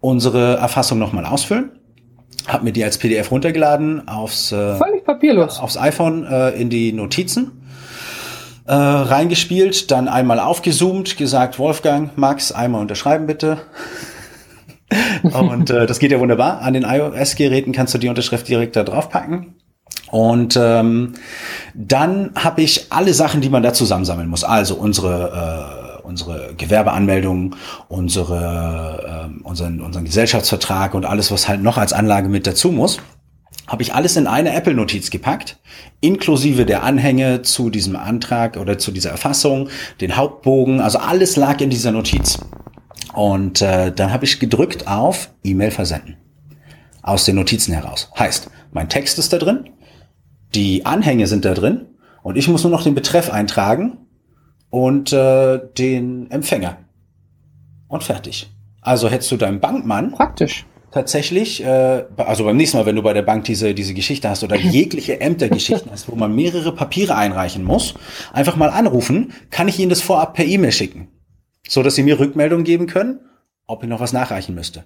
unsere 0.00 0.56
Erfassung 0.56 0.98
nochmal 0.98 1.26
ausfüllen. 1.26 1.72
Hab 2.46 2.62
mir 2.62 2.72
die 2.72 2.84
als 2.84 2.98
PDF 2.98 3.30
runtergeladen 3.30 4.06
aufs, 4.08 4.52
äh, 4.52 4.76
Völlig 4.76 5.04
papierlos. 5.04 5.58
aufs 5.58 5.76
iPhone 5.76 6.24
äh, 6.24 6.50
in 6.50 6.70
die 6.70 6.92
Notizen 6.92 7.62
äh, 8.66 8.72
reingespielt, 8.72 9.90
dann 9.90 10.08
einmal 10.08 10.40
aufgezoomt, 10.40 11.16
gesagt, 11.16 11.58
Wolfgang, 11.58 12.16
Max, 12.16 12.52
einmal 12.52 12.80
unterschreiben 12.80 13.26
bitte. 13.26 13.58
und 15.22 15.70
äh, 15.70 15.86
das 15.86 15.98
geht 15.98 16.12
ja 16.12 16.20
wunderbar. 16.20 16.60
An 16.62 16.74
den 16.74 16.84
iOS-Geräten 16.84 17.72
kannst 17.72 17.94
du 17.94 17.98
die 17.98 18.08
Unterschrift 18.08 18.48
direkt 18.48 18.76
da 18.76 18.84
drauf 18.84 19.10
packen. 19.10 19.56
Und 20.10 20.58
ähm, 20.60 21.14
dann 21.74 22.30
habe 22.36 22.62
ich 22.62 22.92
alle 22.92 23.12
Sachen, 23.12 23.40
die 23.40 23.48
man 23.48 23.62
da 23.62 23.72
zusammensammeln 23.72 24.28
muss. 24.28 24.44
Also 24.44 24.76
unsere, 24.76 25.98
äh, 26.02 26.06
unsere 26.06 26.54
Gewerbeanmeldung, 26.56 27.56
unsere, 27.88 29.30
äh, 29.30 29.42
unseren, 29.44 29.80
unseren 29.80 30.04
Gesellschaftsvertrag 30.04 30.94
und 30.94 31.04
alles, 31.04 31.30
was 31.30 31.48
halt 31.48 31.62
noch 31.62 31.76
als 31.76 31.92
Anlage 31.92 32.28
mit 32.28 32.46
dazu 32.46 32.70
muss 32.70 32.98
habe 33.66 33.82
ich 33.82 33.94
alles 33.94 34.16
in 34.16 34.26
eine 34.26 34.54
Apple-Notiz 34.54 35.10
gepackt, 35.10 35.58
inklusive 36.00 36.66
der 36.66 36.82
Anhänge 36.82 37.42
zu 37.42 37.70
diesem 37.70 37.96
Antrag 37.96 38.56
oder 38.56 38.78
zu 38.78 38.92
dieser 38.92 39.10
Erfassung, 39.10 39.68
den 40.00 40.16
Hauptbogen, 40.16 40.80
also 40.80 40.98
alles 40.98 41.36
lag 41.36 41.60
in 41.60 41.70
dieser 41.70 41.92
Notiz. 41.92 42.38
Und 43.12 43.62
äh, 43.62 43.92
dann 43.92 44.12
habe 44.12 44.24
ich 44.24 44.38
gedrückt 44.38 44.86
auf 44.86 45.30
E-Mail 45.42 45.70
versenden. 45.70 46.16
Aus 47.02 47.24
den 47.24 47.36
Notizen 47.36 47.72
heraus. 47.72 48.10
Heißt, 48.18 48.50
mein 48.72 48.88
Text 48.88 49.18
ist 49.18 49.32
da 49.32 49.38
drin, 49.38 49.70
die 50.56 50.86
Anhänge 50.86 51.26
sind 51.26 51.44
da 51.44 51.54
drin 51.54 51.86
und 52.22 52.36
ich 52.36 52.48
muss 52.48 52.64
nur 52.64 52.70
noch 52.70 52.82
den 52.82 52.94
Betreff 52.94 53.30
eintragen 53.30 53.98
und 54.70 55.12
äh, 55.12 55.60
den 55.78 56.30
Empfänger. 56.30 56.78
Und 57.88 58.02
fertig. 58.02 58.50
Also 58.80 59.08
hättest 59.08 59.30
du 59.30 59.36
deinem 59.36 59.60
Bankmann 59.60 60.12
Praktisch. 60.12 60.64
tatsächlich, 60.90 61.62
äh, 61.62 62.04
also 62.16 62.44
beim 62.44 62.56
nächsten 62.56 62.78
Mal, 62.78 62.86
wenn 62.86 62.96
du 62.96 63.02
bei 63.02 63.12
der 63.12 63.22
Bank 63.22 63.44
diese, 63.44 63.74
diese 63.74 63.94
Geschichte 63.94 64.28
hast 64.30 64.42
oder 64.42 64.56
jegliche 64.56 65.20
Ämtergeschichten 65.20 65.90
hast, 65.92 66.10
wo 66.10 66.16
man 66.16 66.34
mehrere 66.34 66.74
Papiere 66.74 67.16
einreichen 67.16 67.62
muss, 67.62 67.94
einfach 68.32 68.56
mal 68.56 68.70
anrufen, 68.70 69.32
kann 69.50 69.68
ich 69.68 69.78
Ihnen 69.78 69.90
das 69.90 70.00
vorab 70.00 70.34
per 70.34 70.46
E-Mail 70.46 70.72
schicken, 70.72 71.08
so 71.68 71.82
dass 71.82 71.94
Sie 71.94 72.02
mir 72.02 72.18
Rückmeldung 72.18 72.64
geben 72.64 72.86
können, 72.86 73.20
ob 73.66 73.82
ich 73.82 73.88
noch 73.88 74.00
was 74.00 74.12
nachreichen 74.12 74.54
müsste. 74.54 74.84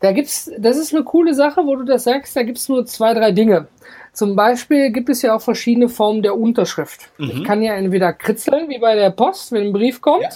Da 0.00 0.12
gibt's, 0.12 0.50
das 0.58 0.76
ist 0.76 0.94
eine 0.94 1.04
coole 1.04 1.34
Sache, 1.34 1.62
wo 1.64 1.76
du 1.76 1.84
das 1.84 2.04
sagst, 2.04 2.34
da 2.36 2.42
gibt's 2.42 2.68
nur 2.68 2.86
zwei, 2.86 3.14
drei 3.14 3.32
Dinge. 3.32 3.68
Zum 4.12 4.36
Beispiel 4.36 4.90
gibt 4.90 5.08
es 5.08 5.22
ja 5.22 5.34
auch 5.34 5.40
verschiedene 5.40 5.88
Formen 5.88 6.22
der 6.22 6.36
Unterschrift. 6.36 7.10
Ich 7.18 7.44
kann 7.44 7.62
ja 7.62 7.74
entweder 7.74 8.12
kritzeln, 8.12 8.68
wie 8.68 8.78
bei 8.78 8.94
der 8.94 9.10
Post, 9.10 9.52
wenn 9.52 9.68
ein 9.68 9.72
Brief 9.72 10.02
kommt. 10.02 10.22
Ja. 10.22 10.30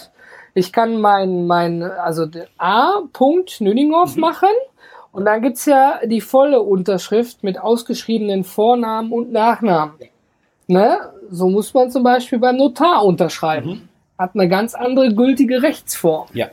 Ich 0.54 0.72
kann 0.72 0.98
mein, 1.00 1.46
mein, 1.46 1.82
also 1.82 2.26
A. 2.56 3.02
Punkt 3.12 3.60
Nüninghoff 3.60 4.16
machen. 4.16 4.48
Und 5.12 5.26
dann 5.26 5.42
gibt's 5.42 5.66
ja 5.66 6.00
die 6.04 6.22
volle 6.22 6.62
Unterschrift 6.62 7.42
mit 7.42 7.58
ausgeschriebenen 7.58 8.44
Vornamen 8.44 9.12
und 9.12 9.32
Nachnamen. 9.32 9.94
Ne? 10.66 10.98
So 11.30 11.48
muss 11.50 11.74
man 11.74 11.90
zum 11.90 12.02
Beispiel 12.02 12.38
beim 12.38 12.56
Notar 12.56 13.04
unterschreiben. 13.04 13.88
Hat 14.18 14.30
eine 14.34 14.48
ganz 14.48 14.74
andere 14.74 15.14
gültige 15.14 15.62
Rechtsform. 15.62 16.28
Ja. 16.32 16.48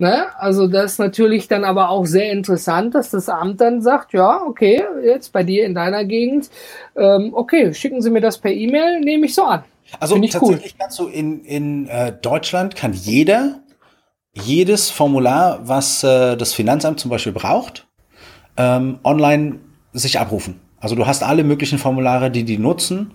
Ne? 0.00 0.34
Also 0.38 0.66
das 0.66 0.92
ist 0.92 0.98
natürlich 0.98 1.46
dann 1.46 1.62
aber 1.62 1.90
auch 1.90 2.06
sehr 2.06 2.32
interessant, 2.32 2.94
dass 2.94 3.10
das 3.10 3.28
Amt 3.28 3.60
dann 3.60 3.82
sagt, 3.82 4.14
ja, 4.14 4.40
okay, 4.46 4.82
jetzt 5.04 5.30
bei 5.30 5.42
dir 5.42 5.66
in 5.66 5.74
deiner 5.74 6.06
Gegend, 6.06 6.48
ähm, 6.96 7.32
okay, 7.34 7.74
schicken 7.74 8.00
Sie 8.00 8.08
mir 8.08 8.22
das 8.22 8.38
per 8.38 8.50
E-Mail, 8.50 9.00
nehme 9.00 9.26
ich 9.26 9.34
so 9.34 9.44
an. 9.44 9.62
Also 9.98 10.16
ich 10.16 10.34
cool. 10.36 10.52
tatsächlich 10.52 10.78
kannst 10.78 10.98
du 11.00 11.06
in, 11.06 11.44
in 11.44 11.86
äh, 11.88 12.12
Deutschland 12.12 12.76
kann 12.76 12.94
jeder 12.94 13.60
jedes 14.32 14.88
Formular, 14.88 15.68
was 15.68 16.02
äh, 16.02 16.34
das 16.36 16.54
Finanzamt 16.54 16.98
zum 16.98 17.10
Beispiel 17.10 17.32
braucht, 17.32 17.86
ähm, 18.56 19.00
online 19.04 19.56
sich 19.92 20.18
abrufen. 20.18 20.60
Also 20.78 20.94
du 20.94 21.06
hast 21.06 21.22
alle 21.22 21.44
möglichen 21.44 21.78
Formulare, 21.78 22.30
die 22.30 22.44
die 22.44 22.56
nutzen, 22.56 23.10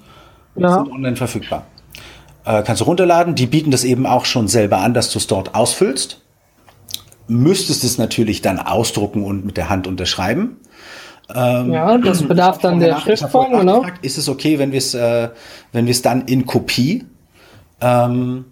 Ja. 0.55 0.83
sind 0.83 0.91
online 0.91 1.15
verfügbar. 1.15 1.65
Äh, 2.45 2.61
kannst 2.61 2.81
du 2.81 2.85
runterladen. 2.85 3.33
Die 3.33 3.47
bieten 3.47 3.71
das 3.71 3.83
eben 3.83 4.05
auch 4.05 4.25
schon 4.25 4.47
selber 4.47 4.77
an, 4.77 4.93
dass 4.93 5.11
du 5.11 5.17
es 5.17 5.25
dort 5.25 5.55
ausfüllst. 5.55 6.21
Müsstest 7.27 7.83
es 7.83 7.97
natürlich 7.97 8.41
dann 8.41 8.59
ausdrucken 8.59 9.23
und 9.23 9.45
mit 9.45 9.57
der 9.57 9.69
Hand 9.69 9.87
unterschreiben. 9.87 10.57
Ja, 11.33 11.97
das 11.97 12.23
bedarf 12.27 12.59
dann 12.59 12.79
der 12.79 12.99
Schriftform, 12.99 13.59
genau. 13.59 13.85
Ist 14.01 14.17
es 14.17 14.29
okay, 14.29 14.59
wenn 14.59 14.71
wir 14.71 14.77
es, 14.77 14.93
äh, 14.93 15.29
wenn 15.71 15.85
wir 15.85 15.91
es 15.91 16.01
dann 16.01 16.25
in 16.27 16.45
Kopie 16.45 17.05
ähm, 17.81 18.45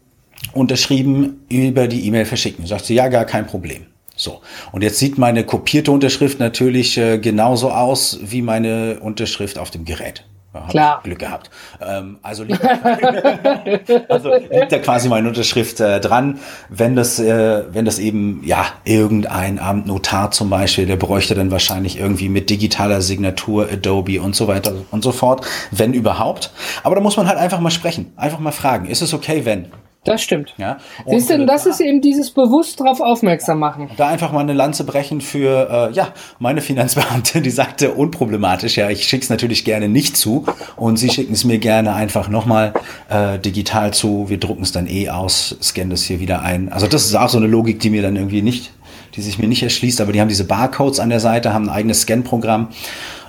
unterschrieben 0.54 1.46
über 1.50 1.88
die 1.88 2.08
E-Mail 2.08 2.26
verschicken? 2.26 2.66
Sagt 2.66 2.86
sie, 2.86 2.96
ja, 2.96 3.10
gar 3.10 3.26
kein 3.26 3.46
Problem. 3.46 3.86
So. 4.16 4.42
Und 4.72 4.84
jetzt 4.84 5.00
sieht 5.00 5.18
meine 5.18 5.44
kopierte 5.44 5.92
Unterschrift 5.92 6.40
natürlich 6.40 6.98
äh, 6.98 7.20
genauso 7.20 7.72
aus 7.72 8.20
wie 8.24 8.42
meine 8.42 9.00
Unterschrift 9.02 9.58
auf 9.58 9.70
dem 9.72 9.86
Gerät. 9.86 10.26
Hab 10.54 10.70
Klar. 10.70 11.02
Glück 11.04 11.20
gehabt. 11.20 11.50
Ähm, 11.82 12.20
also, 12.22 12.44
liegt 12.44 12.64
da, 12.64 12.70
also 14.10 14.34
liegt 14.36 14.72
da 14.72 14.80
quasi 14.80 15.10
meine 15.10 15.28
Unterschrift 15.28 15.80
äh, 15.80 16.00
dran. 16.00 16.40
Wenn 16.70 16.96
das, 16.96 17.20
äh, 17.20 17.64
wenn 17.74 17.86
das 17.86 17.98
eben, 17.98 18.44
ja, 18.46 18.66
irgendein 18.84 19.58
Amtnotar 19.58 20.30
zum 20.32 20.52
Beispiel, 20.52 20.86
der 20.86 20.98
bräuchte 20.98 21.34
dann 21.34 21.50
wahrscheinlich 21.50 21.98
irgendwie 22.00 22.30
mit 22.30 22.52
digitaler 22.52 23.02
Signatur, 23.02 23.68
Adobe 23.72 24.22
und 24.22 24.36
so 24.36 24.48
weiter 24.48 24.74
und 24.92 25.04
so 25.04 25.12
fort, 25.12 25.46
wenn 25.72 25.94
überhaupt. 25.94 26.52
Aber 26.84 26.96
da 26.96 27.02
muss 27.02 27.18
man 27.18 27.28
halt 27.28 27.40
einfach 27.40 27.60
mal 27.60 27.72
sprechen, 27.72 28.14
einfach 28.16 28.40
mal 28.40 28.52
fragen, 28.52 28.86
ist 28.86 29.02
es 29.02 29.14
okay, 29.14 29.46
wenn? 29.46 29.72
Das 30.06 30.22
stimmt. 30.22 30.54
Ja. 30.58 30.78
Siehst 31.08 31.30
du, 31.30 31.36
Und, 31.36 31.48
das 31.48 31.64
da- 31.64 31.70
ist 31.70 31.80
eben 31.80 32.02
dieses 32.02 32.32
bewusst 32.32 32.80
drauf 32.80 33.00
aufmerksam 33.00 33.60
machen. 33.60 33.90
da 33.96 34.08
einfach 34.10 34.34
mal 34.34 34.42
eine 34.42 34.52
Lanze 34.54 34.84
brechen 34.84 35.22
für, 35.22 35.90
äh, 35.92 35.94
ja, 35.96 36.10
meine 36.40 36.60
Finanzbeamte, 36.60 37.40
die 37.42 37.50
sagte 37.50 37.94
unproblematisch, 37.94 38.76
ja, 38.76 38.90
ich 38.90 39.06
schicke 39.08 39.24
es 39.24 39.30
natürlich 39.30 39.64
gerne 39.64 39.88
nicht 39.88 40.18
zu 40.18 40.46
und 40.76 40.98
sie 40.98 41.10
schicken 41.10 41.32
es 41.34 41.46
mir 41.46 41.58
gerne 41.58 41.94
einfach 41.94 42.28
nochmal 42.28 42.74
äh, 43.10 43.40
digital 43.40 43.94
zu, 43.94 44.26
wir 44.28 44.40
drucken 44.40 44.64
es 44.64 44.74
dann 44.74 44.88
eh 44.88 45.10
aus, 45.10 45.56
scannen 45.62 45.92
das 45.92 46.04
hier 46.04 46.20
wieder 46.20 46.42
ein. 46.42 46.72
Also 46.74 46.88
das 46.88 47.06
ist 47.06 47.16
auch 47.16 47.30
so 47.30 47.38
eine 47.38 47.48
Logik, 47.48 47.80
die 47.80 47.90
mir 47.90 48.02
dann 48.02 48.18
irgendwie 48.18 48.42
nicht, 48.42 48.72
die 49.16 49.22
sich 49.22 49.40
mir 49.40 49.48
nicht 49.48 49.64
erschließt, 49.64 50.02
aber 50.02 50.12
die 50.12 50.20
haben 50.20 50.28
diese 50.28 50.44
Barcodes 50.44 51.00
an 51.00 51.10
der 51.12 51.22
Seite, 51.22 51.54
haben 51.54 51.70
ein 51.70 51.74
eigenes 51.76 52.02
Scan-Programm 52.02 52.68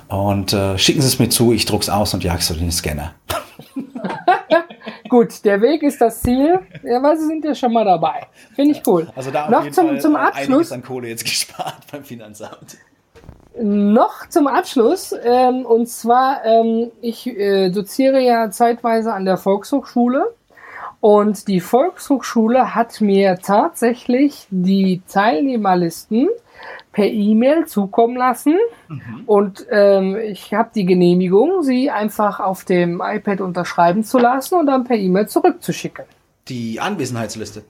und 0.09 0.51
äh, 0.53 0.77
schicken 0.77 1.01
sie 1.01 1.07
es 1.07 1.19
mir 1.19 1.29
zu, 1.29 1.53
ich 1.53 1.65
druck's 1.65 1.87
aus 1.89 2.13
und 2.13 2.23
jag's 2.23 2.47
durch 2.49 2.59
den 2.59 2.71
Scanner. 2.71 3.13
Gut, 5.15 5.45
der 5.45 5.61
Weg 5.61 5.81
ist 5.81 6.01
das 6.01 6.21
Ziel. 6.21 6.59
Ja, 6.83 7.01
weil 7.01 7.17
sie 7.17 7.27
sind 7.27 7.45
ja 7.45 7.55
schon 7.55 7.71
mal 7.71 7.85
dabei. 7.85 8.27
Finde 8.53 8.71
ich 8.71 8.85
cool. 8.85 9.07
Also 9.15 9.31
da 9.31 9.49
noch 9.49 9.71
zum, 9.71 9.87
Fall 9.87 10.01
zum 10.01 10.15
äh, 10.15 10.17
einiges 10.17 10.37
Abschluss, 10.39 10.71
an 10.73 10.83
Kohle 10.83 11.07
jetzt 11.07 11.23
gespart 11.23 11.89
beim 11.89 12.03
Finanzamt. 12.03 12.75
noch 13.57 14.27
zum 14.27 14.47
Abschluss, 14.47 15.15
ähm, 15.23 15.65
und 15.65 15.87
zwar, 15.87 16.43
ähm, 16.43 16.91
ich 16.99 17.27
äh, 17.27 17.69
doziere 17.69 18.19
ja 18.19 18.51
zeitweise 18.51 19.13
an 19.13 19.23
der 19.23 19.37
Volkshochschule 19.37 20.33
und 21.05 21.47
die 21.47 21.59
Volkshochschule 21.59 22.73
hat 22.73 22.99
mir 22.99 23.37
tatsächlich 23.37 24.47
die 24.49 25.03
Teilnehmerlisten 25.07 26.29
per 26.93 27.05
E-Mail 27.05 27.67
zukommen 27.67 28.17
lassen 28.17 28.55
und 29.27 29.67
ähm, 29.69 30.15
ich 30.15 30.51
habe 30.55 30.71
die 30.73 30.83
Genehmigung, 30.83 31.61
sie 31.61 31.91
einfach 31.91 32.39
auf 32.39 32.65
dem 32.65 33.03
iPad 33.05 33.41
unterschreiben 33.41 34.03
zu 34.03 34.17
lassen 34.17 34.55
und 34.55 34.65
dann 34.65 34.83
per 34.83 34.97
E-Mail 34.97 35.27
zurückzuschicken. 35.27 36.05
Die 36.47 36.79
Anwesenheitsliste. 36.79 37.61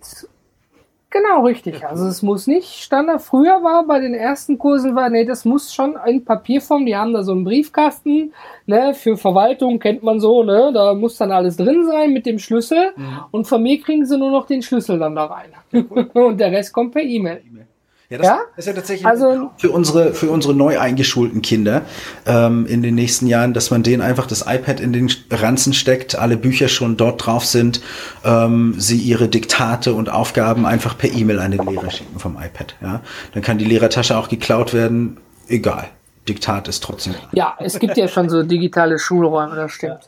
Genau, 1.11 1.45
richtig. 1.45 1.85
Also 1.85 2.07
es 2.07 2.21
muss 2.21 2.45
nicht 2.45 2.67
Standard. 2.67 3.21
Früher 3.21 3.63
war 3.63 3.85
bei 3.85 3.99
den 3.99 4.13
ersten 4.13 4.57
Kursen 4.57 4.95
war, 4.95 5.09
nee, 5.09 5.23
das 5.23 5.45
muss 5.45 5.73
schon 5.73 5.95
in 6.05 6.25
Papierform. 6.25 6.85
Die 6.85 6.95
haben 6.95 7.13
da 7.13 7.23
so 7.23 7.31
einen 7.31 7.45
Briefkasten, 7.45 8.33
ne, 8.65 8.93
für 8.93 9.15
Verwaltung 9.15 9.79
kennt 9.79 10.03
man 10.03 10.19
so, 10.19 10.43
ne, 10.43 10.71
da 10.73 10.93
muss 10.93 11.17
dann 11.17 11.31
alles 11.31 11.55
drin 11.57 11.85
sein 11.85 12.11
mit 12.11 12.25
dem 12.25 12.37
Schlüssel. 12.39 12.93
Und 13.31 13.47
von 13.47 13.63
mir 13.63 13.79
kriegen 13.81 14.05
sie 14.05 14.17
nur 14.17 14.31
noch 14.31 14.45
den 14.45 14.61
Schlüssel 14.61 14.99
dann 14.99 15.15
da 15.15 15.25
rein. 15.25 15.51
Und 16.13 16.39
der 16.39 16.51
Rest 16.51 16.73
kommt 16.73 16.91
per 16.93 17.01
E-Mail. 17.03 17.41
Ja, 18.09 18.17
das 18.19 18.27
Ja? 18.27 18.39
ist 18.55 18.65
ja 18.67 18.73
tatsächlich 18.73 19.05
Also- 19.07 19.49
für 19.57 19.71
unsere, 19.71 20.13
für 20.13 20.29
unsere 20.29 20.53
neu 20.53 20.79
eingeschulten 20.79 21.41
Kinder 21.41 21.81
ähm, 22.27 22.67
in 22.67 22.83
den 22.83 22.93
nächsten 22.95 23.25
Jahren, 23.25 23.53
dass 23.53 23.71
man 23.71 23.81
denen 23.81 24.01
einfach 24.03 24.27
das 24.27 24.41
iPad 24.47 24.79
in 24.79 24.93
den 24.93 25.09
Ranzen 25.31 25.73
steckt, 25.73 26.15
alle 26.15 26.37
Bücher 26.37 26.67
schon 26.67 26.97
dort 26.97 27.25
drauf 27.25 27.45
sind, 27.45 27.81
ähm, 28.23 28.75
sie 28.77 28.97
ihre 28.97 29.27
Diktate 29.27 29.93
und 29.93 30.09
Aufgaben 30.09 30.65
einfach 30.67 30.97
per 30.97 31.11
E-Mail 31.11 31.39
an 31.39 31.51
den 31.51 31.65
Lehrer 31.65 31.89
schicken 31.89 32.19
vom 32.19 32.37
iPad. 32.37 32.75
Ja? 32.81 33.01
Dann 33.33 33.41
kann 33.41 33.57
die 33.57 33.65
Lehrertasche 33.65 34.15
auch 34.17 34.29
geklaut 34.29 34.73
werden, 34.73 35.17
egal. 35.47 35.85
Diktat 36.27 36.67
ist 36.67 36.83
trotzdem. 36.83 37.13
Ja, 37.33 37.55
es 37.59 37.77
gibt 37.79 37.97
ja 37.97 38.07
schon 38.07 38.29
so 38.29 38.41
digitale 38.43 38.97
Schulräume, 38.99 39.55
das 39.55 39.71
stimmt. 39.73 39.99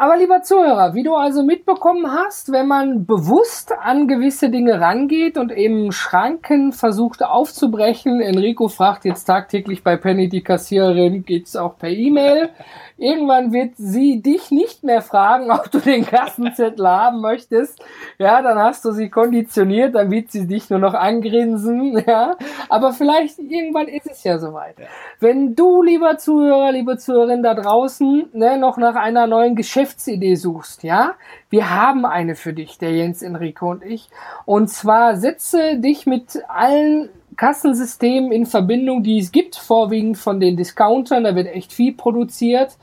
Aber 0.00 0.16
lieber 0.16 0.40
Zuhörer, 0.40 0.94
wie 0.94 1.02
du 1.02 1.14
also 1.14 1.42
mitbekommen 1.42 2.10
hast, 2.10 2.50
wenn 2.52 2.66
man 2.66 3.04
bewusst 3.04 3.70
an 3.78 4.08
gewisse 4.08 4.48
Dinge 4.48 4.80
rangeht 4.80 5.36
und 5.36 5.52
eben 5.52 5.92
Schranken 5.92 6.72
versucht 6.72 7.22
aufzubrechen, 7.22 8.22
Enrico 8.22 8.68
fragt 8.68 9.04
jetzt 9.04 9.24
tagtäglich 9.24 9.82
bei 9.82 9.98
Penny 9.98 10.30
die 10.30 10.40
Kassiererin, 10.40 11.26
geht's 11.26 11.54
auch 11.54 11.76
per 11.76 11.90
E-Mail? 11.90 12.48
Irgendwann 13.00 13.50
wird 13.50 13.78
sie 13.78 14.20
dich 14.20 14.50
nicht 14.50 14.84
mehr 14.84 15.00
fragen, 15.00 15.50
ob 15.50 15.70
du 15.70 15.78
den 15.78 16.04
Kassenzettel 16.04 16.86
haben 16.86 17.22
möchtest. 17.22 17.82
Ja, 18.18 18.42
dann 18.42 18.58
hast 18.58 18.84
du 18.84 18.92
sie 18.92 19.08
konditioniert, 19.08 19.94
dann 19.94 20.10
wird 20.10 20.30
sie 20.30 20.46
dich 20.46 20.68
nur 20.68 20.78
noch 20.78 20.94
angrinsen. 20.94 21.80
Ja, 22.10 22.36
aber 22.68 22.92
vielleicht 22.92 23.38
irgendwann 23.38 23.86
ist 23.86 24.10
es 24.10 24.24
ja 24.24 24.38
soweit. 24.38 24.76
Wenn 25.20 25.54
du, 25.54 25.82
lieber 25.82 26.16
Zuhörer, 26.18 26.72
liebe 26.72 26.96
Zuhörerin 26.96 27.42
da 27.42 27.54
draußen, 27.54 28.30
ne, 28.32 28.58
noch 28.58 28.78
nach 28.78 28.96
einer 28.96 29.26
neuen 29.26 29.54
Geschäftsidee 29.54 30.34
suchst, 30.34 30.82
ja, 30.82 31.14
wir 31.50 31.70
haben 31.70 32.06
eine 32.06 32.36
für 32.36 32.52
dich, 32.52 32.78
der 32.78 32.92
Jens 32.92 33.22
Enrico 33.22 33.70
und 33.70 33.84
ich. 33.84 34.08
Und 34.44 34.68
zwar 34.68 35.16
setze 35.16 35.76
dich 35.76 36.06
mit 36.06 36.42
allen 36.48 37.10
Kassensystemen 37.36 38.32
in 38.32 38.46
Verbindung, 38.46 39.02
die 39.02 39.18
es 39.18 39.32
gibt, 39.32 39.56
vorwiegend 39.56 40.18
von 40.18 40.40
den 40.40 40.56
Discountern, 40.56 41.24
da 41.24 41.34
wird 41.34 41.48
echt 41.48 41.72
viel 41.72 41.94
produziert 41.94 42.76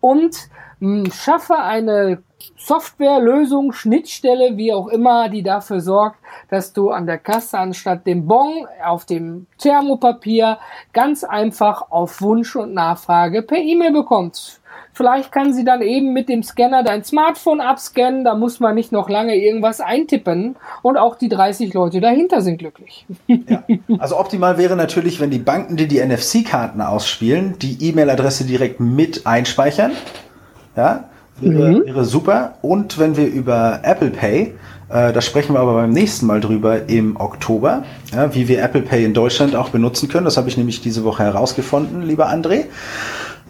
und 0.00 0.36
hm, 0.80 1.10
schaffe 1.10 1.58
eine 1.58 2.22
Software, 2.56 3.20
Lösung, 3.20 3.72
Schnittstelle, 3.72 4.56
wie 4.56 4.72
auch 4.72 4.88
immer, 4.88 5.28
die 5.28 5.42
dafür 5.42 5.80
sorgt, 5.80 6.18
dass 6.50 6.72
du 6.72 6.90
an 6.90 7.06
der 7.06 7.18
Kasse 7.18 7.58
anstatt 7.58 8.06
dem 8.06 8.26
Bon 8.26 8.66
auf 8.84 9.04
dem 9.04 9.46
Thermopapier 9.58 10.58
ganz 10.92 11.24
einfach 11.24 11.90
auf 11.90 12.20
Wunsch 12.20 12.54
und 12.56 12.74
Nachfrage 12.74 13.42
per 13.42 13.58
E-Mail 13.58 13.92
bekommst. 13.92 14.60
Vielleicht 14.92 15.32
kann 15.32 15.52
sie 15.52 15.64
dann 15.64 15.82
eben 15.82 16.12
mit 16.12 16.28
dem 16.28 16.42
Scanner 16.42 16.84
dein 16.84 17.02
Smartphone 17.02 17.60
abscannen, 17.60 18.24
da 18.24 18.34
muss 18.34 18.60
man 18.60 18.74
nicht 18.74 18.92
noch 18.92 19.08
lange 19.08 19.34
irgendwas 19.34 19.80
eintippen 19.80 20.56
und 20.82 20.96
auch 20.96 21.16
die 21.16 21.28
30 21.28 21.74
Leute 21.74 22.00
dahinter 22.00 22.40
sind 22.40 22.58
glücklich. 22.58 23.06
Ja. 23.26 23.62
Also 23.98 24.18
optimal 24.18 24.58
wäre 24.58 24.76
natürlich, 24.76 25.20
wenn 25.20 25.30
die 25.30 25.38
Banken, 25.38 25.76
die 25.76 25.88
die 25.88 26.04
NFC-Karten 26.04 26.80
ausspielen, 26.80 27.58
die 27.60 27.88
E-Mail-Adresse 27.88 28.44
direkt 28.44 28.80
mit 28.80 29.26
einspeichern. 29.26 29.92
Ja, 30.76 31.04
wäre, 31.40 31.70
mhm. 31.70 31.86
wäre 31.86 32.04
super. 32.04 32.54
Und 32.62 32.98
wenn 32.98 33.16
wir 33.16 33.26
über 33.26 33.80
Apple 33.82 34.10
Pay 34.10 34.54
äh, 34.88 35.12
da 35.12 35.20
sprechen 35.20 35.54
wir 35.54 35.60
aber 35.60 35.74
beim 35.74 35.90
nächsten 35.90 36.26
Mal 36.26 36.40
drüber 36.40 36.88
im 36.88 37.16
Oktober, 37.16 37.84
ja, 38.12 38.34
wie 38.34 38.48
wir 38.48 38.62
Apple 38.62 38.82
Pay 38.82 39.04
in 39.04 39.14
Deutschland 39.14 39.56
auch 39.56 39.70
benutzen 39.70 40.08
können. 40.08 40.24
Das 40.24 40.36
habe 40.36 40.48
ich 40.48 40.56
nämlich 40.56 40.82
diese 40.82 41.04
Woche 41.04 41.24
herausgefunden, 41.24 42.02
lieber 42.02 42.28
André. 42.28 42.66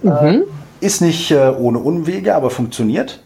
Mhm. 0.03 0.45
Ist 0.81 1.01
nicht 1.01 1.31
äh, 1.31 1.53
ohne 1.57 1.79
Umwege, 1.79 2.35
aber 2.35 2.51
funktioniert. 2.51 3.21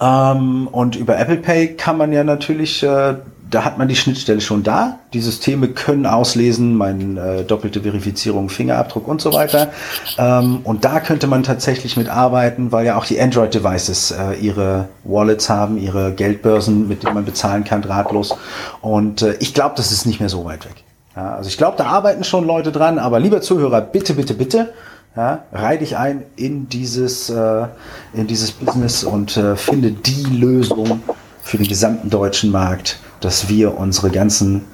Ähm, 0.00 0.68
und 0.72 0.96
über 0.96 1.18
Apple 1.18 1.36
Pay 1.36 1.76
kann 1.76 1.98
man 1.98 2.12
ja 2.12 2.24
natürlich, 2.24 2.82
äh, 2.82 3.14
da 3.50 3.64
hat 3.64 3.78
man 3.78 3.88
die 3.88 3.96
Schnittstelle 3.96 4.40
schon 4.40 4.62
da. 4.62 4.98
Die 5.12 5.20
Systeme 5.20 5.68
können 5.68 6.06
auslesen, 6.06 6.74
meine 6.76 7.20
äh, 7.20 7.44
doppelte 7.44 7.82
Verifizierung, 7.82 8.48
Fingerabdruck 8.48 9.06
und 9.06 9.20
so 9.20 9.32
weiter. 9.34 9.68
Ähm, 10.16 10.60
und 10.64 10.84
da 10.84 11.00
könnte 11.00 11.26
man 11.26 11.42
tatsächlich 11.42 11.96
mit 11.96 12.08
arbeiten, 12.08 12.72
weil 12.72 12.86
ja 12.86 12.96
auch 12.96 13.04
die 13.04 13.20
Android-Devices 13.20 14.12
äh, 14.12 14.34
ihre 14.40 14.88
Wallets 15.04 15.50
haben, 15.50 15.76
ihre 15.76 16.12
Geldbörsen, 16.12 16.88
mit 16.88 17.02
denen 17.02 17.14
man 17.14 17.24
bezahlen 17.24 17.64
kann, 17.64 17.82
drahtlos. 17.82 18.34
Und 18.80 19.22
äh, 19.22 19.34
ich 19.40 19.52
glaube, 19.52 19.74
das 19.76 19.92
ist 19.92 20.06
nicht 20.06 20.20
mehr 20.20 20.30
so 20.30 20.44
weit 20.44 20.64
weg. 20.64 20.84
Ja, 21.14 21.34
also 21.34 21.48
ich 21.48 21.58
glaube, 21.58 21.76
da 21.76 21.86
arbeiten 21.86 22.24
schon 22.24 22.46
Leute 22.46 22.72
dran, 22.72 22.98
aber 22.98 23.18
lieber 23.18 23.42
Zuhörer, 23.42 23.80
bitte, 23.80 24.14
bitte, 24.14 24.32
bitte, 24.34 24.72
ja, 25.16 25.44
reih 25.52 25.76
dich 25.76 25.96
ein 25.96 26.24
in 26.36 26.68
dieses, 26.68 27.30
äh, 27.30 27.66
in 28.12 28.26
dieses 28.26 28.52
Business 28.52 29.04
und 29.04 29.36
äh, 29.36 29.56
finde 29.56 29.90
die 29.90 30.24
Lösung 30.24 31.02
für 31.42 31.56
den 31.56 31.66
gesamten 31.66 32.10
deutschen 32.10 32.50
Markt, 32.50 33.00
dass 33.20 33.48
wir 33.48 33.76
unsere 33.76 34.10
ganzen 34.10 34.66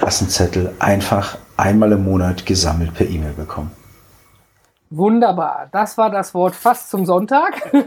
Kassenzettel 0.00 0.74
einfach 0.78 1.36
einmal 1.56 1.92
im 1.92 2.04
Monat 2.04 2.46
gesammelt 2.46 2.94
per 2.94 3.08
E-Mail 3.08 3.32
bekommen. 3.32 3.70
Wunderbar. 4.90 5.68
Das 5.72 5.96
war 5.96 6.10
das 6.10 6.34
Wort 6.34 6.54
fast 6.54 6.90
zum 6.90 7.06
Sonntag. 7.06 7.62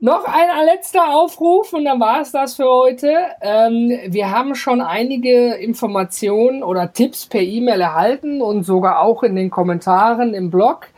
Noch 0.00 0.24
ein 0.26 0.66
letzter 0.66 1.14
Aufruf 1.14 1.72
und 1.72 1.86
dann 1.86 1.98
war 2.00 2.20
es 2.20 2.30
das 2.30 2.56
für 2.56 2.68
heute. 2.68 3.16
Ähm, 3.40 3.98
wir 4.08 4.30
haben 4.30 4.54
schon 4.54 4.82
einige 4.82 5.54
Informationen 5.54 6.62
oder 6.62 6.92
Tipps 6.92 7.24
per 7.26 7.40
E-Mail 7.40 7.80
erhalten 7.80 8.42
und 8.42 8.64
sogar 8.64 9.00
auch 9.00 9.22
in 9.22 9.36
den 9.36 9.48
Kommentaren 9.48 10.34
im 10.34 10.50
Blog. 10.50 10.88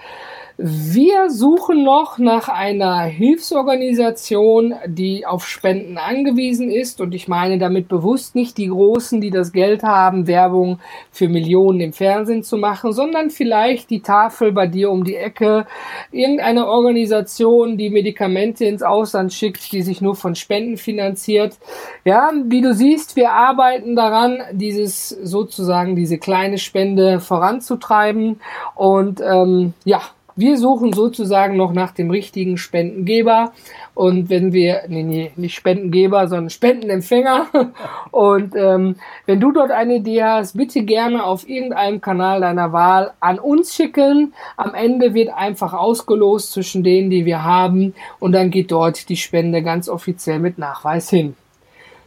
Wir 0.60 1.30
suchen 1.30 1.84
noch 1.84 2.18
nach 2.18 2.48
einer 2.48 3.02
Hilfsorganisation, 3.02 4.74
die 4.88 5.24
auf 5.24 5.46
Spenden 5.46 5.98
angewiesen 5.98 6.68
ist. 6.68 7.00
Und 7.00 7.14
ich 7.14 7.28
meine 7.28 7.58
damit 7.58 7.86
bewusst 7.86 8.34
nicht 8.34 8.58
die 8.58 8.66
Großen, 8.66 9.20
die 9.20 9.30
das 9.30 9.52
Geld 9.52 9.84
haben, 9.84 10.26
Werbung 10.26 10.80
für 11.12 11.28
Millionen 11.28 11.78
im 11.78 11.92
Fernsehen 11.92 12.42
zu 12.42 12.56
machen, 12.56 12.92
sondern 12.92 13.30
vielleicht 13.30 13.88
die 13.90 14.02
Tafel 14.02 14.50
bei 14.50 14.66
dir 14.66 14.90
um 14.90 15.04
die 15.04 15.14
Ecke, 15.14 15.64
irgendeine 16.10 16.66
Organisation, 16.66 17.78
die 17.78 17.90
Medikamente 17.90 18.64
ins 18.64 18.82
Ausland 18.82 19.32
schickt, 19.32 19.70
die 19.70 19.82
sich 19.82 20.00
nur 20.00 20.16
von 20.16 20.34
Spenden 20.34 20.76
finanziert. 20.76 21.56
Ja, 22.04 22.32
wie 22.46 22.62
du 22.62 22.74
siehst, 22.74 23.14
wir 23.14 23.30
arbeiten 23.30 23.94
daran, 23.94 24.40
dieses 24.50 25.10
sozusagen 25.10 25.94
diese 25.94 26.18
kleine 26.18 26.58
Spende 26.58 27.20
voranzutreiben. 27.20 28.40
Und 28.74 29.20
ähm, 29.20 29.74
ja, 29.84 30.00
wir 30.38 30.56
suchen 30.56 30.92
sozusagen 30.92 31.56
noch 31.56 31.72
nach 31.72 31.90
dem 31.90 32.10
richtigen 32.10 32.58
Spendengeber. 32.58 33.52
Und 33.94 34.30
wenn 34.30 34.52
wir, 34.52 34.82
nee, 34.86 35.02
nee, 35.02 35.32
nicht 35.34 35.56
Spendengeber, 35.56 36.28
sondern 36.28 36.50
Spendenempfänger. 36.50 37.48
Und 38.12 38.54
ähm, 38.54 38.94
wenn 39.26 39.40
du 39.40 39.50
dort 39.50 39.72
eine 39.72 39.96
Idee 39.96 40.22
hast, 40.22 40.56
bitte 40.56 40.82
gerne 40.84 41.24
auf 41.24 41.48
irgendeinem 41.48 42.00
Kanal 42.00 42.40
deiner 42.40 42.72
Wahl 42.72 43.14
an 43.18 43.40
uns 43.40 43.74
schicken. 43.74 44.32
Am 44.56 44.74
Ende 44.74 45.12
wird 45.12 45.30
einfach 45.30 45.72
ausgelost 45.72 46.52
zwischen 46.52 46.84
denen, 46.84 47.10
die 47.10 47.24
wir 47.24 47.42
haben. 47.42 47.94
Und 48.20 48.30
dann 48.30 48.52
geht 48.52 48.70
dort 48.70 49.08
die 49.08 49.16
Spende 49.16 49.64
ganz 49.64 49.88
offiziell 49.88 50.38
mit 50.38 50.56
Nachweis 50.56 51.10
hin. 51.10 51.34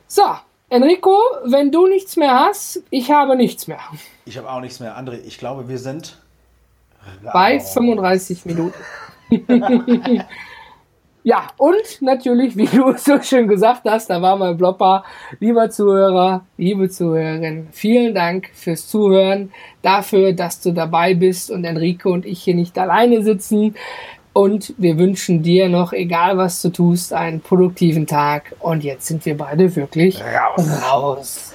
So, 0.07 0.23
Enrico, 0.69 1.17
wenn 1.43 1.69
du 1.69 1.85
nichts 1.85 2.15
mehr 2.15 2.33
hast, 2.33 2.81
ich 2.91 3.11
habe 3.11 3.35
nichts 3.35 3.67
mehr. 3.67 3.81
Ich 4.23 4.37
habe 4.37 4.49
auch 4.49 4.61
nichts 4.61 4.79
mehr. 4.79 4.97
André, 4.97 5.19
ich 5.25 5.37
glaube, 5.37 5.67
wir 5.67 5.79
sind 5.79 6.20
bei 7.33 7.59
35 7.59 8.45
Minuten. 8.45 8.73
ja, 11.23 11.47
und 11.57 12.01
natürlich, 12.01 12.57
wie 12.57 12.65
du 12.65 12.93
so 12.97 13.21
schön 13.21 13.47
gesagt 13.47 13.83
hast, 13.85 14.09
da 14.09 14.21
war 14.21 14.35
mein 14.37 14.57
Blopper. 14.57 15.03
Lieber 15.39 15.69
Zuhörer, 15.69 16.45
liebe 16.57 16.89
Zuhörerin, 16.89 17.67
vielen 17.71 18.13
Dank 18.13 18.49
fürs 18.53 18.87
Zuhören, 18.87 19.51
dafür, 19.81 20.33
dass 20.33 20.61
du 20.61 20.71
dabei 20.71 21.13
bist 21.13 21.51
und 21.51 21.63
Enrico 21.63 22.11
und 22.11 22.25
ich 22.25 22.43
hier 22.43 22.55
nicht 22.55 22.77
alleine 22.77 23.23
sitzen. 23.23 23.75
Und 24.33 24.73
wir 24.77 24.97
wünschen 24.97 25.43
dir 25.43 25.67
noch, 25.67 25.91
egal 25.91 26.37
was 26.37 26.61
du 26.61 26.69
tust, 26.69 27.11
einen 27.11 27.41
produktiven 27.41 28.07
Tag. 28.07 28.55
Und 28.59 28.83
jetzt 28.83 29.07
sind 29.07 29.25
wir 29.25 29.35
beide 29.35 29.75
wirklich 29.75 30.21
raus. 30.21 30.81
raus. 30.89 31.50